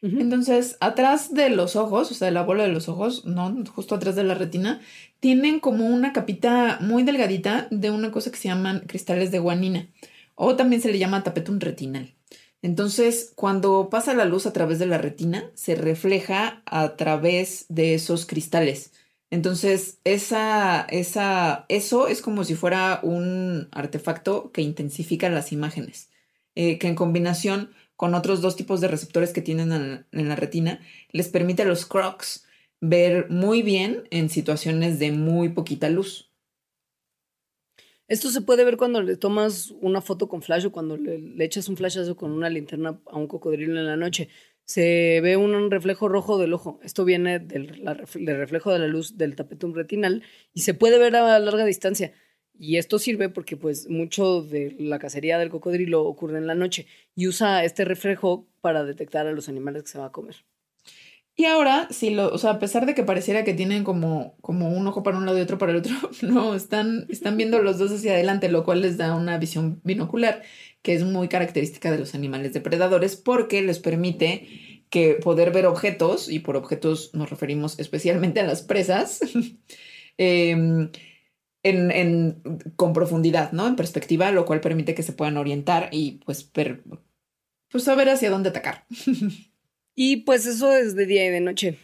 Entonces, 0.00 0.76
atrás 0.80 1.34
de 1.34 1.50
los 1.50 1.74
ojos, 1.74 2.10
o 2.12 2.14
sea, 2.14 2.26
de 2.26 2.32
la 2.32 2.44
bola 2.44 2.62
de 2.62 2.72
los 2.72 2.88
ojos, 2.88 3.24
no, 3.24 3.64
justo 3.66 3.96
atrás 3.96 4.14
de 4.14 4.22
la 4.22 4.34
retina, 4.34 4.80
tienen 5.18 5.58
como 5.58 5.86
una 5.86 6.12
capita 6.12 6.78
muy 6.80 7.02
delgadita 7.02 7.66
de 7.72 7.90
una 7.90 8.12
cosa 8.12 8.30
que 8.30 8.36
se 8.36 8.48
llaman 8.48 8.80
cristales 8.86 9.32
de 9.32 9.40
guanina, 9.40 9.88
o 10.36 10.54
también 10.54 10.80
se 10.82 10.92
le 10.92 10.98
llama 10.98 11.24
tapetum 11.24 11.58
retinal. 11.58 12.14
Entonces, 12.62 13.32
cuando 13.34 13.88
pasa 13.90 14.14
la 14.14 14.24
luz 14.24 14.46
a 14.46 14.52
través 14.52 14.78
de 14.78 14.86
la 14.86 14.98
retina, 14.98 15.50
se 15.54 15.74
refleja 15.74 16.62
a 16.64 16.96
través 16.96 17.66
de 17.68 17.94
esos 17.94 18.26
cristales. 18.26 18.92
Entonces, 19.30 20.00
esa, 20.04 20.86
esa, 20.90 21.66
eso 21.68 22.08
es 22.08 22.22
como 22.22 22.44
si 22.44 22.54
fuera 22.54 23.00
un 23.02 23.68
artefacto 23.72 24.52
que 24.52 24.62
intensifica 24.62 25.28
las 25.28 25.52
imágenes, 25.52 26.10
eh, 26.54 26.78
que 26.78 26.88
en 26.88 26.94
combinación 26.94 27.70
con 27.96 28.14
otros 28.14 28.40
dos 28.40 28.56
tipos 28.56 28.80
de 28.80 28.88
receptores 28.88 29.32
que 29.32 29.42
tienen 29.42 30.06
en, 30.12 30.28
la 30.28 30.36
retina, 30.36 30.80
les 31.10 31.28
permite 31.28 31.62
a 31.62 31.66
los 31.66 31.84
crocs 31.84 32.46
ver 32.80 33.28
muy 33.28 33.62
bien 33.62 34.04
en 34.10 34.30
situaciones 34.30 34.98
de 34.98 35.12
muy 35.12 35.50
poquita 35.50 35.90
luz. 35.90 36.30
Esto 38.06 38.30
se 38.30 38.40
puede 38.40 38.64
ver 38.64 38.78
cuando 38.78 39.02
le 39.02 39.16
tomas 39.16 39.72
una 39.80 40.00
foto 40.00 40.28
con 40.28 40.40
flash 40.40 40.66
o 40.66 40.72
cuando 40.72 40.96
le, 40.96 41.18
le 41.18 41.44
echas 41.44 41.68
un 41.68 41.76
flashazo 41.76 42.16
con 42.16 42.30
una 42.30 42.48
linterna 42.48 42.98
a 43.04 43.18
un 43.18 43.26
cocodrilo 43.26 43.78
en 43.78 43.86
la 43.86 43.96
noche. 43.96 44.30
Se 44.68 45.22
ve 45.22 45.38
un 45.38 45.70
reflejo 45.70 46.08
rojo 46.10 46.36
del 46.36 46.52
ojo. 46.52 46.78
Esto 46.82 47.06
viene 47.06 47.38
del, 47.38 47.86
reflejo 48.26 48.70
de 48.70 48.78
la 48.78 48.86
luz 48.86 49.16
del 49.16 49.34
tapetum 49.34 49.72
retinal 49.72 50.22
y 50.52 50.60
se 50.60 50.74
puede 50.74 50.98
ver 50.98 51.16
a 51.16 51.38
larga 51.38 51.64
distancia. 51.64 52.12
Y 52.52 52.76
esto 52.76 52.98
sirve 52.98 53.30
porque 53.30 53.56
pues 53.56 53.88
mucho 53.88 54.42
de 54.42 54.76
la 54.78 54.98
cacería 54.98 55.38
del 55.38 55.48
cocodrilo 55.48 56.04
ocurre 56.04 56.36
en 56.36 56.46
la 56.46 56.54
noche 56.54 56.86
y 57.14 57.28
usa 57.28 57.64
este 57.64 57.86
reflejo 57.86 58.46
para 58.60 58.84
detectar 58.84 59.26
a 59.26 59.32
los 59.32 59.48
animales 59.48 59.84
que 59.84 59.88
se 59.88 59.98
va 59.98 60.06
a 60.06 60.12
comer. 60.12 60.36
Y 61.40 61.44
ahora, 61.44 61.86
si 61.92 62.10
lo, 62.10 62.30
o 62.34 62.38
sea, 62.38 62.50
a 62.52 62.58
pesar 62.58 62.84
de 62.84 62.94
que 62.96 63.04
pareciera 63.04 63.44
que 63.44 63.54
tienen 63.54 63.84
como, 63.84 64.36
como 64.40 64.70
un 64.76 64.84
ojo 64.88 65.04
para 65.04 65.16
un 65.18 65.24
lado 65.24 65.38
y 65.38 65.40
otro 65.40 65.56
para 65.56 65.70
el 65.70 65.78
otro, 65.78 65.94
no, 66.22 66.54
están, 66.56 67.06
están 67.10 67.36
viendo 67.36 67.60
los 67.62 67.78
dos 67.78 67.92
hacia 67.92 68.12
adelante, 68.14 68.48
lo 68.48 68.64
cual 68.64 68.82
les 68.82 68.96
da 68.96 69.14
una 69.14 69.38
visión 69.38 69.80
binocular, 69.84 70.42
que 70.82 70.94
es 70.94 71.04
muy 71.04 71.28
característica 71.28 71.92
de 71.92 71.98
los 71.98 72.16
animales 72.16 72.54
depredadores, 72.54 73.14
porque 73.16 73.62
les 73.62 73.78
permite 73.78 74.48
que 74.90 75.14
poder 75.14 75.52
ver 75.52 75.66
objetos, 75.66 76.28
y 76.28 76.40
por 76.40 76.56
objetos 76.56 77.10
nos 77.14 77.30
referimos 77.30 77.78
especialmente 77.78 78.40
a 78.40 78.46
las 78.46 78.62
presas, 78.62 79.20
em, 80.18 80.90
en, 81.64 81.90
en- 81.92 82.42
con 82.76 82.92
profundidad, 82.94 83.52
¿no? 83.52 83.66
En 83.68 83.76
perspectiva, 83.76 84.30
lo 84.32 84.46
cual 84.46 84.60
permite 84.60 84.94
que 84.94 85.02
se 85.04 85.12
puedan 85.14 85.36
orientar 85.38 85.90
y 85.92 86.20
pues 86.24 86.44
pues 87.70 87.84
saber 87.84 88.08
hacia 88.08 88.30
dónde 88.30 88.50
atacar. 88.50 88.86
Y 90.00 90.18
pues 90.18 90.46
eso 90.46 90.76
es 90.76 90.94
de 90.94 91.06
día 91.06 91.26
y 91.26 91.30
de 91.30 91.40
noche, 91.40 91.76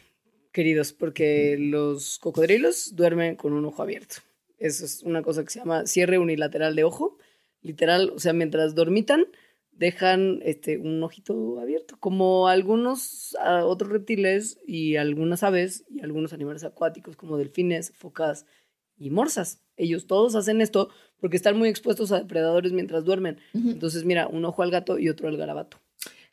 queridos, 0.53 0.93
porque 0.93 1.57
los 1.59 2.21
cocodrilos 2.21 2.95
duermen 2.95 3.35
con 3.35 3.53
un 3.53 3.65
ojo 3.65 3.83
abierto. 3.83 4.19
Eso 4.57 4.85
es 4.85 5.03
una 5.03 5.21
cosa 5.21 5.43
que 5.43 5.51
se 5.51 5.59
llama 5.59 5.85
cierre 5.89 6.19
unilateral 6.19 6.77
de 6.77 6.85
ojo. 6.85 7.19
literal, 7.61 8.13
o 8.15 8.21
sea, 8.21 8.33
mientras 8.33 8.77
dormitan, 8.77 9.27
dejan 9.73 10.39
este, 10.45 10.79
un 10.79 11.03
ojito 11.03 11.59
abierto, 11.59 11.97
como 11.99 12.47
algunos 12.47 13.37
ah, 13.41 13.65
otros 13.65 13.91
reptiles 13.91 14.61
y 14.65 14.95
algunas 14.95 15.43
aves 15.43 15.85
y 15.91 16.01
algunos 16.01 16.33
animales 16.33 16.63
acuáticos 16.63 17.17
como 17.17 17.37
delfines, 17.37 17.91
focas 17.97 18.47
y 18.97 19.11
morsas. 19.11 19.61
Ellos 19.77 20.07
todos 20.07 20.37
hacen 20.37 20.61
esto 20.61 20.89
porque 21.19 21.37
están 21.37 21.59
muy 21.59 21.69
expuestos 21.69 22.13
a 22.13 22.21
depredadores 22.21 22.71
mientras 22.71 23.05
duermen. 23.05 23.39
Entonces, 23.55 24.05
mira, 24.05 24.29
un 24.29 24.45
ojo 24.45 24.63
al 24.63 24.71
gato 24.71 25.01
y 25.01 25.09
otro 25.09 25.27
al 25.27 25.37
garabato. 25.37 25.81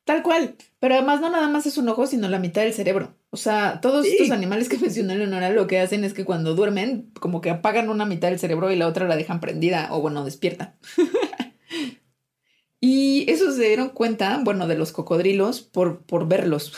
Tal 0.05 0.23
cual. 0.23 0.55
Pero 0.79 0.95
además 0.95 1.21
no 1.21 1.29
nada 1.29 1.47
más 1.47 1.65
es 1.65 1.77
un 1.77 1.87
ojo, 1.89 2.07
sino 2.07 2.27
la 2.27 2.39
mitad 2.39 2.63
del 2.63 2.73
cerebro. 2.73 3.15
O 3.29 3.37
sea, 3.37 3.79
todos 3.81 4.05
estos 4.05 4.31
animales 4.31 4.67
que 4.67 4.77
mencioné 4.79 5.15
Leonora 5.15 5.49
lo 5.51 5.67
que 5.67 5.79
hacen 5.79 6.03
es 6.03 6.13
que 6.13 6.25
cuando 6.25 6.55
duermen, 6.55 7.11
como 7.19 7.41
que 7.41 7.49
apagan 7.49 7.89
una 7.89 8.05
mitad 8.05 8.29
del 8.29 8.39
cerebro 8.39 8.71
y 8.71 8.75
la 8.75 8.87
otra 8.87 9.07
la 9.07 9.15
dejan 9.15 9.39
prendida 9.39 9.89
o 9.91 10.01
bueno, 10.01 10.25
despierta. 10.25 10.77
y 12.79 13.29
eso 13.29 13.51
se 13.51 13.67
dieron 13.67 13.89
cuenta, 13.89 14.41
bueno, 14.43 14.67
de 14.67 14.75
los 14.75 14.91
cocodrilos 14.91 15.61
por, 15.61 16.03
por 16.03 16.27
verlos. 16.27 16.73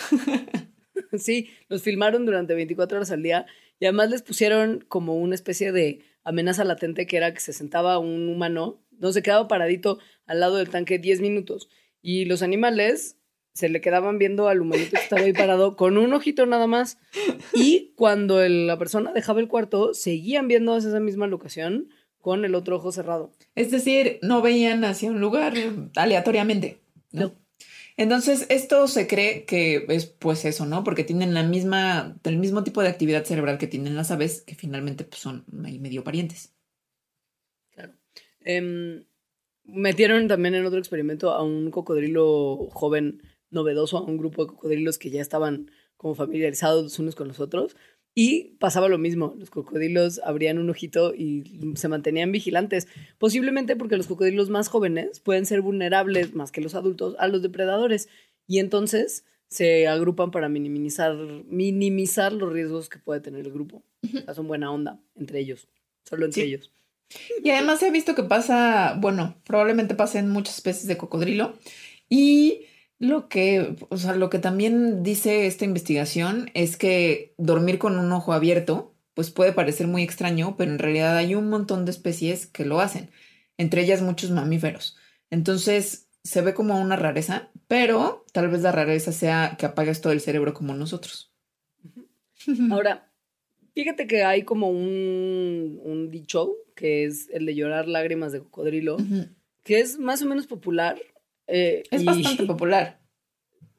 sí, 1.18 1.50
los 1.70 1.82
filmaron 1.82 2.26
durante 2.26 2.54
24 2.54 2.98
horas 2.98 3.12
al 3.12 3.24
día 3.24 3.46
y 3.80 3.86
además 3.86 4.10
les 4.10 4.22
pusieron 4.22 4.86
como 4.88 5.16
una 5.16 5.36
especie 5.36 5.72
de 5.72 6.02
amenaza 6.24 6.64
latente 6.64 7.08
que 7.08 7.18
era 7.18 7.34
que 7.34 7.40
se 7.40 7.54
sentaba 7.54 7.98
un 8.00 8.30
humano, 8.30 8.82
no 8.92 9.12
se 9.12 9.22
quedaba 9.22 9.48
paradito 9.48 10.00
al 10.26 10.40
lado 10.40 10.58
del 10.58 10.70
tanque 10.70 11.00
10 11.00 11.22
minutos 11.22 11.70
y 12.04 12.26
los 12.26 12.43
animales 12.43 13.18
se 13.54 13.70
le 13.70 13.82
quedaban 13.82 14.20
viendo 14.20 14.47
al 14.47 14.62
humanito 14.62 14.91
que 14.91 15.01
estaba 15.01 15.22
ahí 15.22 15.34
parado 15.34 15.76
con 15.76 15.97
un 15.97 16.14
ojito 16.14 16.45
nada 16.45 16.68
más. 16.68 16.99
Y 17.54 17.93
cuando 17.95 18.47
la 18.47 18.78
persona 18.78 19.14
dejaba 19.14 19.39
el 19.39 19.47
cuarto, 19.47 19.93
seguían 19.93 20.47
viendo 20.47 20.76
hacia 20.76 20.89
esa 20.89 20.99
misma 20.99 21.28
locación 21.28 21.89
con 22.20 22.45
el 22.45 22.56
otro 22.56 22.78
ojo 22.78 22.91
cerrado. 22.91 23.32
Es 23.56 23.72
decir, 23.72 24.20
no 24.22 24.41
veían 24.41 24.84
hacia 24.86 25.10
un 25.10 25.20
lugar 25.20 25.54
aleatoriamente. 25.95 26.80
¿no? 27.12 27.32
Entonces, 27.95 28.47
esto 28.49 28.88
se 28.88 29.08
cree 29.08 29.45
que 29.45 29.86
es 29.88 30.08
pues 30.08 30.45
eso, 30.45 30.66
¿no? 30.66 30.84
Porque 30.84 31.04
tienen 31.04 31.34
la 31.34 31.43
misma, 31.43 32.18
el 32.24 32.38
mismo 32.38 32.64
tipo 32.64 32.82
de 32.82 32.89
actividad 32.89 33.24
cerebral 33.24 33.60
que 33.60 33.68
tienen 33.68 33.95
las 33.95 34.10
aves, 34.10 34.41
que 34.41 34.56
finalmente 34.56 35.04
pues, 35.04 35.22
son 35.22 35.45
medio 35.47 36.04
parientes. 36.04 36.54
Claro. 37.72 37.93
Em, 38.41 39.06
metieron 39.66 40.28
también 40.28 40.55
en 40.55 40.66
otro 40.66 40.80
experimento 40.80 41.32
a 41.32 41.43
un 41.43 41.72
cocodrilo 41.72 42.70
joven 42.72 43.22
novedoso, 43.49 43.97
a 43.97 44.03
un 44.03 44.18
grupo 44.18 44.43
de 44.43 44.51
cocodrilos 44.51 44.97
que 44.97 45.09
ya 45.09 45.22
estaban 45.22 45.72
como 45.97 46.16
familiarizados 46.16 46.84
los 46.84 46.99
unos 46.99 47.16
con 47.16 47.28
los 47.28 47.39
otros. 47.39 47.76
Y 48.16 48.55
pasaba 48.59 48.89
lo 48.89 48.99
mismo, 48.99 49.34
los 49.39 49.49
cocodrilos 49.49 50.22
abrían 50.24 50.59
un 50.59 50.70
ojito 50.70 51.16
y 51.16 51.74
se 51.76 51.88
mantenían 51.88 52.32
vigilantes, 52.32 52.88
posiblemente 53.18 53.76
porque 53.76 53.97
los 53.97 54.05
cocodrilos 54.05 54.51
más 54.51 54.68
jóvenes 54.68 55.20
pueden 55.20 55.47
ser 55.47 55.61
vulnerables 55.61 56.36
más 56.36 56.51
que 56.51 56.61
los 56.61 56.76
adultos 56.76 57.16
a 57.18 57.28
los 57.28 57.41
depredadores 57.41 58.09
y 58.45 58.59
entonces 58.59 59.26
se 59.47 59.88
agrupan 59.88 60.30
para 60.30 60.47
minimizar, 60.47 61.16
minimizar 61.47 62.34
los 62.34 62.53
riesgos 62.53 62.89
que 62.89 62.99
puede 62.99 63.22
tener 63.22 63.45
el 63.45 63.53
grupo. 63.53 63.84
O 64.28 64.34
son 64.34 64.47
buena 64.47 64.72
onda 64.72 64.99
entre 65.16 65.39
ellos, 65.39 65.68
solo 66.03 66.26
entre 66.26 66.43
ellos. 66.43 66.72
Y 67.43 67.49
además 67.49 67.84
ha 67.84 67.89
visto 67.89 68.16
que 68.16 68.24
pasa, 68.24 68.95
bueno, 68.99 69.36
probablemente 69.45 69.95
pasa 69.95 70.20
en 70.20 70.30
muchas 70.30 70.55
especies 70.55 70.88
de 70.88 70.97
cocodrilo. 70.97 71.57
Y 72.09 72.66
lo 72.99 73.28
que, 73.28 73.76
o 73.89 73.97
sea, 73.97 74.16
lo 74.16 74.30
que 74.30 74.39
también 74.39 75.03
dice 75.03 75.45
esta 75.45 75.66
investigación 75.66 76.49
es 76.53 76.78
que 76.78 77.34
dormir 77.38 77.80
con 77.80 77.97
un 77.99 78.11
ojo 78.11 78.34
abierto, 78.34 78.95
pues 79.14 79.30
puede 79.30 79.51
parecer 79.51 79.88
muy 79.88 80.03
extraño, 80.03 80.55
pero 80.57 80.72
en 80.72 80.80
realidad 80.80 81.18
hay 81.18 81.36
un 81.36 81.49
montón 81.49 81.86
de 81.86 81.91
especies 81.91 82.47
que 82.47 82.66
lo 82.66 82.80
hacen, 82.80 83.11
entre 83.57 83.82
ellas 83.82 84.01
muchos 84.01 84.32
mamíferos. 84.32 84.97
Entonces, 85.30 86.07
se 86.24 86.41
ve 86.41 86.53
como 86.53 86.80
una 86.80 86.95
rareza, 86.95 87.49
pero 87.68 88.26
tal 88.32 88.49
vez 88.49 88.61
la 88.61 88.72
rareza 88.72 89.11
sea 89.11 89.55
que 89.57 89.66
apagues 89.66 90.01
todo 90.01 90.14
el 90.14 90.22
cerebro 90.22 90.53
como 90.53 90.74
nosotros. 90.74 91.34
Ahora, 92.72 93.12
fíjate 93.74 94.08
que 94.08 94.24
hay 94.24 94.44
como 94.44 94.70
un, 94.70 95.80
un 95.84 96.10
dicho 96.10 96.56
que 96.76 97.06
es 97.06 97.30
el 97.32 97.46
de 97.46 97.56
llorar 97.56 97.88
lágrimas 97.88 98.32
de 98.32 98.40
cocodrilo, 98.40 98.98
que 99.64 99.80
es 99.80 100.00
más 100.00 100.22
o 100.22 100.26
menos 100.26 100.48
popular. 100.48 101.00
Eh, 101.48 101.84
es 101.92 102.04
bastante 102.04 102.44
popular. 102.48 103.00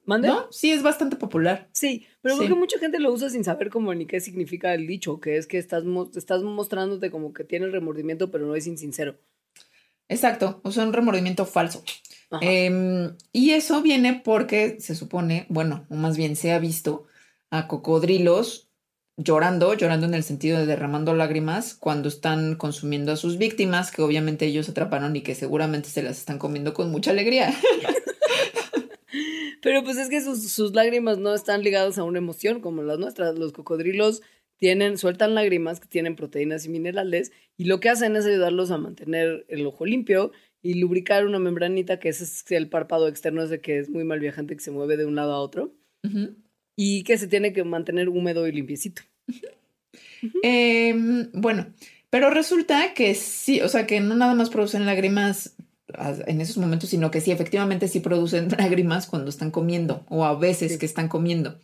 ¿Mande? 0.07 0.29
¿No? 0.29 0.47
Sí, 0.51 0.71
es 0.71 0.83
bastante 0.83 1.17
popular. 1.17 1.69
Sí, 1.73 2.07
pero 2.21 2.37
creo 2.37 2.49
que 2.49 2.55
mucha 2.55 2.79
gente 2.79 3.01
lo 3.01 3.11
usa 3.11 3.31
sin 3.31 3.43
saber 3.43 3.71
cómo 3.71 3.95
ni 3.95 4.07
qué 4.07 4.21
significa 4.21 4.75
el 4.75 4.87
dicho, 4.87 5.19
que 5.19 5.39
es 5.39 5.47
que 5.47 5.57
estás, 5.57 5.83
estás 6.15 6.43
mostrándote 6.43 7.11
como 7.11 7.33
que 7.33 7.45
tienes 7.45 7.73
remordimiento, 7.73 8.31
pero 8.31 8.47
no 8.47 8.55
es 8.55 8.67
insincero. 8.67 9.17
Exacto, 10.09 10.61
o 10.63 10.73
sea, 10.73 10.85
un 10.85 10.93
remordimiento 10.93 11.47
falso. 11.47 11.83
Em, 12.41 13.17
y 13.33 13.51
eso 13.51 13.81
viene 13.81 14.21
porque 14.25 14.79
se 14.81 14.95
supone, 14.95 15.47
bueno, 15.49 15.87
o 15.89 15.95
más 15.95 16.17
bien 16.17 16.37
se 16.37 16.53
ha 16.53 16.59
visto 16.59 17.07
a 17.51 17.69
cocodrilos 17.69 18.64
llorando, 19.17 19.75
llorando 19.75 20.07
en 20.07 20.15
el 20.15 20.23
sentido 20.23 20.59
de 20.59 20.67
derramando 20.67 21.15
lágrimas 21.15 21.75
cuando 21.75 22.09
están 22.09 22.57
consumiendo 22.57 23.13
a 23.13 23.17
sus 23.17 23.39
víctimas, 23.39 23.91
que 23.91 24.03
obviamente 24.03 24.47
ellos 24.47 24.69
atraparon 24.69 25.15
y 25.17 25.23
que 25.23 25.35
seguramente 25.35 25.89
se 25.89 26.03
las 26.03 26.19
están 26.19 26.39
comiendo 26.39 26.75
con 26.75 26.91
mucha 26.91 27.13
alegría. 27.13 27.55
Pero 29.63 29.83
pues 29.83 29.97
es 29.97 30.11
que 30.11 30.21
sus, 30.21 30.75
lágrimas 30.75 31.19
no 31.19 31.35
están 31.35 31.63
ligadas 31.63 31.97
a 31.97 32.05
una 32.05 32.19
emoción 32.19 32.61
como 32.61 32.83
las 32.83 32.99
nuestras. 32.99 33.39
Los 33.39 33.53
cocodrilos 33.53 34.21
tienen, 34.57 34.99
sueltan 34.99 35.35
lágrimas 35.35 35.81
que 35.81 35.89
tienen 35.89 36.17
proteínas 36.17 36.67
y 36.67 36.69
minerales 36.69 37.33
y 37.57 37.65
lo 37.65 37.81
que 37.81 37.89
hacen 37.89 38.15
es 38.17 38.27
ayudarlos 38.27 38.71
a 38.71 38.79
mantener 38.79 39.47
el 39.49 39.67
ojo 39.67 39.87
limpio 39.87 40.33
y 40.61 40.75
lubricar 40.75 41.27
una 41.27 41.39
membranita 41.39 41.99
que 41.99 42.11
es 42.11 42.45
el 42.51 42.69
párpado 42.69 43.09
externo 43.09 43.43
ese 43.43 43.61
que 43.61 43.79
es 43.79 43.89
muy 43.89 44.05
mal 44.05 44.21
viajante 44.21 44.55
que 44.55 44.63
se 44.63 44.71
mueve 44.71 44.97
de 44.97 45.07
un 45.07 45.15
lado 45.15 45.33
a 45.33 45.41
otro 45.41 45.73
y 46.77 47.05
que 47.05 47.19
se 47.19 47.29
tiene 47.29 47.53
que 47.53 47.65
mantener 47.65 48.09
húmedo 48.09 48.47
y 48.47 48.53
limpiecito. 48.53 49.03
Em, 50.43 51.31
bueno, 51.33 51.67
pero 52.11 52.31
resulta 52.31 52.95
que 52.95 53.15
sí, 53.15 53.61
o 53.61 53.69
sea, 53.69 53.87
que 53.87 54.01
no 54.01 54.15
nada 54.15 54.35
más 54.35 54.51
producen 54.51 54.87
lágrimas 54.87 55.57
en 56.27 56.41
esos 56.41 56.59
momentos, 56.59 56.91
sino 56.91 57.11
que 57.11 57.21
sí, 57.21 57.31
efectivamente 57.31 57.89
sí 57.89 58.01
producen 58.01 58.49
lágrimas 58.59 59.07
cuando 59.07 59.31
están 59.31 59.51
comiendo 59.51 60.05
o 60.09 60.25
a 60.25 60.35
veces 60.35 60.79
que 60.79 60.87
están 60.87 61.09
comiendo. 61.09 61.59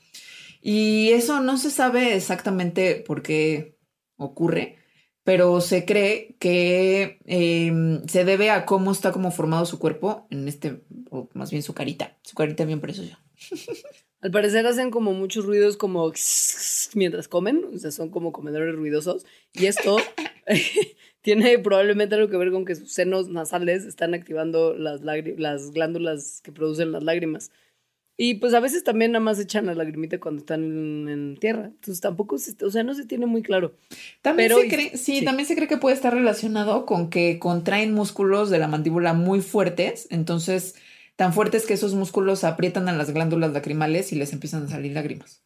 Y 0.62 1.10
eso 1.10 1.40
no 1.40 1.56
se 1.56 1.70
sabe 1.70 2.14
exactamente 2.14 2.96
por 3.06 3.22
qué 3.22 3.78
ocurre, 4.16 4.76
pero 5.24 5.60
se 5.60 5.84
cree 5.86 6.36
que 6.38 7.18
em, 7.24 8.06
se 8.06 8.24
debe 8.24 8.50
a 8.50 8.66
cómo 8.66 8.92
está 8.92 9.12
como 9.12 9.30
formado 9.30 9.64
su 9.64 9.78
cuerpo 9.78 10.26
en 10.30 10.48
este, 10.48 10.82
o 11.10 11.28
más 11.32 11.50
bien 11.50 11.62
su 11.62 11.72
carita, 11.72 12.18
su 12.22 12.34
carita 12.34 12.64
bien 12.64 12.80
preciosa. 12.80 13.18
Al 14.22 14.30
parecer 14.30 14.66
hacen 14.66 14.90
como 14.90 15.12
muchos 15.12 15.46
ruidos 15.46 15.76
como 15.76 16.12
mientras 16.94 17.28
comen, 17.28 17.64
o 17.74 17.78
sea, 17.78 17.90
son 17.90 18.10
como 18.10 18.32
comedores 18.32 18.74
ruidosos. 18.74 19.24
Y 19.52 19.66
esto 19.66 19.96
tiene 21.22 21.58
probablemente 21.58 22.14
algo 22.14 22.28
que 22.28 22.36
ver 22.36 22.50
con 22.50 22.64
que 22.64 22.74
sus 22.74 22.92
senos 22.92 23.28
nasales 23.28 23.84
están 23.84 24.14
activando 24.14 24.74
las, 24.74 25.00
las 25.02 25.70
glándulas 25.70 26.40
que 26.42 26.52
producen 26.52 26.92
las 26.92 27.02
lágrimas. 27.02 27.50
Y 28.22 28.34
pues 28.34 28.52
a 28.52 28.60
veces 28.60 28.84
también 28.84 29.12
nada 29.12 29.24
más 29.24 29.40
echan 29.40 29.64
la 29.64 29.74
lagrimita 29.74 30.20
cuando 30.20 30.40
están 30.40 31.08
en, 31.08 31.38
tierra. 31.38 31.64
Entonces 31.64 32.02
tampoco, 32.02 32.36
o 32.36 32.70
sea, 32.70 32.82
no 32.82 32.92
se 32.92 33.06
tiene 33.06 33.24
muy 33.24 33.40
claro. 33.40 33.72
También 34.20 34.52
se 34.54 34.68
cree, 34.68 34.96
sí, 34.98 35.24
también 35.24 35.48
se 35.48 35.56
cree 35.56 35.66
que 35.66 35.78
puede 35.78 35.96
estar 35.96 36.12
relacionado 36.12 36.84
con 36.84 37.08
que 37.08 37.38
contraen 37.38 37.94
músculos 37.94 38.50
de 38.50 38.58
la 38.58 38.68
mandíbula 38.68 39.14
muy 39.14 39.40
fuertes. 39.40 40.06
Entonces 40.10 40.74
tan 41.20 41.34
fuertes 41.34 41.66
que 41.66 41.74
esos 41.74 41.92
músculos 41.92 42.44
aprietan 42.44 42.88
a 42.88 42.96
las 42.96 43.12
glándulas 43.12 43.52
lacrimales 43.52 44.10
y 44.10 44.16
les 44.16 44.32
empiezan 44.32 44.64
a 44.64 44.68
salir 44.68 44.92
lágrimas. 44.92 45.44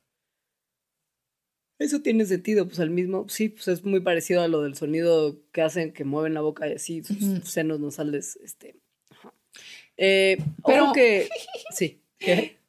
Eso 1.80 2.00
tiene 2.00 2.26
sentido, 2.26 2.68
pues 2.68 2.78
al 2.78 2.90
mismo, 2.90 3.26
sí, 3.28 3.48
pues 3.48 3.66
es 3.66 3.84
muy 3.84 3.98
parecido 3.98 4.42
a 4.42 4.46
lo 4.46 4.62
del 4.62 4.76
sonido 4.76 5.36
que 5.50 5.62
hacen, 5.62 5.92
que 5.92 6.04
mueven 6.04 6.32
la 6.32 6.42
boca 6.42 6.68
y 6.68 6.74
así, 6.74 7.02
sus 7.02 7.50
senos 7.50 7.80
nasales, 7.80 8.38
este. 8.44 8.76
Eh, 9.96 10.38
pero 10.64 10.92
que, 10.92 11.28
sí. 11.74 12.00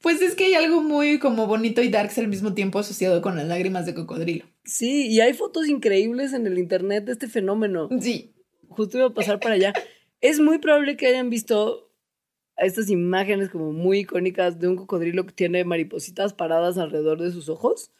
Pues 0.01 0.23
es 0.23 0.33
que 0.33 0.45
hay 0.45 0.55
algo 0.55 0.81
muy 0.81 1.19
como 1.19 1.45
bonito 1.45 1.83
y 1.83 1.89
darks 1.89 2.17
al 2.17 2.27
mismo 2.27 2.55
tiempo 2.55 2.79
asociado 2.79 3.21
con 3.21 3.35
las 3.35 3.45
lágrimas 3.45 3.85
de 3.85 3.93
cocodrilo. 3.93 4.45
Sí, 4.63 5.09
y 5.09 5.19
hay 5.19 5.35
fotos 5.35 5.67
increíbles 5.67 6.33
en 6.33 6.47
el 6.47 6.57
internet 6.57 7.05
de 7.05 7.11
este 7.11 7.27
fenómeno. 7.27 7.87
Sí. 8.01 8.33
Justo 8.67 8.97
iba 8.97 9.07
a 9.09 9.13
pasar 9.13 9.39
para 9.39 9.53
allá. 9.53 9.73
Es 10.21 10.39
muy 10.39 10.57
probable 10.57 10.97
que 10.97 11.05
hayan 11.05 11.29
visto 11.29 11.84
estas 12.57 12.89
imágenes 12.89 13.49
como 13.49 13.71
muy 13.71 13.99
icónicas 13.99 14.59
de 14.59 14.67
un 14.67 14.75
cocodrilo 14.75 15.25
que 15.25 15.33
tiene 15.33 15.63
maripositas 15.65 16.33
paradas 16.33 16.77
alrededor 16.77 17.21
de 17.21 17.31
sus 17.31 17.49
ojos 17.49 17.91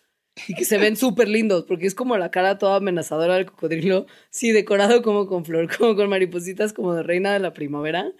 y 0.48 0.54
que 0.54 0.66
se 0.66 0.78
ven 0.78 0.96
súper 0.96 1.28
lindos 1.28 1.64
porque 1.64 1.88
es 1.88 1.96
como 1.96 2.18
la 2.18 2.32
cara 2.32 2.58
toda 2.58 2.78
amenazadora 2.78 3.36
del 3.36 3.46
cocodrilo, 3.46 4.06
sí, 4.30 4.52
decorado 4.52 5.02
como 5.02 5.28
con 5.28 5.46
flor, 5.46 5.70
como 5.78 5.96
con 5.96 6.10
maripositas 6.10 6.74
como 6.74 6.94
de 6.94 7.04
reina 7.04 7.34
de 7.34 7.40
la 7.40 7.54
primavera. 7.54 8.12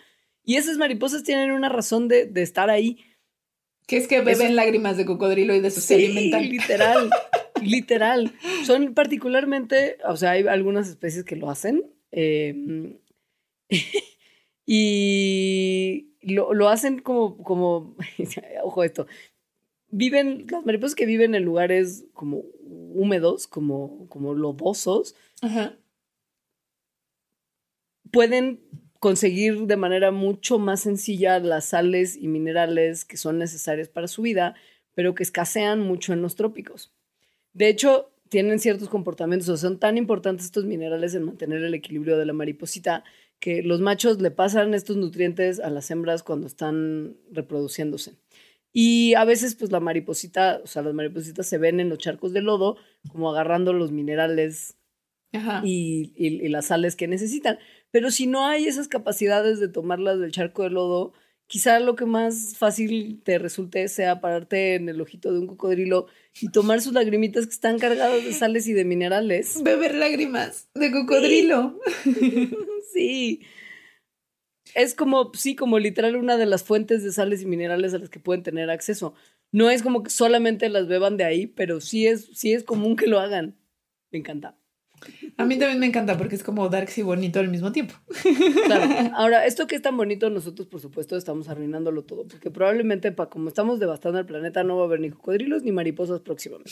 Y 0.44 0.58
esas 0.58 0.78
mariposas 0.78 1.24
tienen 1.24 1.52
una 1.52 1.70
razón 1.70 2.08
de, 2.08 2.30
estar 2.36 2.70
ahí. 2.70 3.00
Que 3.88 3.98
es 3.98 4.08
que 4.08 4.22
beben 4.22 4.56
lágrimas 4.56 4.96
de 4.98 5.06
cocodrilo 5.06 5.56
y 5.56 5.60
de 5.60 5.72
su 5.72 5.82
sí, 5.82 6.08
literal, 6.50 7.10
literal. 7.62 8.34
Son 8.64 8.94
particularmente, 8.94 9.98
o 10.08 10.16
sea, 10.18 10.32
hay 10.32 10.48
algunas 10.48 10.88
especies 10.88 11.24
que 11.24 11.36
lo 11.36 11.50
hacen. 11.50 11.84
Eh, 12.12 13.00
Y 14.66 16.16
lo, 16.22 16.54
lo 16.54 16.70
hacen 16.70 17.00
como, 17.00 17.38
como, 17.38 17.96
ojo 18.64 18.84
esto, 18.84 19.08
viven, 19.90 20.48
las 20.50 20.66
mariposas 20.66 20.96
que 20.96 21.06
viven 21.06 21.36
en 21.36 21.44
lugares 21.44 22.06
como 22.14 22.44
húmedos, 22.64 23.48
como, 23.48 24.08
como 24.10 24.34
lodosos, 24.34 25.16
Ajá. 25.42 25.78
pueden 28.12 28.62
conseguir 29.00 29.68
de 29.68 29.78
manera 29.78 30.12
mucho 30.12 30.58
más 30.58 30.82
sencilla 30.82 31.40
las 31.40 31.66
sales 31.66 32.16
y 32.16 32.28
minerales 32.28 33.06
que 33.06 33.18
son 33.18 33.38
necesarias 33.38 33.88
para 33.88 34.08
su 34.08 34.24
vida, 34.24 34.56
pero 34.96 35.14
que 35.14 35.24
escasean 35.24 35.82
mucho 35.82 36.14
en 36.14 36.22
los 36.22 36.36
trópicos. 36.36 36.92
De 37.54 37.68
hecho, 37.68 38.12
tienen 38.30 38.60
ciertos 38.60 38.90
comportamientos, 38.90 39.48
o 39.50 39.58
son 39.58 39.80
tan 39.80 39.98
importantes 39.98 40.46
estos 40.46 40.66
minerales 40.66 41.14
en 41.16 41.24
mantener 41.24 41.64
el 41.64 41.74
equilibrio 41.74 42.18
de 42.18 42.26
la 42.26 42.34
mariposita 42.34 43.04
que 43.40 43.62
los 43.64 43.82
machos 43.82 44.22
le 44.22 44.32
pasan 44.32 44.74
estos 44.74 44.98
nutrientes 44.98 45.60
a 45.60 45.70
las 45.70 45.92
hembras 45.92 46.24
cuando 46.24 46.48
están 46.48 47.18
reproduciéndose. 47.32 48.16
Y 48.74 49.14
a 49.14 49.24
veces, 49.26 49.56
pues 49.56 49.72
la 49.72 49.80
mariposita, 49.80 50.60
o 50.64 50.68
sea, 50.68 50.82
las 50.82 50.94
maripositas 50.94 51.48
se 51.48 51.58
ven 51.58 51.80
en 51.80 51.90
los 51.90 51.98
charcos 52.00 52.34
de 52.34 52.42
lodo 52.42 52.78
como 53.10 53.30
agarrando 53.30 53.72
los 53.74 53.92
minerales 53.92 54.76
Ajá. 55.34 55.62
y, 55.64 56.12
y- 56.16 56.46
y 56.46 56.50
las 56.50 56.66
sales 56.68 56.96
que 56.96 57.08
necesitan. 57.08 57.58
Pero 57.92 58.12
si 58.12 58.28
no 58.28 58.46
hay 58.48 58.68
esas 58.68 58.88
capacidades 58.88 59.60
de 59.60 59.68
tomarlas 59.70 60.20
del 60.20 60.32
charco 60.32 60.64
de 60.64 60.72
lodo, 60.72 61.14
quizá 61.48 61.80
lo 61.80 61.96
que 61.96 62.06
más 62.06 62.58
fácil 62.58 63.22
te 63.24 63.38
resulte 63.38 63.88
sea 63.88 64.22
pararte 64.22 64.76
en 64.76 64.90
el 64.90 65.02
ojito 65.02 65.32
de 65.32 65.40
un 65.40 65.48
cocodrilo 65.48 66.08
y 66.40 66.50
tomar 66.50 66.82
sus 66.82 66.94
lagrimitas 66.94 67.46
que 67.46 67.52
están 67.52 67.80
cargadas 67.80 68.24
de 68.24 68.34
sales 68.34 68.68
y 68.68 68.74
de 68.74 68.86
minerales. 68.86 69.62
Beber 69.64 69.96
lágrimas 69.96 70.70
de 70.74 70.92
cocodrilo. 70.92 71.80
Sí. 72.94 73.42
Es 74.74 74.96
como, 74.96 75.34
sí, 75.34 75.58
como 75.58 75.80
literal 75.80 76.16
una 76.16 76.38
de 76.38 76.46
las 76.46 76.64
fuentes 76.64 77.04
de 77.04 77.12
sales 77.12 77.42
y 77.42 77.46
minerales 77.46 77.94
a 77.94 77.98
las 77.98 78.10
que 78.10 78.22
pueden 78.22 78.42
tener 78.42 78.70
acceso. 78.70 79.16
No 79.52 79.70
es 79.70 79.84
como 79.84 80.02
que 80.02 80.10
solamente 80.10 80.70
las 80.70 80.88
beban 80.88 81.18
de 81.18 81.26
ahí, 81.26 81.46
pero 81.46 81.82
sí 81.82 82.08
es, 82.08 82.30
sí 82.34 82.54
es 82.54 82.64
común 82.64 82.96
que 82.96 83.08
lo 83.08 83.20
hagan. 83.20 83.58
Me 84.12 84.20
encanta. 84.20 84.58
A 85.38 85.46
mí 85.46 85.58
también 85.58 85.80
me 85.80 85.86
encanta 85.86 86.18
porque 86.18 86.36
es 86.36 86.44
como 86.44 86.70
darks 86.70 86.98
y 86.98 87.02
bonito 87.02 87.40
al 87.40 87.50
mismo 87.50 87.72
tiempo. 87.72 87.96
Claro. 88.66 89.12
Ahora, 89.16 89.46
esto 89.46 89.68
que 89.68 89.76
es 89.76 89.82
tan 89.82 89.98
bonito, 89.98 90.30
nosotros, 90.30 90.68
por 90.68 90.80
supuesto, 90.80 91.18
estamos 91.18 91.50
arruinándolo 91.50 92.04
todo, 92.04 92.28
porque 92.28 92.52
probablemente, 92.52 93.12
pa, 93.12 93.30
como 93.30 93.50
estamos 93.50 93.80
devastando 93.80 94.20
el 94.20 94.26
planeta, 94.26 94.64
no 94.64 94.78
va 94.78 94.84
a 94.84 94.86
haber 94.86 95.00
ni 95.00 95.10
cocodrilos 95.10 95.64
ni 95.64 95.72
mariposas 95.72 96.22
próximamente. 96.22 96.72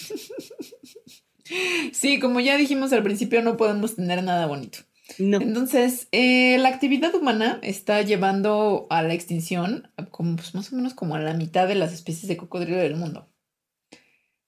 Sí, 1.91 2.19
como 2.19 2.39
ya 2.39 2.57
dijimos 2.57 2.93
al 2.93 3.03
principio, 3.03 3.41
no 3.41 3.57
podemos 3.57 3.95
tener 3.95 4.23
nada 4.23 4.45
bonito. 4.47 4.79
No. 5.19 5.41
Entonces, 5.41 6.07
eh, 6.11 6.57
la 6.57 6.69
actividad 6.69 7.13
humana 7.13 7.59
está 7.61 8.01
llevando 8.01 8.87
a 8.89 9.03
la 9.03 9.13
extinción 9.13 9.91
como, 10.09 10.37
pues, 10.37 10.55
más 10.55 10.71
o 10.71 10.75
menos 10.77 10.93
como 10.93 11.15
a 11.15 11.19
la 11.19 11.33
mitad 11.33 11.67
de 11.67 11.75
las 11.75 11.93
especies 11.93 12.27
de 12.29 12.37
cocodrilo 12.37 12.77
del 12.77 12.95
mundo. 12.95 13.29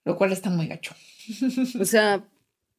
Lo 0.06 0.16
cual 0.16 0.32
está 0.32 0.50
muy 0.50 0.68
gacho. 0.68 0.96
O 1.80 1.86
sea, 1.86 2.24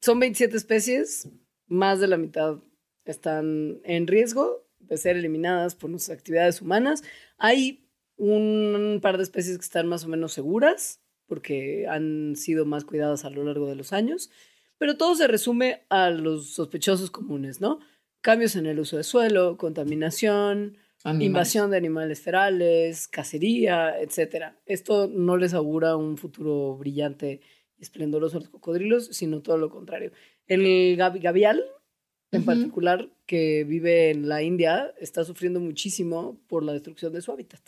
son 0.07 0.21
27 0.21 0.57
especies, 0.57 1.29
más 1.67 1.99
de 1.99 2.07
la 2.07 2.17
mitad 2.17 2.61
están 3.05 3.81
en 3.83 4.07
riesgo 4.07 4.65
de 4.79 4.99
ser 4.99 5.17
eliminadas 5.17 5.75
por 5.75 5.91
nuestras 5.91 6.17
actividades 6.17 6.63
humanas. 6.63 7.03
Hay 7.39 7.89
un 8.17 9.01
par 9.03 9.17
de 9.17 9.25
especies 9.25 9.59
que 9.59 9.65
están 9.65 9.89
más 9.89 10.05
o 10.05 10.09
menos 10.09 10.33
seguras 10.33 11.01
porque 11.27 11.89
han 11.89 12.37
sido 12.37 12.65
más 12.67 12.85
cuidadas 12.85 13.25
a 13.25 13.31
lo 13.31 13.43
largo 13.43 13.67
de 13.69 13.75
los 13.75 13.93
años, 13.93 14.31
pero 14.79 14.97
todo 14.97 15.17
se 15.17 15.27
resume 15.27 15.83
a 15.89 16.11
los 16.11 16.51
sospechosos 16.51 17.11
comunes, 17.11 17.61
¿no? 17.61 17.81
Cambios 18.21 18.55
en 18.55 18.67
el 18.67 18.79
uso 18.79 18.97
de 18.97 19.03
suelo, 19.03 19.57
contaminación, 19.57 20.79
Animales. 21.03 21.27
invasión 21.27 21.71
de 21.73 21.79
animales 21.79 22.21
ferales, 22.21 23.09
cacería, 23.09 24.01
etcétera. 24.01 24.57
Esto 24.67 25.09
no 25.09 25.37
les 25.37 25.53
augura 25.53 25.97
un 25.97 26.17
futuro 26.17 26.77
brillante 26.77 27.41
y 27.79 27.83
esplendoroso 27.83 28.37
a 28.37 28.41
los 28.41 28.49
cocodrilos, 28.49 29.09
sino 29.13 29.43
todo 29.43 29.59
lo 29.59 29.71
contrario. 29.71 30.13
El 30.47 30.97
gavi- 30.97 31.21
gavial, 31.21 31.65
en 32.33 32.45
particular, 32.45 33.09
que 33.25 33.65
vive 33.65 34.11
en 34.11 34.29
la 34.29 34.43
India, 34.43 34.93
está 35.01 35.25
sufriendo 35.25 35.61
muchísimo 35.61 36.39
por 36.49 36.63
la 36.63 36.73
destrucción 36.73 37.13
de 37.13 37.23
su 37.23 37.33
hábitat. 37.33 37.61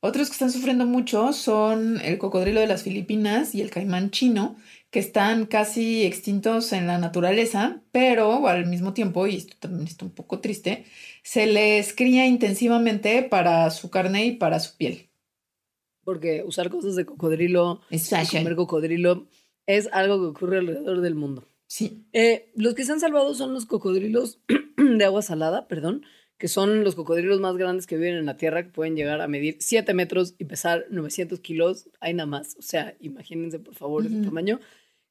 Otros 0.00 0.28
que 0.28 0.34
están 0.34 0.52
sufriendo 0.52 0.86
mucho 0.86 1.32
son 1.32 2.00
el 2.00 2.18
cocodrilo 2.18 2.60
de 2.60 2.68
las 2.68 2.84
Filipinas 2.84 3.54
y 3.54 3.62
el 3.62 3.70
caimán 3.70 4.10
chino, 4.10 4.56
que 4.90 5.00
están 5.00 5.46
casi 5.46 6.04
extintos 6.04 6.72
en 6.72 6.86
la 6.86 6.98
naturaleza, 6.98 7.82
pero 7.90 8.46
al 8.46 8.66
mismo 8.66 8.94
tiempo, 8.94 9.26
y 9.26 9.36
esto 9.36 9.56
también 9.58 9.88
está 9.88 10.04
un 10.04 10.12
poco 10.12 10.38
triste, 10.40 10.84
se 11.24 11.46
les 11.46 11.94
cría 11.94 12.26
intensivamente 12.26 13.24
para 13.24 13.68
su 13.70 13.90
carne 13.90 14.26
y 14.26 14.32
para 14.36 14.60
su 14.60 14.76
piel. 14.76 15.07
Porque 16.08 16.42
usar 16.42 16.70
cosas 16.70 16.96
de 16.96 17.04
cocodrilo, 17.04 17.82
Es 17.90 18.08
comer 18.30 18.56
cocodrilo, 18.56 19.26
es 19.66 19.90
algo 19.92 20.18
que 20.18 20.26
ocurre 20.28 20.56
alrededor 20.60 21.02
del 21.02 21.14
mundo. 21.14 21.46
Sí. 21.66 22.06
Eh, 22.14 22.50
los 22.54 22.72
que 22.72 22.84
se 22.86 22.92
han 22.92 23.00
salvado 23.00 23.34
son 23.34 23.52
los 23.52 23.66
cocodrilos 23.66 24.40
de 24.78 25.04
agua 25.04 25.20
salada, 25.20 25.68
perdón, 25.68 26.06
que 26.38 26.48
son 26.48 26.82
los 26.82 26.94
cocodrilos 26.94 27.40
más 27.40 27.58
grandes 27.58 27.86
que 27.86 27.98
viven 27.98 28.14
en 28.14 28.24
la 28.24 28.38
Tierra, 28.38 28.62
que 28.62 28.70
pueden 28.70 28.96
llegar 28.96 29.20
a 29.20 29.28
medir 29.28 29.58
7 29.60 29.92
metros 29.92 30.34
y 30.38 30.46
pesar 30.46 30.86
900 30.88 31.40
kilos. 31.40 31.90
Hay 32.00 32.14
nada 32.14 32.26
más. 32.26 32.56
O 32.58 32.62
sea, 32.62 32.96
imagínense 33.00 33.58
por 33.58 33.74
favor 33.74 34.06
ese 34.06 34.14
Ujú. 34.14 34.24
tamaño. 34.24 34.60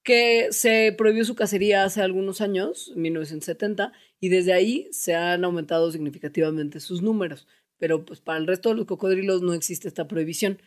Que 0.02 0.48
se 0.50 0.95
prohibió 0.98 1.26
su 1.26 1.36
cacería 1.36 1.84
hace 1.84 2.02
algunos 2.02 2.41
años, 2.41 2.91
1970, 2.95 3.93
y 4.20 4.30
desde 4.30 4.54
ahí 4.54 4.88
se 4.91 5.14
han 5.14 5.45
aumentado 5.45 5.91
significativamente 5.91 6.80
sus 6.80 7.04
números. 7.04 7.45
Pero 7.78 8.04
pues 8.04 8.20
para 8.20 8.39
el 8.39 8.48
resto 8.48 8.70
de 8.70 8.76
los 8.76 8.86
cocodrilos 8.88 9.43
no 9.43 9.54
existe 9.54 9.88
esta 9.88 10.08
prohibición. 10.08 10.60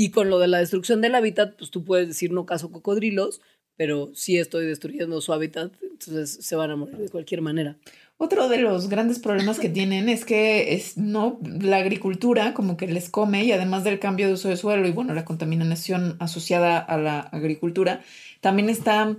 Y 0.00 0.12
con 0.12 0.30
lo 0.30 0.38
de 0.38 0.48
la 0.48 0.60
destrucción 0.60 1.02
del 1.02 1.14
hábitat, 1.14 1.56
pues 1.58 1.70
tú 1.70 1.84
puedes 1.84 2.08
decir 2.08 2.32
no 2.32 2.46
caso 2.46 2.72
cocodrilos, 2.72 3.42
pero 3.76 4.10
sí 4.14 4.38
estoy 4.38 4.64
destruyendo 4.64 5.20
su 5.20 5.34
hábitat, 5.34 5.74
entonces 5.82 6.38
se 6.40 6.56
van 6.56 6.70
a 6.70 6.76
morir 6.76 6.96
de 6.96 7.10
cualquier 7.10 7.42
manera. 7.42 7.76
Otro 8.16 8.48
de 8.48 8.56
los 8.56 8.88
grandes 8.88 9.18
problemas 9.18 9.60
que 9.60 9.68
tienen 9.68 10.08
es 10.08 10.24
que 10.24 10.72
es, 10.72 10.96
no, 10.96 11.38
la 11.42 11.76
agricultura 11.76 12.54
como 12.54 12.78
que 12.78 12.86
les 12.86 13.10
come 13.10 13.44
y 13.44 13.52
además 13.52 13.84
del 13.84 13.98
cambio 13.98 14.26
de 14.26 14.32
uso 14.32 14.48
de 14.48 14.56
suelo 14.56 14.88
y 14.88 14.90
bueno, 14.90 15.12
la 15.12 15.26
contaminación 15.26 16.16
asociada 16.18 16.78
a 16.78 16.96
la 16.96 17.20
agricultura, 17.20 18.00
también 18.40 18.70
está 18.70 19.14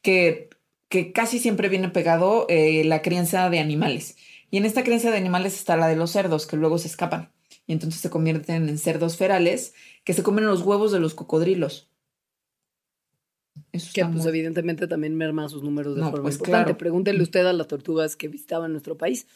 que, 0.00 0.48
que 0.88 1.12
casi 1.12 1.40
siempre 1.40 1.68
viene 1.68 1.90
pegado 1.90 2.46
eh, 2.48 2.84
la 2.84 3.02
crianza 3.02 3.50
de 3.50 3.58
animales. 3.58 4.16
Y 4.50 4.56
en 4.56 4.64
esta 4.64 4.82
crianza 4.82 5.10
de 5.10 5.18
animales 5.18 5.58
está 5.58 5.76
la 5.76 5.88
de 5.88 5.96
los 5.96 6.10
cerdos 6.10 6.46
que 6.46 6.56
luego 6.56 6.78
se 6.78 6.88
escapan 6.88 7.28
y 7.72 7.74
entonces 7.74 8.00
se 8.00 8.10
convierten 8.10 8.68
en 8.68 8.76
cerdos 8.78 9.16
ferales 9.16 9.72
que 10.04 10.12
se 10.12 10.22
comen 10.22 10.44
los 10.46 10.60
huevos 10.62 10.92
de 10.92 11.00
los 11.00 11.14
cocodrilos. 11.14 11.88
Eso 13.72 13.90
Que 13.94 14.02
pues 14.04 14.16
muy- 14.16 14.28
evidentemente 14.28 14.86
también 14.86 15.16
merma 15.16 15.48
sus 15.48 15.62
números 15.62 15.94
de 15.94 16.02
No, 16.02 16.10
forma 16.10 16.24
pues, 16.24 16.34
importante. 16.36 16.64
claro. 16.66 16.78
Pregúntenle 16.78 17.22
usted 17.22 17.46
a 17.46 17.52
las 17.52 17.68
tortugas 17.68 18.16
que 18.16 18.28
visitaban 18.28 18.72
nuestro 18.72 18.96
país. 18.96 19.26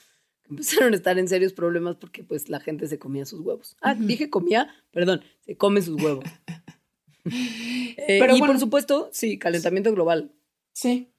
que 0.42 0.50
Empezaron 0.50 0.92
a 0.92 0.96
estar 0.96 1.18
en 1.18 1.26
serios 1.28 1.52
problemas 1.52 1.96
porque 1.96 2.22
pues 2.22 2.48
la 2.48 2.60
gente 2.60 2.86
se 2.86 2.98
comía 2.98 3.24
sus 3.26 3.40
huevos. 3.40 3.76
Ah, 3.80 3.94
dije 3.94 4.30
comía, 4.30 4.68
perdón, 4.92 5.22
se 5.40 5.56
come 5.56 5.82
sus 5.82 6.00
huevos. 6.00 6.24
Eh, 7.28 8.18
Pero 8.20 8.36
y 8.36 8.38
bueno. 8.38 8.52
por 8.52 8.60
supuesto, 8.60 9.08
sí, 9.12 9.36
calentamiento 9.36 9.92
global. 9.92 10.30
Sí. 10.72 11.10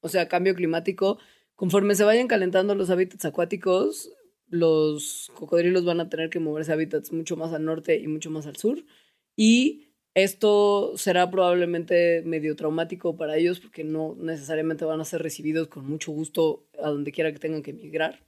O 0.00 0.10
sea, 0.10 0.28
cambio 0.28 0.54
climático. 0.54 1.18
Conforme 1.54 1.94
se 1.94 2.04
vayan 2.04 2.28
calentando 2.28 2.74
los 2.74 2.90
hábitats 2.90 3.24
acuáticos, 3.24 4.10
los 4.48 5.30
cocodrilos 5.34 5.84
van 5.84 6.00
a 6.00 6.08
tener 6.08 6.30
que 6.30 6.40
moverse 6.40 6.70
a 6.70 6.74
hábitats 6.74 7.12
mucho 7.12 7.36
más 7.36 7.52
al 7.52 7.64
norte 7.64 7.98
y 7.98 8.06
mucho 8.06 8.30
más 8.30 8.46
al 8.46 8.56
sur. 8.56 8.84
Y 9.36 9.88
esto 10.14 10.92
será 10.96 11.30
probablemente 11.30 12.22
medio 12.24 12.54
traumático 12.54 13.16
para 13.16 13.36
ellos 13.36 13.58
porque 13.58 13.82
no 13.82 14.14
necesariamente 14.18 14.84
van 14.84 15.00
a 15.00 15.04
ser 15.04 15.22
recibidos 15.22 15.68
con 15.68 15.86
mucho 15.86 16.12
gusto 16.12 16.66
a 16.80 16.88
donde 16.88 17.10
quiera 17.10 17.32
que 17.32 17.40
tengan 17.40 17.62
que 17.62 17.72
emigrar. 17.72 18.20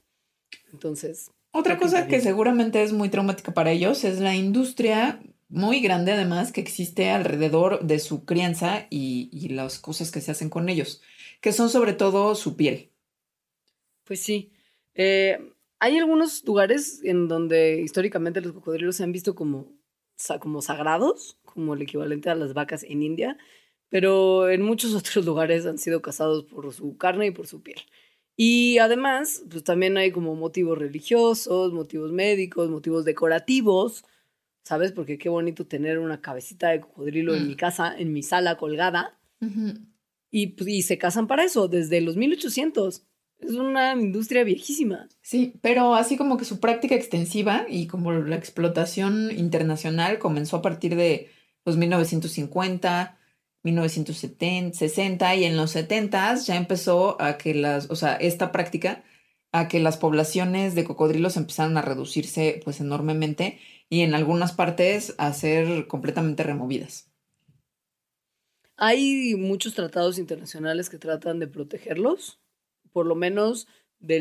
Entonces, 0.73 1.31
Otra 1.53 1.79
cosa 1.79 2.09
que 2.09 2.21
seguramente 2.21 2.83
es 2.83 2.93
muy 2.93 3.09
traumática 3.09 3.55
para 3.55 3.71
ellos 3.71 4.05
es 4.05 4.21
la 4.21 4.35
industria 4.35 5.21
muy 5.49 5.81
grande 5.81 6.13
además 6.13 6.51
que 6.51 6.61
existe 6.61 7.11
alrededor 7.11 7.85
de 7.85 8.01
su 8.01 8.25
crianza 8.25 8.87
y, 8.91 9.29
y 9.33 9.51
las 9.51 9.79
cosas 9.79 10.11
que 10.11 10.21
se 10.21 10.33
hacen 10.33 10.51
con 10.51 10.69
ellos, 10.69 11.03
que 11.41 11.53
son 11.53 11.71
sobre 11.71 11.93
todo 11.93 12.35
su 12.35 12.57
piel. 12.57 12.91
pues 14.05 14.21
sí. 14.21 14.51
Eh, 14.95 15.39
hay 15.79 15.99
algunos 15.99 16.45
lugares 16.45 17.01
en 17.05 17.29
donde 17.29 17.81
históricamente 17.83 18.41
los 18.41 18.53
cocodrilos 18.53 18.97
se 18.97 19.05
han 19.05 19.13
visto 19.13 19.35
como, 19.35 19.73
como 20.41 20.63
sagrados, 20.63 21.39
como 21.45 21.75
el 21.75 21.83
equivalente 21.83 22.31
a 22.31 22.35
las 22.35 22.55
vacas 22.55 22.83
en 22.85 23.03
India, 23.03 23.37
pero 23.89 24.49
en 24.49 24.63
muchos 24.63 24.95
otros 24.95 25.25
lugares 25.25 25.67
han 25.67 25.79
sido 25.79 26.03
cazados 26.03 26.45
por 26.45 26.73
su 26.73 26.97
carne 26.97 27.27
y 27.27 27.31
por 27.31 27.47
su 27.47 27.63
piel. 27.63 27.79
Y 28.39 28.79
además, 28.79 29.45
pues 29.51 29.65
también 29.65 29.97
hay 29.97 30.11
como 30.13 30.35
motivos 30.35 30.77
religiosos, 30.79 31.73
motivos 31.73 32.13
médicos, 32.13 32.69
motivos 32.69 33.05
decorativos, 33.07 34.05
¿sabes? 34.63 34.93
Porque 34.93 35.17
qué 35.17 35.31
bonito 35.31 35.67
tener 35.67 35.99
una 35.99 36.21
cabecita 36.21 36.69
de 36.69 36.81
cocodrilo 36.81 37.35
en 37.35 37.45
Mm. 37.45 37.49
mi 37.49 37.57
casa, 37.57 37.97
en 37.97 38.13
mi 38.13 38.23
sala 38.23 38.57
colgada. 38.57 39.19
Y, 40.31 40.49
pues, 40.49 40.69
y 40.69 40.83
se 40.83 40.99
casan 40.99 41.27
para 41.29 41.45
eso, 41.45 41.69
desde 41.69 42.01
los 42.03 42.17
1800. 42.17 43.05
Es 43.39 43.53
una 43.53 43.93
industria 43.93 44.45
viejísima. 44.45 45.09
Sí, 45.21 45.55
pero 45.61 45.95
así 45.95 46.17
como 46.17 46.37
que 46.37 46.45
su 46.45 46.59
práctica 46.59 46.95
extensiva 46.95 47.67
y 47.69 47.87
como 47.87 48.13
la 48.13 48.37
explotación 48.37 49.31
internacional 49.31 50.19
comenzó 50.19 50.57
a 50.57 50.63
partir 50.63 50.97
de 50.97 51.31
los 51.65 51.77
1950, 51.77 53.19
1970, 53.63 54.77
60 54.77 55.35
y 55.37 55.45
en 55.45 55.57
los 55.57 55.73
70 55.73 56.37
ya 56.37 56.57
empezó 56.57 57.21
a 57.21 57.37
que 57.37 57.55
las, 57.55 57.91
o 57.91 57.97
sea, 57.97 58.15
esta 58.15 58.53
práctica 58.53 59.05
a 59.53 59.69
que 59.69 59.81
las 59.81 59.97
poblaciones 59.97 60.75
de 60.75 60.85
cocodrilos 60.85 61.37
empezaron 61.37 61.77
a 61.77 61.83
reducirse 61.83 62.61
pues 62.65 62.81
enormemente 62.81 63.59
y 63.89 64.01
en 64.01 64.15
algunas 64.15 64.53
partes 64.53 65.15
a 65.19 65.33
ser 65.33 65.87
completamente 65.87 66.43
removidas. 66.43 67.11
Hay 68.77 69.35
muchos 69.37 69.75
tratados 69.75 70.19
internacionales 70.19 70.91
que 70.91 70.99
tratan 70.99 71.39
de 71.39 71.47
protegerlos, 71.47 72.41
por 72.97 73.05
lo 73.05 73.15
menos 73.15 73.69
de 73.99 74.21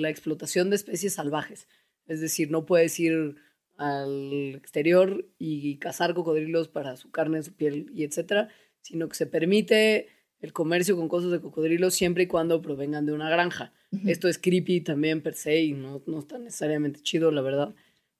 la 0.00 0.10
explotación 0.10 0.70
de 0.70 0.74
especies 0.74 1.14
salvajes. 1.14 1.68
Es 2.08 2.20
decir, 2.20 2.50
no 2.50 2.66
puedes 2.66 2.98
ir 2.98 3.36
al 3.76 4.56
exterior 4.56 5.24
y 5.38 5.76
cazar 5.76 6.12
cocodrilos 6.12 6.66
para 6.66 6.96
su 6.96 7.12
carne, 7.12 7.44
su 7.44 7.54
piel 7.54 7.92
y 7.94 8.02
etcétera, 8.02 8.48
sino 8.80 9.08
que 9.08 9.14
se 9.14 9.26
permite 9.26 10.08
el 10.40 10.52
comercio 10.52 10.96
con 10.96 11.08
cosas 11.08 11.30
de 11.30 11.40
cocodrilos 11.40 11.94
siempre 11.94 12.24
y 12.24 12.26
cuando 12.26 12.60
provengan 12.60 13.06
de 13.06 13.12
una 13.12 13.30
granja. 13.30 13.72
Esto 14.04 14.26
es 14.26 14.36
creepy 14.36 14.80
también 14.80 15.22
per 15.22 15.34
se 15.34 15.62
y 15.62 15.72
no, 15.72 16.02
no 16.04 16.18
está 16.18 16.40
necesariamente 16.40 17.02
chido, 17.02 17.30
la 17.30 17.42
verdad. 17.42 17.72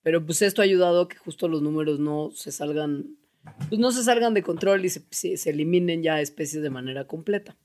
Pero 0.05 0.24
pues 0.24 0.43
esto 0.43 0.62
ha 0.62 0.64
ayudado 0.64 1.01
a 1.01 1.09
que 1.09 1.16
justo 1.16 1.49
los 1.49 1.61
números 1.61 1.99
no 1.99 2.30
se 2.30 2.53
salgan 2.53 3.16
pues 3.68 3.80
no 3.80 3.91
se 3.91 4.05
salgan 4.05 4.33
de 4.33 4.45
control 4.45 4.85
y 4.85 4.91
se, 4.91 5.03
se, 5.11 5.51
eliminen 5.51 6.05
ya 6.05 6.20
especies 6.20 6.62
de 6.62 6.70
manera 6.70 7.09
completa. 7.09 7.57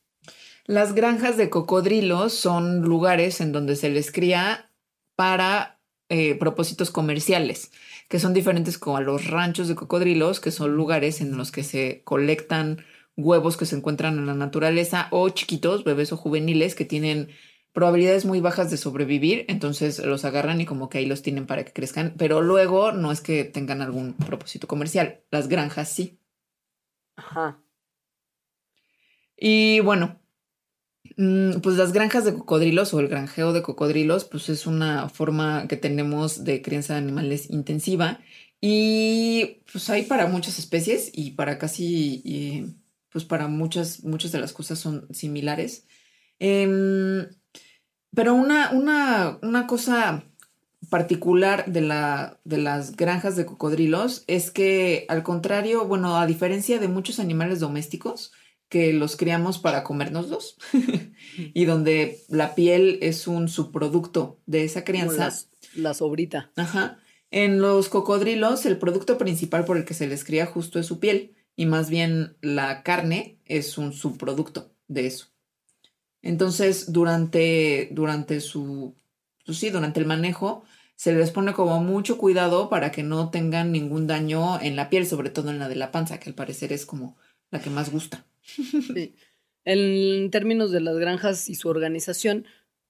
Las 0.68 0.93
granjas 0.93 1.38
de 1.38 1.49
cocodrilos 1.49 2.34
son 2.34 2.82
lugares 2.82 3.39
en 3.39 3.53
donde 3.53 3.78
se 3.78 3.89
les 3.89 4.11
cría 4.11 4.70
para 5.15 5.80
eh, 6.09 6.36
propósitos 6.36 6.91
comerciales, 6.91 7.72
que 8.09 8.20
son 8.20 8.34
diferentes 8.34 8.78
como 8.78 8.97
a 8.97 9.01
los 9.01 9.28
ranchos 9.28 9.70
de 9.70 9.76
cocodrilos, 9.76 10.41
que 10.41 10.51
son 10.51 10.76
lugares 10.76 11.22
en 11.22 11.38
los 11.38 11.53
que 11.53 11.63
se 11.63 12.01
colectan 12.03 12.84
huevos 13.15 13.55
que 13.55 13.65
se 13.65 13.78
encuentran 13.78 14.20
en 14.20 14.28
la 14.28 14.36
naturaleza 14.36 15.07
o 15.11 15.30
chiquitos, 15.30 15.86
bebés 15.86 16.11
o 16.11 16.18
juveniles 16.18 16.76
que 16.76 16.86
tienen 16.86 17.30
probabilidades 17.72 18.26
muy 18.26 18.41
bajas 18.41 18.70
de 18.70 18.78
sobrevivir, 18.78 19.45
entonces 19.47 19.99
los 19.99 20.26
agarran 20.26 20.59
y 20.59 20.65
como 20.65 20.89
que 20.89 20.97
ahí 20.97 21.05
los 21.05 21.22
tienen 21.22 21.47
para 21.47 21.63
que 21.63 21.74
crezcan, 21.74 22.13
pero 22.18 22.41
luego 22.41 22.91
no 22.91 23.11
es 23.11 23.22
que 23.22 23.43
tengan 23.45 23.82
algún 23.82 24.13
propósito 24.13 24.68
comercial, 24.68 25.22
las 25.32 25.47
granjas 25.47 25.89
sí. 25.89 26.20
Ajá. 27.15 27.59
Y 29.36 29.80
bueno, 29.82 30.20
pues 31.18 31.78
las 31.78 31.93
granjas 31.93 32.26
de 32.26 32.34
cocodrilos 32.34 32.93
o 32.93 32.99
el 32.99 33.07
granjeo 33.07 33.51
de 33.51 33.63
cocodrilos, 33.63 34.26
pues 34.26 34.49
es 34.49 34.68
una 34.68 35.09
forma 35.09 35.68
que 35.68 35.76
tenemos 35.76 36.43
de 36.43 36.61
crianza 36.61 36.93
de 36.93 36.99
animales 36.99 37.49
intensiva 37.49 38.20
y 38.61 39.63
pues 39.72 39.89
hay 39.89 40.03
para 40.03 40.28
muchas 40.28 40.59
especies 40.59 41.11
y 41.13 41.32
para 41.32 41.57
casi, 41.57 42.78
pues 43.09 43.26
para 43.26 43.47
muchas, 43.47 44.03
muchas 44.03 44.32
de 44.32 44.39
las 44.39 44.53
cosas 44.53 44.80
son 44.80 45.07
similares. 45.11 45.88
Eh, 46.39 47.28
pero 48.13 48.34
una, 48.34 48.72
una, 48.72 49.39
una 49.41 49.68
cosa 49.68 50.24
particular 50.89 51.65
de, 51.65 51.82
la, 51.82 52.39
de 52.45 52.57
las 52.57 52.95
granjas 52.95 53.36
de 53.36 53.45
cocodrilos 53.45 54.24
es 54.28 54.51
que, 54.51 55.05
al 55.09 55.24
contrario, 55.24 55.86
bueno, 55.86 56.18
a 56.18 56.26
diferencia 56.26 56.80
de 56.80 56.88
muchos 56.88 57.20
animales 57.20 57.59
domésticos, 57.59 58.32
que 58.70 58.93
los 58.93 59.15
criamos 59.15 59.59
para 59.59 59.84
comérnoslos 59.84 60.57
y 61.38 61.65
donde 61.65 62.20
la 62.30 62.55
piel 62.55 62.99
es 63.01 63.28
un 63.28 63.47
subproducto 63.47 64.39
de 64.45 64.63
esa 64.63 64.84
crianza. 64.84 65.34
la 65.76 65.93
sobrita. 65.93 66.51
Ajá. 66.55 66.99
En 67.32 67.59
los 67.59 67.89
cocodrilos, 67.89 68.65
el 68.65 68.78
producto 68.78 69.18
principal 69.18 69.65
por 69.65 69.78
el 69.78 69.86
que 69.86 69.93
se 69.93 70.07
les 70.07 70.24
cría 70.24 70.45
justo 70.45 70.80
es 70.80 70.86
su 70.86 70.99
piel 70.99 71.36
y 71.55 71.65
más 71.65 71.89
bien 71.89 72.38
la 72.41 72.84
carne 72.84 73.38
es 73.45 73.78
un 73.78 73.93
subproducto 73.93 74.72
de 74.88 75.07
eso. 75.07 75.28
Entonces, 76.22 76.91
durante, 76.91 77.89
durante 77.91 78.41
su, 78.41 78.95
pues 79.45 79.57
sí, 79.57 79.70
durante 79.70 79.99
el 79.99 80.05
manejo, 80.05 80.63
se 80.95 81.13
les 81.13 81.32
pone 81.32 81.53
como 81.53 81.80
mucho 81.82 82.18
cuidado 82.18 82.70
para 82.70 82.91
que 82.91 83.03
no 83.03 83.30
tengan 83.30 83.72
ningún 83.72 84.07
daño 84.07 84.59
en 84.59 84.76
la 84.76 84.89
piel, 84.89 85.05
sobre 85.05 85.30
todo 85.30 85.51
en 85.51 85.59
la 85.59 85.70
de 85.70 85.76
la 85.76 85.91
panza, 85.91 86.20
que 86.20 86.30
al 86.30 86.36
parecer 86.36 86.74
es 86.74 86.86
como 86.86 87.18
la 87.51 87.61
que 87.61 87.70
más 87.70 87.91
gusta. 87.91 88.26
Sí. 88.93 89.16
En 89.66 90.32
términos 90.32 90.72
de 90.72 90.80
las 90.80 90.98
granjas 90.98 91.50
y 91.50 91.56
su 91.56 91.68
organización, 91.68 92.45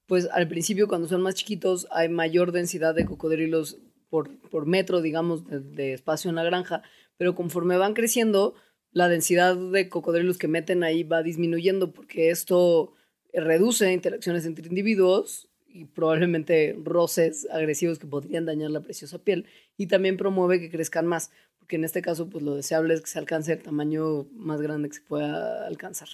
pues 0.05 0.30
al 0.32 0.47
principio 0.47 0.88
cuando 0.88 1.08
son 1.08 1.22
más 1.22 1.36
chiquitos 1.36 1.88
hay 1.91 2.08
mayor 2.08 2.51
densidad 2.51 2.93
de 2.93 3.05
cocodrilos 3.05 3.80
por, 4.10 4.38
por 4.49 4.66
metro, 4.66 5.01
digamos, 5.01 5.43
de, 5.47 5.93
espacio 5.93 6.30
en 6.30 6.36
la 6.36 6.43
granja, 6.43 6.82
pero 7.18 7.36
conforme 7.36 7.78
van 7.78 7.93
creciendo, 7.93 8.55
la 8.91 9.10
densidad 9.10 9.55
de 9.55 9.89
cocodrilos 9.89 10.38
que 10.38 10.47
meten 10.47 10.84
ahí 10.84 11.03
va 11.03 11.24
disminuyendo 11.24 11.91
porque 11.91 12.30
esto 12.30 12.93
reduce 13.34 13.91
interacciones 13.91 14.45
entre 14.45 14.68
individuos 14.68 15.49
y 15.68 15.86
probablemente 15.86 16.76
roces 16.84 17.47
agresivos 17.51 17.99
que 17.99 18.08
podrían 18.08 18.45
dañar 18.45 18.72
la 18.72 18.82
preciosa 18.82 19.20
piel 19.20 19.45
y 19.76 19.88
también 19.88 20.16
promueve 20.16 20.60
que 20.60 20.72
crezcan 20.72 21.05
más, 21.05 21.32
porque 21.68 21.76
en 21.76 21.84
este 21.84 22.01
caso 22.01 22.30
pues 22.30 22.45
lo 22.45 22.55
deseable 22.55 22.93
es 22.93 23.01
que 23.01 23.07
se 23.07 23.20
alcance 23.20 23.51
el 23.51 23.61
tamaño 23.61 24.24
más 24.32 24.61
grande 24.61 24.88
que 24.88 24.95
se 24.95 25.01
pueda 25.01 25.68
alcanzar. 25.68 26.07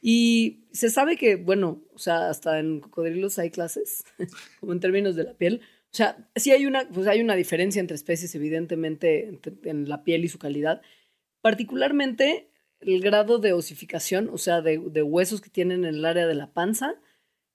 Y 0.00 0.64
se 0.72 0.88
sabe 0.88 1.18
que, 1.18 1.36
bueno, 1.36 1.82
o 1.92 1.98
sea, 1.98 2.30
hasta 2.30 2.58
en 2.58 2.80
cocodrilos 2.80 3.38
hay 3.38 3.50
clases, 3.50 4.02
como 4.60 4.72
en 4.72 4.80
términos 4.80 5.14
de 5.14 5.24
la 5.24 5.34
piel. 5.34 5.60
O 5.92 5.96
sea, 5.96 6.26
sí 6.34 6.52
hay 6.52 6.64
una, 6.64 6.88
pues 6.88 7.06
hay 7.06 7.20
una 7.20 7.36
diferencia 7.36 7.80
entre 7.80 7.96
especies, 7.96 8.34
evidentemente, 8.34 9.38
en 9.64 9.90
la 9.90 10.04
piel 10.04 10.24
y 10.24 10.28
su 10.28 10.38
calidad. 10.38 10.80
Particularmente 11.42 12.48
el 12.80 13.02
grado 13.02 13.38
de 13.38 13.52
osificación, 13.52 14.30
o 14.32 14.38
sea, 14.38 14.62
de, 14.62 14.78
huesos 14.78 15.42
que 15.42 15.50
tienen 15.50 15.84
en 15.84 15.96
el 15.96 16.04
área 16.06 16.26
de 16.26 16.34
la 16.34 16.54
panza, 16.54 16.94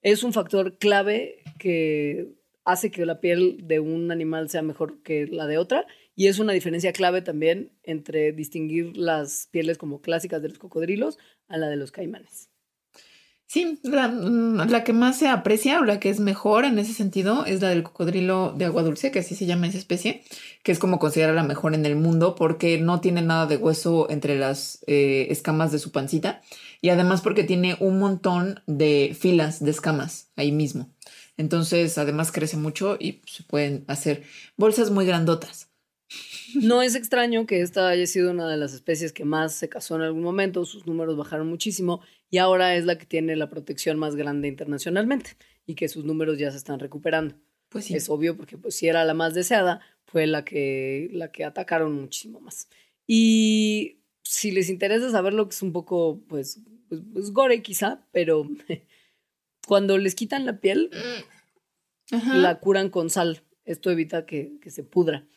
es 0.03 0.23
un 0.23 0.33
factor 0.33 0.77
clave 0.77 1.41
que 1.57 2.35
hace 2.63 2.91
que 2.91 3.07
la 3.07 3.19
piel 3.19 3.67
de 3.67 3.79
un 3.79 4.11
animal 4.11 4.49
sea 4.49 4.61
mejor 4.61 5.01
que 5.01 5.25
la 5.25 5.47
de 5.47 5.57
otra 5.57 5.87
y 6.19 6.27
es 6.27 6.37
una 6.37 6.51
diferencia 6.51 6.91
clave 6.91 7.21
también 7.21 7.71
entre 7.81 8.33
distinguir 8.33 8.97
las 8.97 9.47
pieles 9.51 9.77
como 9.77 10.01
clásicas 10.01 10.41
de 10.41 10.49
los 10.49 10.57
cocodrilos 10.57 11.17
a 11.47 11.55
la 11.55 11.69
de 11.69 11.77
los 11.77 11.93
caimanes. 11.93 12.49
Sí, 13.47 13.79
mm, 13.85 14.69
la, 14.69 14.83
que 14.83 14.91
más 14.91 15.17
se 15.17 15.29
aprecia 15.29 15.79
o 15.79 15.85
la 15.85 16.01
que 16.01 16.09
es 16.09 16.19
mejor 16.19 16.65
en 16.65 16.77
ese 16.77 16.91
sentido 16.91 17.45
es 17.45 17.61
la 17.61 17.69
del 17.69 17.83
cocodrilo 17.83 18.53
de 18.57 18.65
agua 18.65 18.83
dulce, 18.83 19.11
que 19.11 19.19
así 19.19 19.33
se 19.33 19.45
llama 19.45 19.67
esa 19.67 19.77
especie, 19.77 20.25
que 20.61 20.73
es 20.73 20.77
como 20.77 20.99
considerada 20.99 21.35
la 21.35 21.47
mejor 21.47 21.73
en 21.73 21.85
el 21.85 21.95
mundo 21.95 22.35
porque 22.35 22.77
no 22.79 22.99
tiene 22.99 23.21
nada 23.21 23.45
de 23.45 23.55
hueso 23.55 24.09
entre 24.09 24.37
las 24.37 24.83
eh, 24.87 25.27
escamas 25.29 25.71
de 25.71 25.79
su 25.79 25.93
pancita 25.93 26.41
y 26.81 26.89
además 26.89 27.21
porque 27.21 27.45
tiene 27.45 27.77
un 27.79 27.97
montón 27.97 28.59
de 28.67 29.15
filas 29.17 29.63
de 29.63 29.71
escamas 29.71 30.31
ahí 30.35 30.51
mismo. 30.51 30.93
Entonces, 31.37 31.97
además 31.97 32.33
crece 32.33 32.57
mucho 32.57 32.97
y 32.99 33.21
se 33.25 33.43
pueden 33.43 33.85
hacer 33.87 34.23
bolsas 34.57 34.91
muy 34.91 35.05
grandotas. 35.05 35.68
No 36.55 36.81
es 36.81 36.95
extraño 36.95 37.45
que 37.45 37.61
esta 37.61 37.87
haya 37.87 38.07
sido 38.07 38.31
una 38.31 38.49
de 38.49 38.57
las 38.57 38.73
especies 38.73 39.13
que 39.13 39.25
más 39.25 39.53
se 39.53 39.69
casó 39.69 39.95
en 39.95 40.01
algún 40.01 40.23
momento, 40.23 40.65
sus 40.65 40.87
números 40.87 41.15
bajaron 41.15 41.47
muchísimo 41.47 42.01
y 42.29 42.37
ahora 42.37 42.75
es 42.75 42.85
la 42.85 42.97
que 42.97 43.05
tiene 43.05 43.35
la 43.35 43.49
protección 43.49 43.99
más 43.99 44.15
grande 44.15 44.47
internacionalmente 44.47 45.37
y 45.65 45.75
que 45.75 45.87
sus 45.87 46.05
números 46.05 46.39
ya 46.39 46.51
se 46.51 46.57
están 46.57 46.79
recuperando. 46.79 47.35
Pues 47.69 47.85
sí. 47.85 47.95
Es 47.95 48.09
obvio 48.09 48.35
porque 48.35 48.57
pues, 48.57 48.75
si 48.75 48.87
era 48.87 49.05
la 49.05 49.13
más 49.13 49.35
deseada, 49.35 49.81
fue 50.05 50.25
la 50.25 50.43
que, 50.43 51.09
la 51.13 51.31
que 51.31 51.45
atacaron 51.45 51.93
muchísimo 51.93 52.39
más. 52.39 52.67
Y 53.05 53.99
si 54.23 54.51
les 54.51 54.69
interesa 54.69 55.11
saber 55.11 55.33
lo 55.33 55.47
que 55.47 55.53
es 55.53 55.61
un 55.61 55.71
poco, 55.71 56.21
pues, 56.27 56.61
pues, 56.87 57.01
pues 57.13 57.31
gore 57.31 57.61
quizá, 57.61 58.07
pero 58.11 58.47
cuando 59.67 59.97
les 59.99 60.15
quitan 60.15 60.45
la 60.45 60.59
piel, 60.59 60.89
la 62.33 62.59
curan 62.59 62.89
con 62.89 63.11
sal. 63.11 63.43
Esto 63.65 63.91
evita 63.91 64.25
que, 64.25 64.57
que 64.61 64.71
se 64.71 64.83
pudra. 64.83 65.27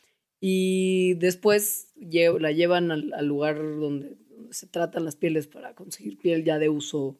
Y 0.44 1.14
después 1.14 1.92
la 1.94 2.50
llevan 2.50 2.90
al, 2.90 3.26
lugar 3.26 3.58
donde, 3.58 4.16
se 4.50 4.66
tratan 4.66 5.04
las 5.04 5.14
pieles 5.14 5.46
para 5.46 5.76
conseguir 5.76 6.18
piel 6.18 6.42
ya 6.42 6.58
de 6.58 6.68
uso, 6.68 7.16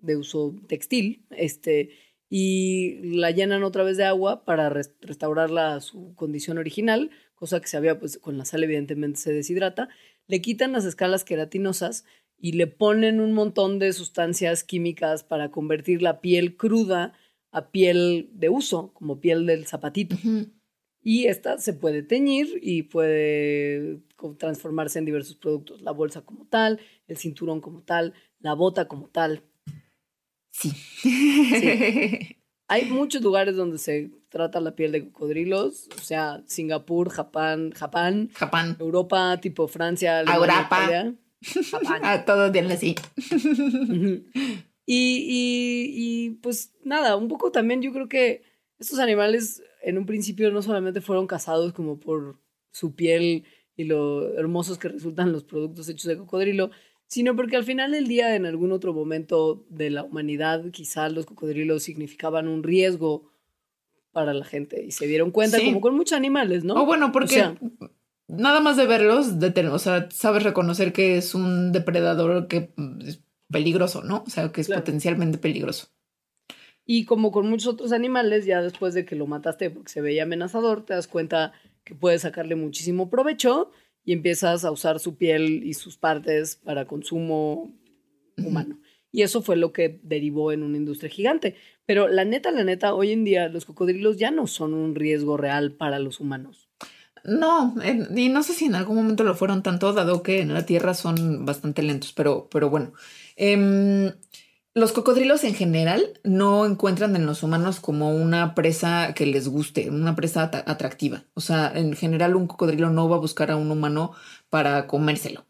de 0.00 0.16
uso 0.16 0.56
textil. 0.66 1.26
Este, 1.28 1.90
y 2.30 3.16
la 3.18 3.32
llenan 3.32 3.64
otra 3.64 3.84
vez 3.84 3.98
de 3.98 4.04
agua 4.04 4.46
para 4.46 4.70
restaurarla 4.70 5.74
a 5.74 5.82
su 5.82 6.14
condición 6.14 6.56
original, 6.56 7.10
cosa 7.34 7.60
que 7.60 7.68
se 7.68 7.76
había, 7.76 7.98
pues 7.98 8.16
con 8.16 8.38
la 8.38 8.46
sal 8.46 8.64
evidentemente 8.64 9.20
se 9.20 9.34
deshidrata. 9.34 9.90
Le 10.26 10.40
quitan 10.40 10.72
las 10.72 10.86
escalas 10.86 11.22
queratinosas 11.22 12.06
y 12.38 12.52
le 12.52 12.66
ponen 12.66 13.20
un 13.20 13.34
montón 13.34 13.78
de 13.78 13.92
sustancias 13.92 14.64
químicas 14.64 15.22
para 15.22 15.50
convertir 15.50 16.00
la 16.00 16.22
piel 16.22 16.56
cruda 16.56 17.12
a 17.50 17.70
piel 17.70 18.30
de 18.32 18.48
uso, 18.48 18.94
como 18.94 19.20
piel 19.20 19.44
del 19.44 19.66
zapatito. 19.66 20.16
Y 21.06 21.26
esta 21.26 21.58
se 21.58 21.74
puede 21.74 22.02
teñir 22.02 22.58
y 22.62 22.84
puede 22.84 24.00
transformarse 24.38 24.98
en 24.98 25.04
diversos 25.04 25.36
productos. 25.36 25.82
La 25.82 25.92
bolsa 25.92 26.22
como 26.22 26.46
tal, 26.46 26.80
el 27.06 27.18
cinturón 27.18 27.60
como 27.60 27.82
tal, 27.82 28.14
la 28.40 28.54
bota 28.54 28.88
como 28.88 29.08
tal. 29.08 29.42
Sí. 30.50 30.72
Hay 32.68 32.86
muchos 32.86 33.20
lugares 33.20 33.54
donde 33.54 33.76
se 33.76 34.12
trata 34.30 34.60
la 34.60 34.74
piel 34.74 34.92
de 34.92 35.04
cocodrilos, 35.04 35.90
o 35.94 36.00
sea, 36.00 36.42
Singapur, 36.46 37.10
Japón, 37.10 37.72
Japón, 37.76 38.30
Japón. 38.34 38.76
Europa, 38.80 39.38
tipo 39.42 39.68
Francia, 39.68 40.20
Alemania. 40.20 41.14
Japón. 41.70 41.98
A 42.02 42.24
todos 42.24 42.50
bien 42.50 42.70
así. 42.72 42.94
Y, 44.86 45.90
y 45.94 46.30
pues 46.42 46.72
nada, 46.82 47.16
un 47.16 47.28
poco 47.28 47.52
también 47.52 47.82
yo 47.82 47.92
creo 47.92 48.08
que 48.08 48.42
estos 48.78 48.98
animales 48.98 49.62
en 49.84 49.98
un 49.98 50.06
principio 50.06 50.50
no 50.50 50.62
solamente 50.62 51.00
fueron 51.00 51.26
cazados 51.26 51.72
como 51.72 51.98
por 52.00 52.38
su 52.72 52.94
piel 52.94 53.44
y 53.76 53.84
lo 53.84 54.34
hermosos 54.38 54.78
que 54.78 54.88
resultan 54.88 55.32
los 55.32 55.44
productos 55.44 55.88
hechos 55.88 56.04
de 56.08 56.16
cocodrilo, 56.16 56.70
sino 57.06 57.36
porque 57.36 57.56
al 57.56 57.64
final 57.64 57.92
del 57.92 58.06
día, 58.08 58.34
en 58.34 58.46
algún 58.46 58.72
otro 58.72 58.92
momento 58.94 59.64
de 59.68 59.90
la 59.90 60.02
humanidad, 60.04 60.64
quizás 60.70 61.12
los 61.12 61.26
cocodrilos 61.26 61.82
significaban 61.82 62.48
un 62.48 62.62
riesgo 62.62 63.30
para 64.12 64.32
la 64.32 64.44
gente 64.44 64.84
y 64.84 64.92
se 64.92 65.06
dieron 65.06 65.30
cuenta, 65.30 65.58
Sí. 65.58 65.66
como 65.66 65.80
con 65.80 65.96
muchos 65.96 66.16
animales, 66.16 66.64
¿no? 66.64 66.74
O 66.80 66.86
bueno, 66.86 67.10
porque 67.12 67.34
sea- 67.34 67.58
nada 68.28 68.60
más 68.60 68.76
de 68.76 68.86
verlos, 68.86 69.38
de 69.40 69.50
ten- 69.50 69.68
o 69.68 69.78
sea, 69.78 70.08
sabes 70.10 70.42
reconocer 70.44 70.92
que 70.92 71.16
es 71.16 71.34
un 71.34 71.72
depredador 71.72 72.46
que 72.48 72.72
es 73.06 73.20
peligroso, 73.50 74.02
¿no? 74.02 74.22
O 74.26 74.30
sea, 74.30 74.50
que 74.52 74.60
es 74.60 74.68
Claro. 74.68 74.82
potencialmente 74.82 75.38
peligroso. 75.38 75.88
Y 76.86 77.04
como 77.04 77.32
con 77.32 77.48
muchos 77.48 77.74
otros 77.74 77.92
animales, 77.92 78.44
ya 78.44 78.60
después 78.62 78.94
de 78.94 79.04
que 79.04 79.16
lo 79.16 79.26
mataste 79.26 79.70
porque 79.70 79.90
se 79.90 80.00
veía 80.00 80.24
amenazador, 80.24 80.84
te 80.84 80.94
das 80.94 81.08
cuenta 81.08 81.52
que 81.84 81.94
puedes 81.94 82.22
sacarle 82.22 82.56
muchísimo 82.56 83.10
provecho 83.10 83.70
y 84.04 84.12
empiezas 84.12 84.64
a 84.64 84.70
usar 84.70 85.00
su 85.00 85.16
piel 85.16 85.62
y 85.64 85.74
sus 85.74 85.96
partes 85.96 86.56
para 86.56 86.86
consumo 86.86 87.72
humano. 88.36 88.78
Y 89.10 89.22
eso 89.22 89.42
fue 89.42 89.56
lo 89.56 89.72
que 89.72 90.00
derivó 90.02 90.52
en 90.52 90.62
una 90.62 90.76
industria 90.76 91.08
gigante. 91.08 91.54
Pero 91.86 92.08
la 92.08 92.24
neta, 92.24 92.50
la 92.50 92.64
neta, 92.64 92.94
hoy 92.94 93.12
en 93.12 93.24
día 93.24 93.48
los 93.48 93.64
cocodrilos 93.64 94.18
ya 94.18 94.30
no 94.30 94.46
son 94.46 94.74
un 94.74 94.94
riesgo 94.94 95.36
real 95.36 95.72
para 95.72 95.98
los 95.98 96.20
humanos. 96.20 96.68
No, 97.22 97.74
y 98.14 98.28
no 98.28 98.42
sé 98.42 98.52
si 98.52 98.66
en 98.66 98.74
algún 98.74 98.96
momento 98.96 99.24
lo 99.24 99.34
fueron 99.34 99.62
tanto, 99.62 99.94
dado 99.94 100.22
que 100.22 100.40
en 100.40 100.52
la 100.52 100.66
Tierra 100.66 100.92
son 100.92 101.46
bastante 101.46 101.82
lentos, 101.82 102.12
pero, 102.12 102.48
pero 102.50 102.68
bueno. 102.68 102.92
Em, 103.36 104.12
los 104.74 104.92
cocodrilos 104.92 105.44
en 105.44 105.54
general 105.54 106.20
no 106.24 106.66
encuentran 106.66 107.14
en 107.14 107.26
los 107.26 107.44
humanos 107.44 107.78
como 107.78 108.10
una 108.10 108.54
presa 108.56 109.14
que 109.14 109.24
les 109.24 109.48
guste, 109.48 109.88
una 109.88 110.16
presa 110.16 110.50
atractiva. 110.66 111.24
O 111.34 111.40
sea, 111.40 111.72
en 111.74 111.94
general 111.94 112.34
un 112.34 112.48
cocodrilo 112.48 112.90
no 112.90 113.08
va 113.08 113.16
a 113.16 113.20
buscar 113.20 113.52
a 113.52 113.56
un 113.56 113.70
humano 113.70 114.12
para 114.50 114.88
comérselo. 114.88 115.46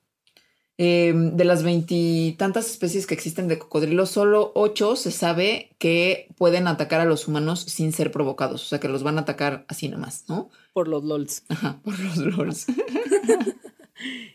Em, 0.77 1.37
de 1.37 1.45
las 1.45 1.63
veintitantas 1.63 2.69
especies 2.69 3.07
que 3.07 3.15
existen 3.15 3.47
de 3.47 3.59
cocodrilos, 3.59 4.11
solo 4.11 4.51
ocho 4.57 4.97
se 4.97 5.13
sabe 5.13 5.75
que 5.79 6.29
pueden 6.37 6.67
atacar 6.67 7.01
a 7.01 7.05
los 7.05 7.29
humanos 7.29 7.61
sin 7.61 7.93
ser 7.93 8.11
provocados, 8.11 8.65
o 8.65 8.67
sea 8.67 8.81
que 8.81 8.89
los 8.89 9.05
van 9.05 9.17
a 9.19 9.21
atacar 9.21 9.65
así 9.69 9.89
nomás, 9.89 10.25
¿no? 10.29 10.51
Por 10.73 10.89
los 10.89 11.05
LOLs. 11.05 11.45
Ajá, 11.49 11.81
por 11.85 11.99
los 11.99 12.17
LOLs. 12.17 12.67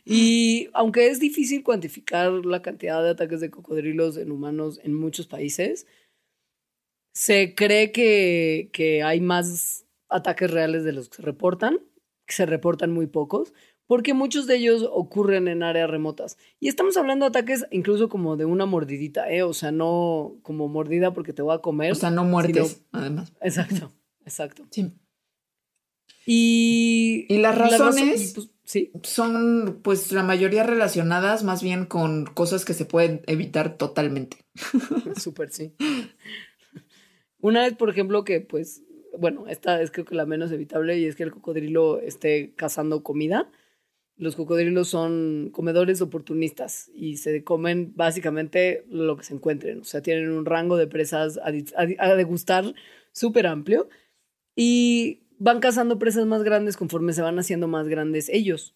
Y 0.06 0.70
aunque 0.74 1.08
es 1.08 1.20
difícil 1.20 1.64
cuantificar 1.64 2.32
la 2.46 2.62
cantidad 2.62 3.04
de 3.04 3.10
ataques 3.10 3.40
de 3.42 3.50
cocodrilos 3.50 4.18
en 4.18 4.32
humanos 4.32 4.80
en 4.84 4.94
muchos 4.94 5.28
países, 5.28 5.86
se 7.14 7.54
cree 7.56 7.92
que, 7.92 8.70
que 8.72 9.04
hay 9.04 9.20
más 9.20 9.86
ataques 10.10 10.50
reales 10.52 10.84
de 10.84 10.94
los 10.94 11.10
que 11.10 11.18
se 11.18 11.22
reportan, 11.24 11.80
que 12.26 12.34
se 12.36 12.46
reportan 12.46 12.92
muy 12.92 13.08
pocos, 13.08 13.54
porque 13.86 14.14
muchos 14.14 14.46
de 14.46 14.56
ellos 14.58 14.88
ocurren 14.92 15.48
en 15.48 15.64
áreas 15.64 15.90
remotas. 15.90 16.38
Y 16.60 16.68
estamos 16.68 16.96
hablando 16.96 17.26
de 17.26 17.30
ataques 17.30 17.66
incluso 17.72 18.08
como 18.08 18.38
de 18.38 18.46
una 18.46 18.66
mordidita, 18.68 19.30
¿eh? 19.32 19.42
O 19.44 19.54
sea, 19.54 19.72
no 19.72 20.38
como 20.44 20.68
mordida 20.68 21.12
porque 21.14 21.34
te 21.34 21.42
voy 21.42 21.56
a 21.56 21.60
comer. 21.60 21.92
O 21.92 21.96
sea, 21.96 22.12
no 22.12 22.24
muertes, 22.24 22.70
Sino- 22.74 22.86
además. 22.92 23.34
exacto, 23.42 23.92
exacto. 24.26 24.68
Sí. 24.70 24.94
Y, 26.26 27.26
Y 27.30 27.38
las 27.40 27.58
razón- 27.58 27.88
razones- 27.88 28.32
y, 28.32 28.34
pues, 28.36 28.50
sí, 28.70 28.92
Son, 29.02 29.80
pues, 29.84 30.12
la 30.12 30.22
mayoría 30.22 30.62
relacionadas 30.64 31.44
más 31.44 31.64
bien 31.64 31.86
con 31.86 32.26
cosas 32.26 32.66
que 32.66 32.76
se 32.76 32.86
pueden 32.86 33.22
evitar 33.26 33.78
totalmente. 33.78 34.38
Súper, 35.18 35.52
sí. 35.52 35.74
Una 37.42 37.64
vez, 37.64 37.74
por 37.76 37.90
ejemplo, 37.90 38.24
que 38.24 38.42
pues, 38.42 38.84
bueno, 39.18 39.48
esta 39.48 39.82
es 39.82 39.92
creo 39.92 40.06
que 40.06 40.16
la 40.16 40.26
menos 40.26 40.52
evitable 40.52 40.98
y 41.00 41.06
es 41.06 41.16
que 41.16 41.24
el 41.24 41.32
cocodrilo 41.32 42.00
esté 42.00 42.54
cazando 42.56 43.02
comida. 43.02 43.50
Los 44.18 44.36
cocodrilos 44.36 44.90
son 44.90 45.50
comedores 45.52 46.02
oportunistas 46.02 46.92
y 46.94 47.18
se 47.18 47.44
comen 47.44 47.94
básicamente 47.96 48.86
lo 48.90 49.18
que 49.18 49.24
se 49.24 49.34
encuentren. 49.34 49.82
O 49.82 49.84
sea, 49.86 50.02
tienen 50.02 50.30
un 50.32 50.46
rango 50.46 50.78
de 50.78 50.88
presas 50.88 51.38
a, 51.40 51.48
a 51.50 52.12
a 52.12 52.16
degustar 52.16 52.74
súper 53.14 53.48
amplio 53.48 53.90
y 54.56 55.24
van 55.40 55.60
cazando 55.62 55.98
presas 55.98 56.26
más 56.28 56.44
grandes 56.44 56.78
conforme 56.78 57.14
se 57.14 57.22
van 57.22 57.40
haciendo 57.40 57.68
más 57.68 57.88
grandes 57.88 58.30
ellos. 58.30 58.76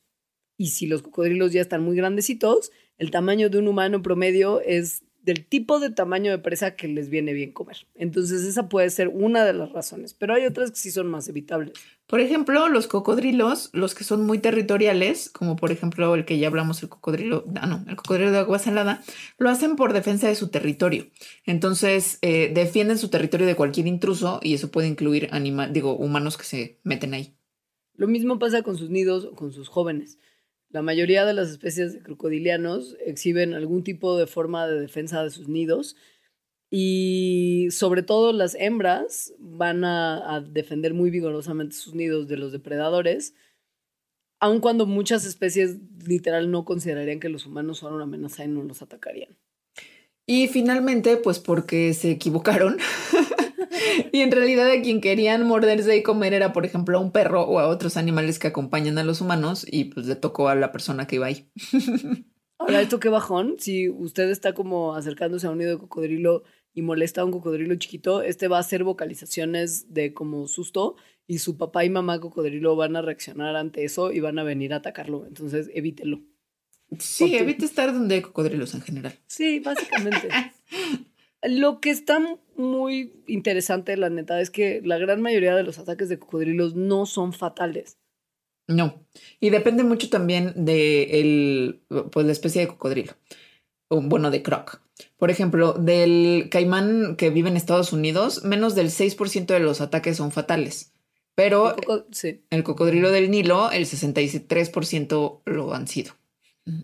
Y 0.57 0.67
si 0.69 0.87
los 0.87 1.01
cocodrilos 1.01 1.51
ya 1.51 1.61
están 1.61 1.83
muy 1.83 1.95
grandecitos, 1.95 2.71
el 2.97 3.11
tamaño 3.11 3.49
de 3.49 3.59
un 3.59 3.67
humano 3.67 4.01
promedio 4.01 4.61
es 4.61 5.03
del 5.21 5.45
tipo 5.45 5.79
de 5.79 5.89
tamaño 5.89 6.31
de 6.31 6.39
presa 6.39 6.75
que 6.75 6.87
les 6.87 7.09
viene 7.09 7.33
bien 7.33 7.51
comer. 7.53 7.87
Entonces 7.95 8.43
esa 8.43 8.69
puede 8.69 8.89
ser 8.89 9.07
una 9.07 9.45
de 9.45 9.53
las 9.53 9.71
razones, 9.71 10.13
pero 10.13 10.33
hay 10.33 10.45
otras 10.45 10.71
que 10.71 10.77
sí 10.77 10.91
son 10.91 11.07
más 11.07 11.27
evitables. 11.27 11.73
Por 12.07 12.19
ejemplo, 12.19 12.67
los 12.67 12.87
cocodrilos, 12.87 13.69
los 13.73 13.95
que 13.95 14.03
son 14.03 14.25
muy 14.25 14.37
territoriales, 14.37 15.29
como 15.29 15.55
por 15.55 15.71
ejemplo 15.71 16.13
el 16.15 16.25
que 16.25 16.37
ya 16.37 16.47
hablamos, 16.47 16.83
el 16.83 16.89
cocodrilo, 16.89 17.45
ah, 17.55 17.65
no, 17.65 17.83
el 17.87 17.95
cocodrilo 17.95 18.31
de 18.31 18.39
agua 18.39 18.59
salada, 18.59 19.01
lo 19.37 19.49
hacen 19.49 19.75
por 19.75 19.93
defensa 19.93 20.27
de 20.27 20.35
su 20.35 20.49
territorio. 20.49 21.07
Entonces, 21.45 22.19
eh, 22.21 22.51
defienden 22.53 22.97
su 22.97 23.09
territorio 23.09 23.47
de 23.47 23.55
cualquier 23.55 23.87
intruso 23.87 24.39
y 24.43 24.53
eso 24.53 24.69
puede 24.69 24.87
incluir 24.87 25.29
animal, 25.31 25.71
digo, 25.71 25.95
humanos 25.95 26.37
que 26.37 26.43
se 26.43 26.79
meten 26.83 27.13
ahí. 27.13 27.35
Lo 27.95 28.07
mismo 28.07 28.37
pasa 28.37 28.63
con 28.63 28.77
sus 28.77 28.89
nidos 28.89 29.25
o 29.25 29.35
con 29.35 29.53
sus 29.53 29.69
jóvenes. 29.69 30.19
La 30.69 30.81
mayoría 30.81 31.23
de 31.23 31.33
las 31.33 31.49
especies 31.49 31.93
de 31.93 32.01
crocodilianos 32.01 32.97
exhiben 33.05 33.53
algún 33.53 33.83
tipo 33.83 34.17
de 34.17 34.25
forma 34.25 34.67
de 34.67 34.79
defensa 34.79 35.23
de 35.23 35.29
sus 35.29 35.47
nidos 35.47 35.95
y 36.75 37.67
sobre 37.69 38.01
todo 38.01 38.33
las 38.33 38.55
hembras 38.55 39.31
van 39.37 39.83
a, 39.83 40.37
a 40.37 40.41
defender 40.41 40.95
muy 40.95 41.11
vigorosamente 41.11 41.75
sus 41.75 41.93
nidos 41.93 42.27
de 42.27 42.35
los 42.35 42.51
depredadores, 42.51 43.35
aun 44.39 44.59
cuando 44.59 44.87
muchas 44.87 45.23
especies 45.23 45.77
literal 46.03 46.49
no 46.49 46.65
considerarían 46.65 47.19
que 47.19 47.29
los 47.29 47.45
humanos 47.45 47.77
son 47.77 47.93
una 47.93 48.05
amenaza 48.05 48.43
y 48.43 48.47
no 48.47 48.63
los 48.63 48.81
atacarían. 48.81 49.37
Y 50.25 50.47
finalmente, 50.47 51.17
pues 51.17 51.37
porque 51.37 51.93
se 51.93 52.09
equivocaron. 52.09 52.79
y 54.11 54.21
en 54.21 54.31
realidad 54.31 54.71
a 54.71 54.81
quien 54.81 54.99
querían 54.99 55.45
morderse 55.45 55.95
y 55.95 56.01
comer 56.01 56.33
era, 56.33 56.53
por 56.53 56.65
ejemplo, 56.65 56.97
a 56.97 57.01
un 57.01 57.11
perro 57.11 57.43
o 57.43 57.59
a 57.59 57.67
otros 57.67 57.97
animales 57.97 58.39
que 58.39 58.47
acompañan 58.47 58.97
a 58.97 59.03
los 59.03 59.21
humanos 59.21 59.63
y 59.69 59.85
pues 59.85 60.07
le 60.07 60.15
tocó 60.15 60.49
a 60.49 60.55
la 60.55 60.71
persona 60.71 61.05
que 61.05 61.17
iba 61.17 61.27
ahí. 61.27 61.51
Ahora, 62.57 62.81
esto 62.81 62.99
qué 62.99 63.09
bajón, 63.09 63.57
si 63.59 63.89
usted 63.89 64.31
está 64.31 64.53
como 64.53 64.95
acercándose 64.95 65.45
a 65.45 65.51
un 65.51 65.59
nido 65.59 65.71
de 65.71 65.77
cocodrilo 65.77 66.43
y 66.73 66.81
molesta 66.81 67.21
a 67.21 67.25
un 67.25 67.31
cocodrilo 67.31 67.75
chiquito, 67.75 68.21
este 68.21 68.47
va 68.47 68.57
a 68.57 68.61
hacer 68.61 68.83
vocalizaciones 68.83 69.93
de 69.93 70.13
como 70.13 70.47
susto 70.47 70.95
y 71.27 71.37
su 71.39 71.57
papá 71.57 71.85
y 71.85 71.89
mamá 71.89 72.19
cocodrilo 72.19 72.75
van 72.75 72.95
a 72.95 73.01
reaccionar 73.01 73.55
ante 73.55 73.83
eso 73.85 74.11
y 74.11 74.19
van 74.19 74.39
a 74.39 74.43
venir 74.43 74.73
a 74.73 74.77
atacarlo. 74.77 75.25
Entonces, 75.25 75.69
evítelo. 75.73 76.21
Sí, 76.99 77.23
Ok. 77.35 77.41
evita 77.41 77.65
estar 77.65 77.93
donde 77.93 78.15
hay 78.15 78.21
cocodrilos 78.21 78.73
en 78.75 78.81
general. 78.81 79.13
Sí, 79.27 79.59
básicamente. 79.59 80.29
Lo 81.41 81.81
que 81.81 81.89
está 81.89 82.19
muy 82.55 83.13
interesante, 83.27 83.97
la 83.97 84.09
neta, 84.09 84.39
es 84.39 84.49
que 84.49 84.81
la 84.83 84.97
gran 84.97 85.21
mayoría 85.21 85.55
de 85.55 85.63
los 85.63 85.77
ataques 85.77 86.07
de 86.07 86.17
cocodrilos 86.19 86.75
no 86.75 87.05
son 87.05 87.33
fatales. 87.33 87.97
No. 88.67 89.05
Y 89.41 89.49
depende 89.49 89.83
mucho 89.83 90.09
también 90.09 90.53
de 90.55 91.19
el, 91.19 91.81
pues, 92.11 92.25
la 92.25 92.31
especie 92.31 92.61
de 92.61 92.67
cocodrilo. 92.69 93.13
Bueno, 94.01 94.31
de 94.31 94.41
croc. 94.43 94.81
Por 95.17 95.31
ejemplo, 95.31 95.73
del 95.73 96.47
caimán 96.51 97.15
que 97.17 97.29
vive 97.29 97.49
en 97.49 97.57
Estados 97.57 97.93
Unidos, 97.93 98.43
menos 98.43 98.75
del 98.75 98.89
6% 98.89 99.45
de 99.53 99.59
los 99.59 99.81
ataques 99.81 100.17
son 100.17 100.31
fatales. 100.31 100.91
Pero 101.35 101.69
El 101.75 101.75
coco- 101.83 102.05
sí. 102.11 102.41
el 102.51 102.63
cocodrilo 102.63 103.09
del 103.11 103.31
Nilo, 103.31 103.71
el 103.71 103.85
63% 103.85 105.41
lo 105.45 105.73
han 105.73 105.87
sido. 105.87 106.13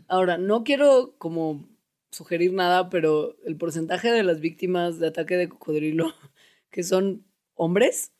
Ahora, 0.07 0.37
no 0.37 0.63
quiero 0.63 1.13
como 1.17 1.67
sugerir 2.11 2.53
nada, 2.53 2.89
pero 2.89 3.35
el 3.45 3.55
porcentaje 3.55 4.11
de 4.11 4.23
las 4.23 4.39
víctimas 4.39 4.99
de 4.99 5.07
ataque 5.07 5.37
de 5.37 5.47
cocodrilo 5.49 6.13
que 6.71 6.83
son 6.83 7.23
hombres 7.55 8.11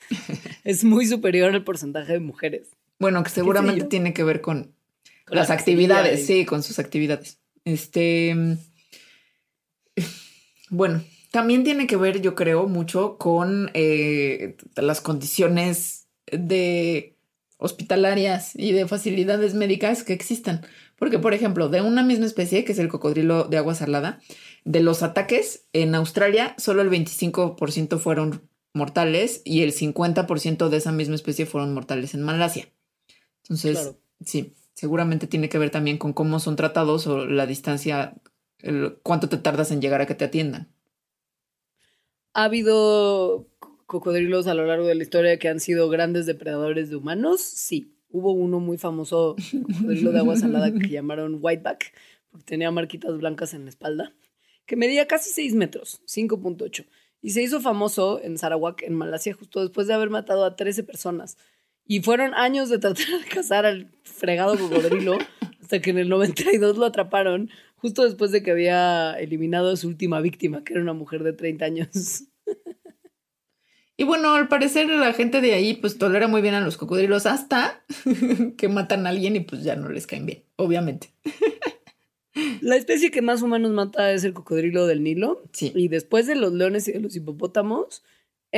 es 0.64 0.84
muy 0.84 1.06
superior 1.06 1.54
al 1.54 1.64
porcentaje 1.64 2.14
de 2.14 2.20
mujeres. 2.20 2.70
Bueno, 2.98 3.22
que 3.22 3.30
seguramente 3.30 3.84
tiene 3.84 4.12
que 4.12 4.24
ver 4.24 4.40
con, 4.40 4.74
Con 5.26 5.36
las 5.36 5.48
la 5.50 5.54
actividades, 5.54 6.26
sí, 6.26 6.44
con 6.44 6.62
sus 6.62 6.78
actividades. 6.78 7.38
Este, 7.66 8.34
bueno, 10.70 11.02
también 11.32 11.64
tiene 11.64 11.88
que 11.88 11.96
ver, 11.96 12.22
yo 12.22 12.36
creo, 12.36 12.68
mucho 12.68 13.18
con 13.18 13.70
eh, 13.74 14.56
las 14.76 15.00
condiciones 15.00 16.06
de 16.30 17.16
hospitalarias 17.58 18.52
y 18.54 18.70
de 18.70 18.86
facilidades 18.86 19.54
médicas 19.54 20.04
que 20.04 20.12
existan. 20.12 20.64
Porque, 20.96 21.18
por 21.18 21.34
ejemplo, 21.34 21.68
de 21.68 21.82
una 21.82 22.04
misma 22.04 22.26
especie, 22.26 22.64
que 22.64 22.70
es 22.70 22.78
el 22.78 22.88
cocodrilo 22.88 23.44
de 23.44 23.58
agua 23.58 23.74
salada, 23.74 24.20
de 24.64 24.80
los 24.80 25.02
ataques 25.02 25.66
en 25.72 25.96
Australia, 25.96 26.54
solo 26.58 26.82
el 26.82 26.90
25% 26.90 27.98
fueron 27.98 28.48
mortales 28.74 29.42
y 29.44 29.62
el 29.62 29.72
50% 29.72 30.68
de 30.68 30.76
esa 30.76 30.92
misma 30.92 31.16
especie 31.16 31.46
fueron 31.46 31.74
mortales 31.74 32.14
en 32.14 32.22
Malasia. 32.22 32.68
Entonces, 33.42 33.96
sí, 34.24 34.54
seguramente 34.76 35.26
tiene 35.26 35.48
que 35.48 35.58
ver 35.58 35.70
también 35.70 35.96
con 35.96 36.12
cómo 36.12 36.38
son 36.38 36.54
tratados 36.54 37.06
o 37.06 37.26
la 37.26 37.46
distancia, 37.46 38.14
cuánto 39.02 39.28
te 39.28 39.38
tardas 39.38 39.70
en 39.70 39.80
llegar 39.80 40.02
a 40.02 40.06
que 40.06 40.14
te 40.14 40.26
atiendan. 40.26 40.68
¿Ha 42.34 42.44
habido 42.44 43.48
cocodrilos 43.86 44.46
a 44.46 44.54
lo 44.54 44.66
largo 44.66 44.86
de 44.86 44.94
la 44.94 45.02
historia 45.02 45.38
que 45.38 45.48
han 45.48 45.60
sido 45.60 45.88
grandes 45.88 46.26
depredadores 46.26 46.90
de 46.90 46.96
humanos? 46.96 47.40
Sí. 47.40 47.94
Hubo 48.10 48.32
uno 48.32 48.60
muy 48.60 48.76
famoso, 48.76 49.34
cocodrilo 49.66 50.12
de 50.12 50.18
agua 50.18 50.36
salada, 50.36 50.70
que 50.70 50.88
llamaron 50.88 51.38
Whiteback, 51.40 51.94
porque 52.30 52.44
tenía 52.44 52.70
marquitas 52.70 53.16
blancas 53.16 53.54
en 53.54 53.64
la 53.64 53.70
espalda, 53.70 54.12
que 54.66 54.76
medía 54.76 55.06
casi 55.06 55.30
6 55.30 55.54
metros, 55.54 56.02
5.8. 56.06 56.86
Y 57.22 57.30
se 57.30 57.42
hizo 57.42 57.60
famoso 57.60 58.20
en 58.22 58.36
Sarawak, 58.36 58.82
en 58.82 58.94
Malasia, 58.94 59.32
justo 59.32 59.60
después 59.60 59.86
de 59.86 59.94
haber 59.94 60.10
matado 60.10 60.44
a 60.44 60.54
13 60.54 60.84
personas. 60.84 61.38
Y 61.86 62.00
fueron 62.00 62.34
años 62.34 62.68
de 62.68 62.78
tratar 62.78 63.06
de 63.06 63.28
cazar 63.28 63.66
al 63.66 63.90
fregado 64.02 64.58
cocodrilo, 64.58 65.18
hasta 65.60 65.80
que 65.80 65.90
en 65.90 65.98
el 65.98 66.08
92 66.08 66.78
lo 66.78 66.86
atraparon, 66.86 67.50
justo 67.76 68.04
después 68.04 68.32
de 68.32 68.42
que 68.42 68.50
había 68.50 69.12
eliminado 69.14 69.70
a 69.70 69.76
su 69.76 69.88
última 69.88 70.20
víctima, 70.20 70.64
que 70.64 70.72
era 70.72 70.82
una 70.82 70.94
mujer 70.94 71.22
de 71.22 71.32
30 71.32 71.64
años. 71.64 72.24
Y 73.98 74.04
bueno, 74.04 74.34
al 74.34 74.48
parecer 74.48 74.88
la 74.90 75.14
gente 75.14 75.40
de 75.40 75.54
ahí 75.54 75.74
pues 75.74 75.96
tolera 75.96 76.28
muy 76.28 76.42
bien 76.42 76.54
a 76.54 76.60
los 76.60 76.76
cocodrilos 76.76 77.24
hasta 77.24 77.82
que 78.58 78.68
matan 78.68 79.06
a 79.06 79.10
alguien 79.10 79.36
y 79.36 79.40
pues 79.40 79.62
ya 79.62 79.74
no 79.74 79.88
les 79.88 80.06
caen 80.06 80.26
bien, 80.26 80.44
obviamente. 80.56 81.14
La 82.60 82.76
especie 82.76 83.10
que 83.10 83.22
más 83.22 83.40
humanos 83.40 83.72
mata 83.72 84.12
es 84.12 84.24
el 84.24 84.34
cocodrilo 84.34 84.86
del 84.86 85.02
Nilo. 85.02 85.42
Sí. 85.52 85.72
Y 85.74 85.88
después 85.88 86.26
de 86.26 86.34
los 86.34 86.52
leones 86.52 86.86
y 86.88 86.92
de 86.92 87.00
los 87.00 87.16
hipopótamos, 87.16 88.02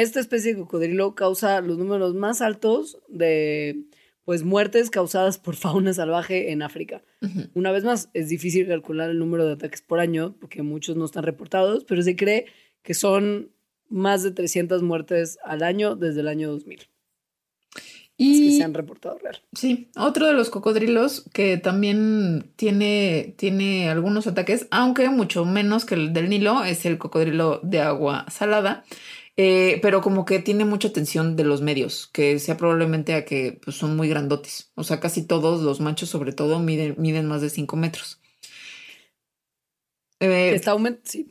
esta 0.01 0.21
especie 0.21 0.55
de 0.55 0.61
cocodrilo 0.61 1.15
causa 1.15 1.61
los 1.61 1.79
números 1.79 2.15
más 2.15 2.41
altos 2.41 2.99
de 3.09 3.85
pues 4.25 4.45
muertes 4.45 4.91
causadas 4.91 5.39
por 5.39 5.57
fauna 5.57 5.93
salvaje 5.95 6.53
en 6.53 6.63
África. 6.63 7.03
Una 7.55 7.73
vez 7.73 7.83
más, 7.83 8.11
es 8.15 8.29
difícil 8.29 8.69
calcular 8.69 9.11
el 9.11 9.19
número 9.19 9.47
de 9.47 9.55
ataques 9.55 9.83
por 9.83 10.01
año 10.01 10.37
porque 10.39 10.63
muchos 10.63 10.97
no 10.97 11.05
están 11.05 11.25
reportados, 11.25 11.85
pero 11.85 12.03
se 12.03 12.15
cree 12.15 12.47
que 12.83 12.95
son 12.95 13.51
más 13.89 14.23
de 14.23 14.31
300 14.31 14.83
muertes 14.83 15.39
al 15.45 15.63
año 15.63 15.97
desde 15.97 16.21
el 16.21 16.29
año 16.29 16.51
2000. 16.51 16.89
Y, 18.21 18.51
que 18.51 18.57
se 18.57 18.65
han 18.65 18.75
reportado 18.75 19.17
real. 19.19 19.41
Sí, 19.53 19.91
otro 19.97 20.27
de 20.27 20.33
los 20.33 20.51
cocodrilos 20.51 21.25
que 21.33 21.57
también 21.57 22.51
tiene, 22.57 23.35
tiene 23.39 23.89
algunos 23.89 24.27
ataques, 24.27 24.67
aunque 24.73 25.09
mucho 25.09 25.45
menos 25.45 25.85
que 25.85 25.95
el 25.95 26.13
del 26.13 26.29
Nilo, 26.29 26.65
es 26.65 26.85
el 26.85 26.99
cocodrilo 26.99 27.61
de 27.63 27.81
agua 27.81 28.27
salada. 28.29 28.85
Eh, 29.41 29.79
pero 29.83 30.01
como 30.01 30.25
que 30.25 30.41
tiene 30.41 30.65
mucha 30.65 30.89
atención 30.89 31.37
de 31.37 31.45
los 31.45 31.63
medios, 31.63 32.09
que 32.09 32.41
sea 32.41 32.57
probablemente 32.57 33.15
a 33.15 33.25
que 33.25 33.61
pues, 33.65 33.77
son 33.77 33.95
muy 33.97 34.09
grandotes. 34.09 34.73
O 34.75 34.83
sea, 34.83 34.99
casi 34.99 35.25
todos 35.25 35.63
los 35.63 35.79
machos, 35.79 36.09
sobre 36.09 36.33
todo, 36.33 36.59
miden, 36.59 36.97
miden 36.99 37.27
más 37.27 37.41
de 37.41 37.49
5 37.49 37.77
metros. 37.77 38.21
Eh, 40.19 40.55
está 40.57 40.77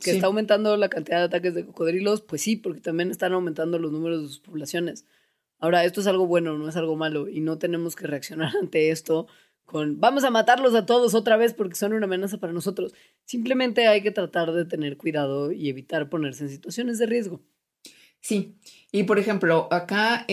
que 0.00 0.10
está 0.10 0.26
aumentando 0.26 0.74
la 0.78 0.88
cantidad 0.88 1.18
de 1.18 1.24
ataques 1.24 1.54
de 1.54 1.66
cocodrilos, 1.66 2.22
pues 2.22 2.40
sí, 2.40 2.56
porque 2.56 2.80
también 2.80 3.10
están 3.10 3.34
aumentando 3.34 3.78
los 3.78 3.92
números 3.92 4.22
de 4.22 4.28
sus 4.28 4.40
poblaciones. 4.40 5.04
Ahora, 5.58 5.84
esto 5.84 6.00
es 6.00 6.06
algo 6.06 6.26
bueno, 6.26 6.56
no 6.56 6.66
es 6.66 6.76
algo 6.76 6.96
malo, 6.96 7.28
y 7.28 7.40
no 7.40 7.58
tenemos 7.58 7.94
que 7.94 8.06
reaccionar 8.06 8.52
ante 8.62 8.88
esto 8.90 9.26
con 9.66 10.00
vamos 10.00 10.24
a 10.24 10.30
matarlos 10.30 10.74
a 10.74 10.86
todos 10.86 11.14
otra 11.14 11.36
vez 11.36 11.52
porque 11.52 11.74
son 11.74 11.92
una 11.92 12.06
amenaza 12.06 12.38
para 12.38 12.54
nosotros. 12.54 12.94
Simplemente 13.26 13.86
hay 13.86 14.02
que 14.02 14.12
tratar 14.12 14.52
de 14.52 14.64
tener 14.64 14.96
cuidado 14.96 15.52
y 15.52 15.68
evitar 15.68 16.08
ponerse 16.08 16.44
en 16.44 16.48
situaciones 16.48 16.98
de 16.98 17.04
riesgo. 17.04 17.42
Sí, 18.20 18.56
y 18.92 19.04
por 19.04 19.18
ejemplo, 19.18 19.68
acá, 19.70 20.26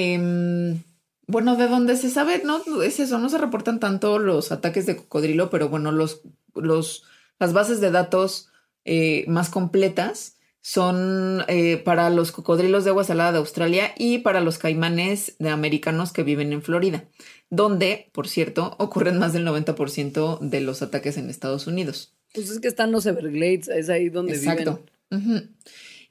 bueno, 1.28 1.56
de 1.56 1.68
donde 1.68 1.96
se 1.98 2.10
sabe, 2.10 2.42
no 2.44 2.62
es 2.82 3.00
eso, 3.00 3.20
no 3.20 3.30
se 3.30 3.38
reportan 3.38 3.80
tanto 3.80 4.20
los 4.20 4.52
ataques 4.52 4.86
de 4.86 4.98
cocodrilo, 4.98 5.50
pero 5.50 5.70
bueno, 5.70 5.92
los, 5.92 6.22
los 6.54 7.04
las 7.40 7.54
bases 7.54 7.82
de 7.82 7.92
datos 7.92 8.50
eh, 8.86 9.26
más 9.28 9.50
completas 9.50 10.38
son 10.62 11.44
eh, 11.48 11.78
para 11.78 12.10
los 12.10 12.32
cocodrilos 12.32 12.84
de 12.84 12.90
agua 12.90 13.04
salada 13.04 13.34
de 13.34 13.38
Australia 13.38 13.92
y 13.98 14.20
para 14.20 14.42
los 14.42 14.58
caimanes 14.58 15.36
de 15.38 15.50
americanos 15.50 16.12
que 16.12 16.24
viven 16.24 16.54
en 16.54 16.64
Florida, 16.64 17.06
donde, 17.50 18.10
por 18.14 18.28
cierto, 18.28 18.76
ocurren 18.80 19.20
más 19.20 19.34
del 19.34 19.46
90% 19.46 20.40
de 20.40 20.62
los 20.62 20.82
ataques 20.82 21.18
en 21.18 21.30
Estados 21.30 21.68
Unidos. 21.68 22.16
Pues 22.34 22.50
es 22.50 22.60
que 22.60 22.68
están 22.68 22.92
los 22.92 23.06
Everglades, 23.06 23.68
es 23.68 23.90
ahí 23.90 24.10
donde 24.10 24.34
Exacto. 24.34 24.84
viven. 25.12 25.56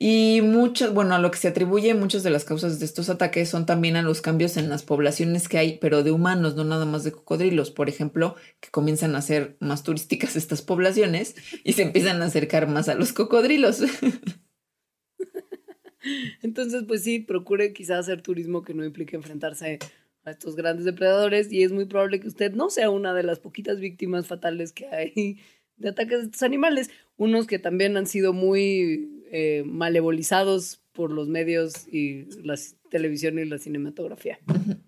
Y 0.07 0.43
muchos, 0.43 0.93
bueno, 0.93 1.15
a 1.15 1.19
lo 1.19 1.31
que 1.31 1.39
se 1.39 1.49
atribuye 1.49 1.95
muchas 1.95 2.23
de 2.23 2.29
las 2.29 2.45
causas 2.45 2.79
de 2.79 2.85
estos 2.85 3.09
ataques 3.09 3.49
son 3.49 3.65
también 3.65 3.97
a 3.97 4.03
los 4.03 4.21
cambios 4.21 4.59
en 4.59 4.69
las 4.69 4.83
poblaciones 4.83 5.49
que 5.49 5.57
hay, 5.57 5.79
pero 5.79 6.03
de 6.03 6.11
humanos, 6.11 6.57
no 6.57 6.63
nada 6.63 6.85
más 6.85 7.05
de 7.05 7.13
cocodrilos. 7.13 7.71
Por 7.71 7.89
ejemplo, 7.89 8.37
que 8.61 8.69
comienzan 8.69 9.17
a 9.17 9.23
ser 9.23 9.57
más 9.61 9.83
turísticas 9.83 10.37
estas 10.37 10.61
poblaciones 10.61 11.37
y 11.65 11.73
se 11.73 11.85
empiezan 11.85 12.21
a 12.21 12.27
acercar 12.27 12.69
más 12.69 12.91
a 12.91 12.97
los 12.97 13.15
cocodrilos. 13.15 13.81
Entonces, 16.43 16.85
pues 16.87 17.03
sí, 17.03 17.21
procure 17.21 17.73
quizás 17.73 18.01
hacer 18.01 18.21
turismo 18.21 18.63
que 18.63 18.75
no 18.75 18.85
implique 18.85 19.17
enfrentarse 19.17 19.79
a 20.25 20.33
estos 20.33 20.55
grandes 20.55 20.85
depredadores 20.85 21.51
y 21.51 21.63
es 21.63 21.73
muy 21.73 21.87
probable 21.87 22.21
que 22.21 22.29
usted 22.29 22.53
no 22.53 22.69
sea 22.69 22.91
una 22.91 23.15
de 23.15 23.23
las 23.23 23.39
poquitas 23.39 23.81
víctimas 23.81 24.27
fatales 24.27 24.75
que 24.75 24.85
hay 24.85 25.41
de 25.79 25.89
ataques 25.89 26.19
de 26.19 26.25
estos 26.27 26.43
animales, 26.43 26.91
unos 27.17 27.47
que 27.47 27.59
también 27.59 27.97
han 27.97 28.07
sido 28.07 28.35
muy 28.35 29.14
eh, 29.37 29.65
malevolizados 29.67 30.81
por 30.93 31.11
los 31.11 31.27
medios 31.27 31.89
y 31.89 32.27
la 32.45 32.55
televisión 32.89 33.37
y 33.41 33.45
la 33.45 33.59
cinematografía, 33.59 34.39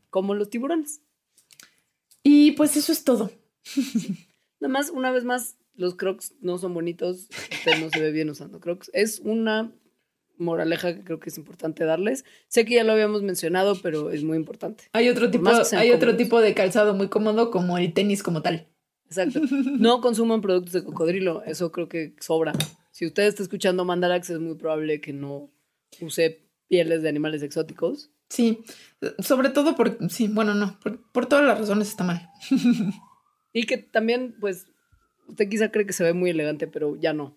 como 0.09 0.37
los 0.37 0.51
tiburones. 0.51 1.01
Y 2.23 2.53
pues 2.53 2.77
eso 2.77 2.93
es 2.93 3.03
todo. 3.03 3.33
Nada 4.61 4.73
más, 4.73 4.91
una 4.91 5.11
vez 5.11 5.25
más, 5.25 5.57
los 5.75 5.97
crocs 5.97 6.35
no 6.41 6.59
son 6.59 6.75
bonitos, 6.75 7.29
usted 7.51 7.81
no 7.81 7.91
se 7.91 8.01
ve 8.01 8.13
bien 8.13 8.31
usando 8.31 8.61
crocs. 8.61 8.89
Es 8.95 9.19
una 9.19 9.73
moraleja 10.39 10.95
que 10.95 11.03
creo 11.03 11.19
que 11.19 11.31
es 11.31 11.39
importante 11.39 11.85
darles. 11.85 12.25
Sé 12.47 12.65
que 12.65 12.77
ya 12.77 12.85
lo 12.85 12.93
habíamos 12.93 13.23
mencionado, 13.23 13.75
pero 13.83 14.13
es 14.13 14.23
muy 14.23 14.37
importante. 14.37 14.85
Hay 14.93 15.09
otro 15.09 15.29
tipo, 15.29 15.51
hay 15.77 15.91
otro 15.91 16.17
tipo 16.17 16.41
de 16.41 16.55
calzado 16.55 16.95
muy 16.95 17.09
cómodo 17.09 17.51
como 17.51 17.79
el 17.79 17.93
tenis 17.93 18.23
como 18.23 18.43
tal. 18.43 18.69
Exacto. 19.07 19.41
No 19.41 20.01
consuman 20.01 20.41
productos 20.41 20.73
de 20.73 20.85
cocodrilo, 20.85 21.43
eso 21.43 21.73
creo 21.73 21.89
que 21.89 22.15
sobra. 22.21 22.53
Si 22.97 23.05
usted 23.05 23.25
está 23.25 23.43
escuchando 23.43 23.85
Mandarax, 23.85 24.31
es 24.31 24.39
muy 24.39 24.55
probable 24.55 25.03
que 25.03 25.13
no 25.13 25.51
use 26.01 26.49
pieles 26.67 27.03
de 27.03 27.11
animales 27.11 27.43
exóticos. 27.43 28.11
Sí, 28.31 28.65
sobre 29.19 29.51
todo 29.51 29.77
por, 29.77 29.99
sí, 30.09 30.29
bueno, 30.29 30.55
no, 30.55 30.81
por, 31.13 31.27
todas 31.27 31.45
las 31.45 31.59
razones 31.59 31.91
está 31.91 32.05
mal. 32.05 32.27
y 33.53 33.67
que 33.67 33.77
también, 33.77 34.35
pues, 34.41 34.65
usted 35.29 35.47
quizá 35.47 35.71
cree 35.71 35.85
que 35.85 35.93
se 35.93 36.05
ve 36.05 36.15
muy 36.15 36.31
elegante, 36.31 36.69
pero 36.69 36.97
ya 36.97 37.13
no. 37.13 37.37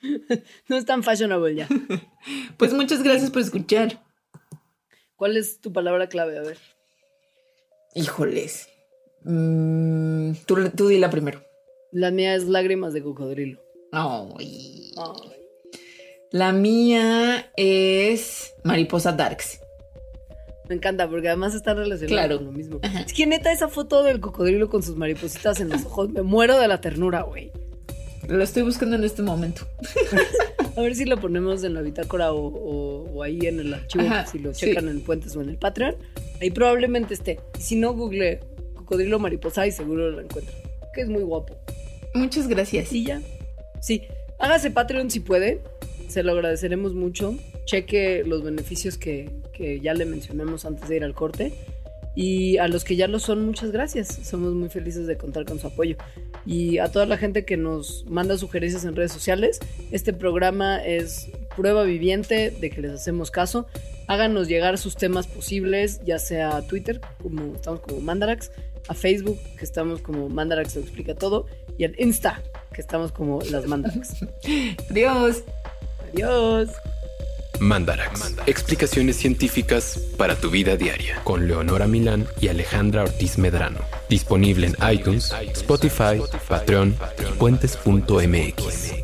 no 0.68 0.76
es 0.78 0.86
tan 0.86 1.02
fashionable 1.02 1.54
ya. 1.54 1.68
Pues 2.56 2.72
muchas 2.72 3.02
gracias 3.02 3.30
por 3.30 3.42
escuchar. 3.42 4.02
¿Cuál 5.16 5.36
es 5.36 5.60
tu 5.60 5.70
palabra 5.70 6.08
clave? 6.08 6.38
A 6.38 6.42
ver. 6.42 6.56
Híjoles. 7.94 8.70
Mm, 9.24 10.32
tú, 10.46 10.70
tú 10.70 10.88
la 10.88 11.10
primero. 11.10 11.44
La 11.94 12.10
mía 12.10 12.34
es 12.34 12.48
lágrimas 12.48 12.92
de 12.92 13.04
cocodrilo. 13.04 13.62
La 16.32 16.50
mía 16.52 17.52
es 17.56 18.52
mariposa 18.64 19.12
darks. 19.12 19.60
Me 20.68 20.74
encanta 20.74 21.08
porque 21.08 21.28
además 21.28 21.54
está 21.54 21.72
relacionado 21.72 22.38
con 22.38 22.46
lo 22.46 22.52
mismo. 22.52 22.80
Es 23.06 23.12
que 23.12 23.28
neta 23.28 23.52
esa 23.52 23.68
foto 23.68 24.02
del 24.02 24.18
cocodrilo 24.18 24.68
con 24.68 24.82
sus 24.82 24.96
maripositas 24.96 25.60
en 25.60 25.68
los 25.68 25.84
ojos, 25.84 26.10
me 26.10 26.22
muero 26.22 26.58
de 26.58 26.66
la 26.66 26.80
ternura, 26.80 27.22
güey. 27.22 27.52
Lo 28.26 28.42
estoy 28.42 28.64
buscando 28.64 28.96
en 28.96 29.04
este 29.04 29.22
momento. 29.22 29.64
A 30.76 30.80
ver 30.80 30.96
si 30.96 31.04
lo 31.04 31.20
ponemos 31.20 31.62
en 31.62 31.74
la 31.74 31.82
bitácora 31.82 32.32
o, 32.32 33.22
ahí 33.22 33.38
en 33.42 33.60
el 33.60 33.72
archivo, 33.72 34.04
si 34.28 34.40
lo 34.40 34.52
checan 34.52 34.88
en 34.88 35.00
Puentes 35.00 35.36
o 35.36 35.42
en 35.42 35.50
el 35.50 35.58
Patreon. 35.58 35.94
Ahí 36.40 36.50
probablemente 36.50 37.14
esté. 37.14 37.38
si 37.60 37.76
no, 37.76 37.94
google 37.94 38.40
cocodrilo 38.74 39.20
mariposa 39.20 39.64
y 39.64 39.70
seguro 39.70 40.10
lo 40.10 40.20
encuentran. 40.20 40.56
Que 40.92 41.02
es 41.02 41.08
muy 41.08 41.22
guapo. 41.22 41.63
Muchas 42.14 42.48
gracias. 42.48 42.92
Y 42.92 43.04
ya. 43.04 43.20
Sí, 43.80 44.02
hágase 44.38 44.70
Patreon 44.70 45.10
si 45.10 45.20
puede. 45.20 45.60
Se 46.08 46.22
lo 46.22 46.32
agradeceremos 46.32 46.94
mucho. 46.94 47.36
Cheque 47.64 48.22
los 48.24 48.42
beneficios 48.42 48.96
que, 48.96 49.30
que 49.52 49.80
ya 49.80 49.94
le 49.94 50.06
mencionamos 50.06 50.64
antes 50.64 50.88
de 50.88 50.96
ir 50.96 51.04
al 51.04 51.14
corte. 51.14 51.52
Y 52.16 52.58
a 52.58 52.68
los 52.68 52.84
que 52.84 52.94
ya 52.94 53.08
lo 53.08 53.18
son, 53.18 53.44
muchas 53.44 53.72
gracias. 53.72 54.08
Somos 54.22 54.54
muy 54.54 54.68
felices 54.68 55.06
de 55.06 55.16
contar 55.16 55.44
con 55.44 55.58
su 55.58 55.66
apoyo. 55.66 55.96
Y 56.46 56.78
a 56.78 56.90
toda 56.92 57.06
la 57.06 57.16
gente 57.16 57.44
que 57.44 57.56
nos 57.56 58.04
manda 58.06 58.38
sugerencias 58.38 58.84
en 58.84 58.94
redes 58.94 59.10
sociales, 59.12 59.58
este 59.90 60.12
programa 60.12 60.84
es 60.84 61.28
prueba 61.56 61.82
viviente 61.82 62.50
de 62.50 62.70
que 62.70 62.80
les 62.80 62.92
hacemos 62.92 63.32
caso. 63.32 63.66
Háganos 64.06 64.48
llegar 64.48 64.78
sus 64.78 64.96
temas 64.96 65.26
posibles, 65.26 66.00
ya 66.04 66.18
sea 66.18 66.56
a 66.56 66.66
Twitter, 66.66 67.00
como 67.20 67.54
estamos 67.56 67.80
como 67.80 68.00
Mandarax, 68.00 68.52
a 68.86 68.94
Facebook, 68.94 69.38
que 69.58 69.64
estamos 69.64 70.00
como 70.00 70.28
Mandarax 70.28 70.76
lo 70.76 70.82
explica 70.82 71.14
todo, 71.14 71.46
y 71.78 71.84
al 71.84 71.94
Insta, 71.98 72.42
que 72.72 72.80
estamos 72.80 73.12
como 73.12 73.40
las 73.42 73.66
Mandarax. 73.66 74.16
Adiós. 74.90 75.42
Adiós. 76.12 76.70
Mandarax. 77.60 78.34
Explicaciones 78.46 79.16
científicas 79.16 79.98
para 80.16 80.34
tu 80.36 80.50
vida 80.50 80.76
diaria. 80.76 81.20
Con 81.24 81.46
Leonora 81.46 81.86
Milán 81.86 82.26
y 82.40 82.48
Alejandra 82.48 83.04
Ortiz 83.04 83.38
Medrano. 83.38 83.78
Disponible 84.08 84.66
en 84.66 84.76
iTunes, 84.92 85.32
Spotify, 85.52 86.20
Patreon 86.48 86.96
y 87.20 87.38
puentes.mx. 87.38 89.03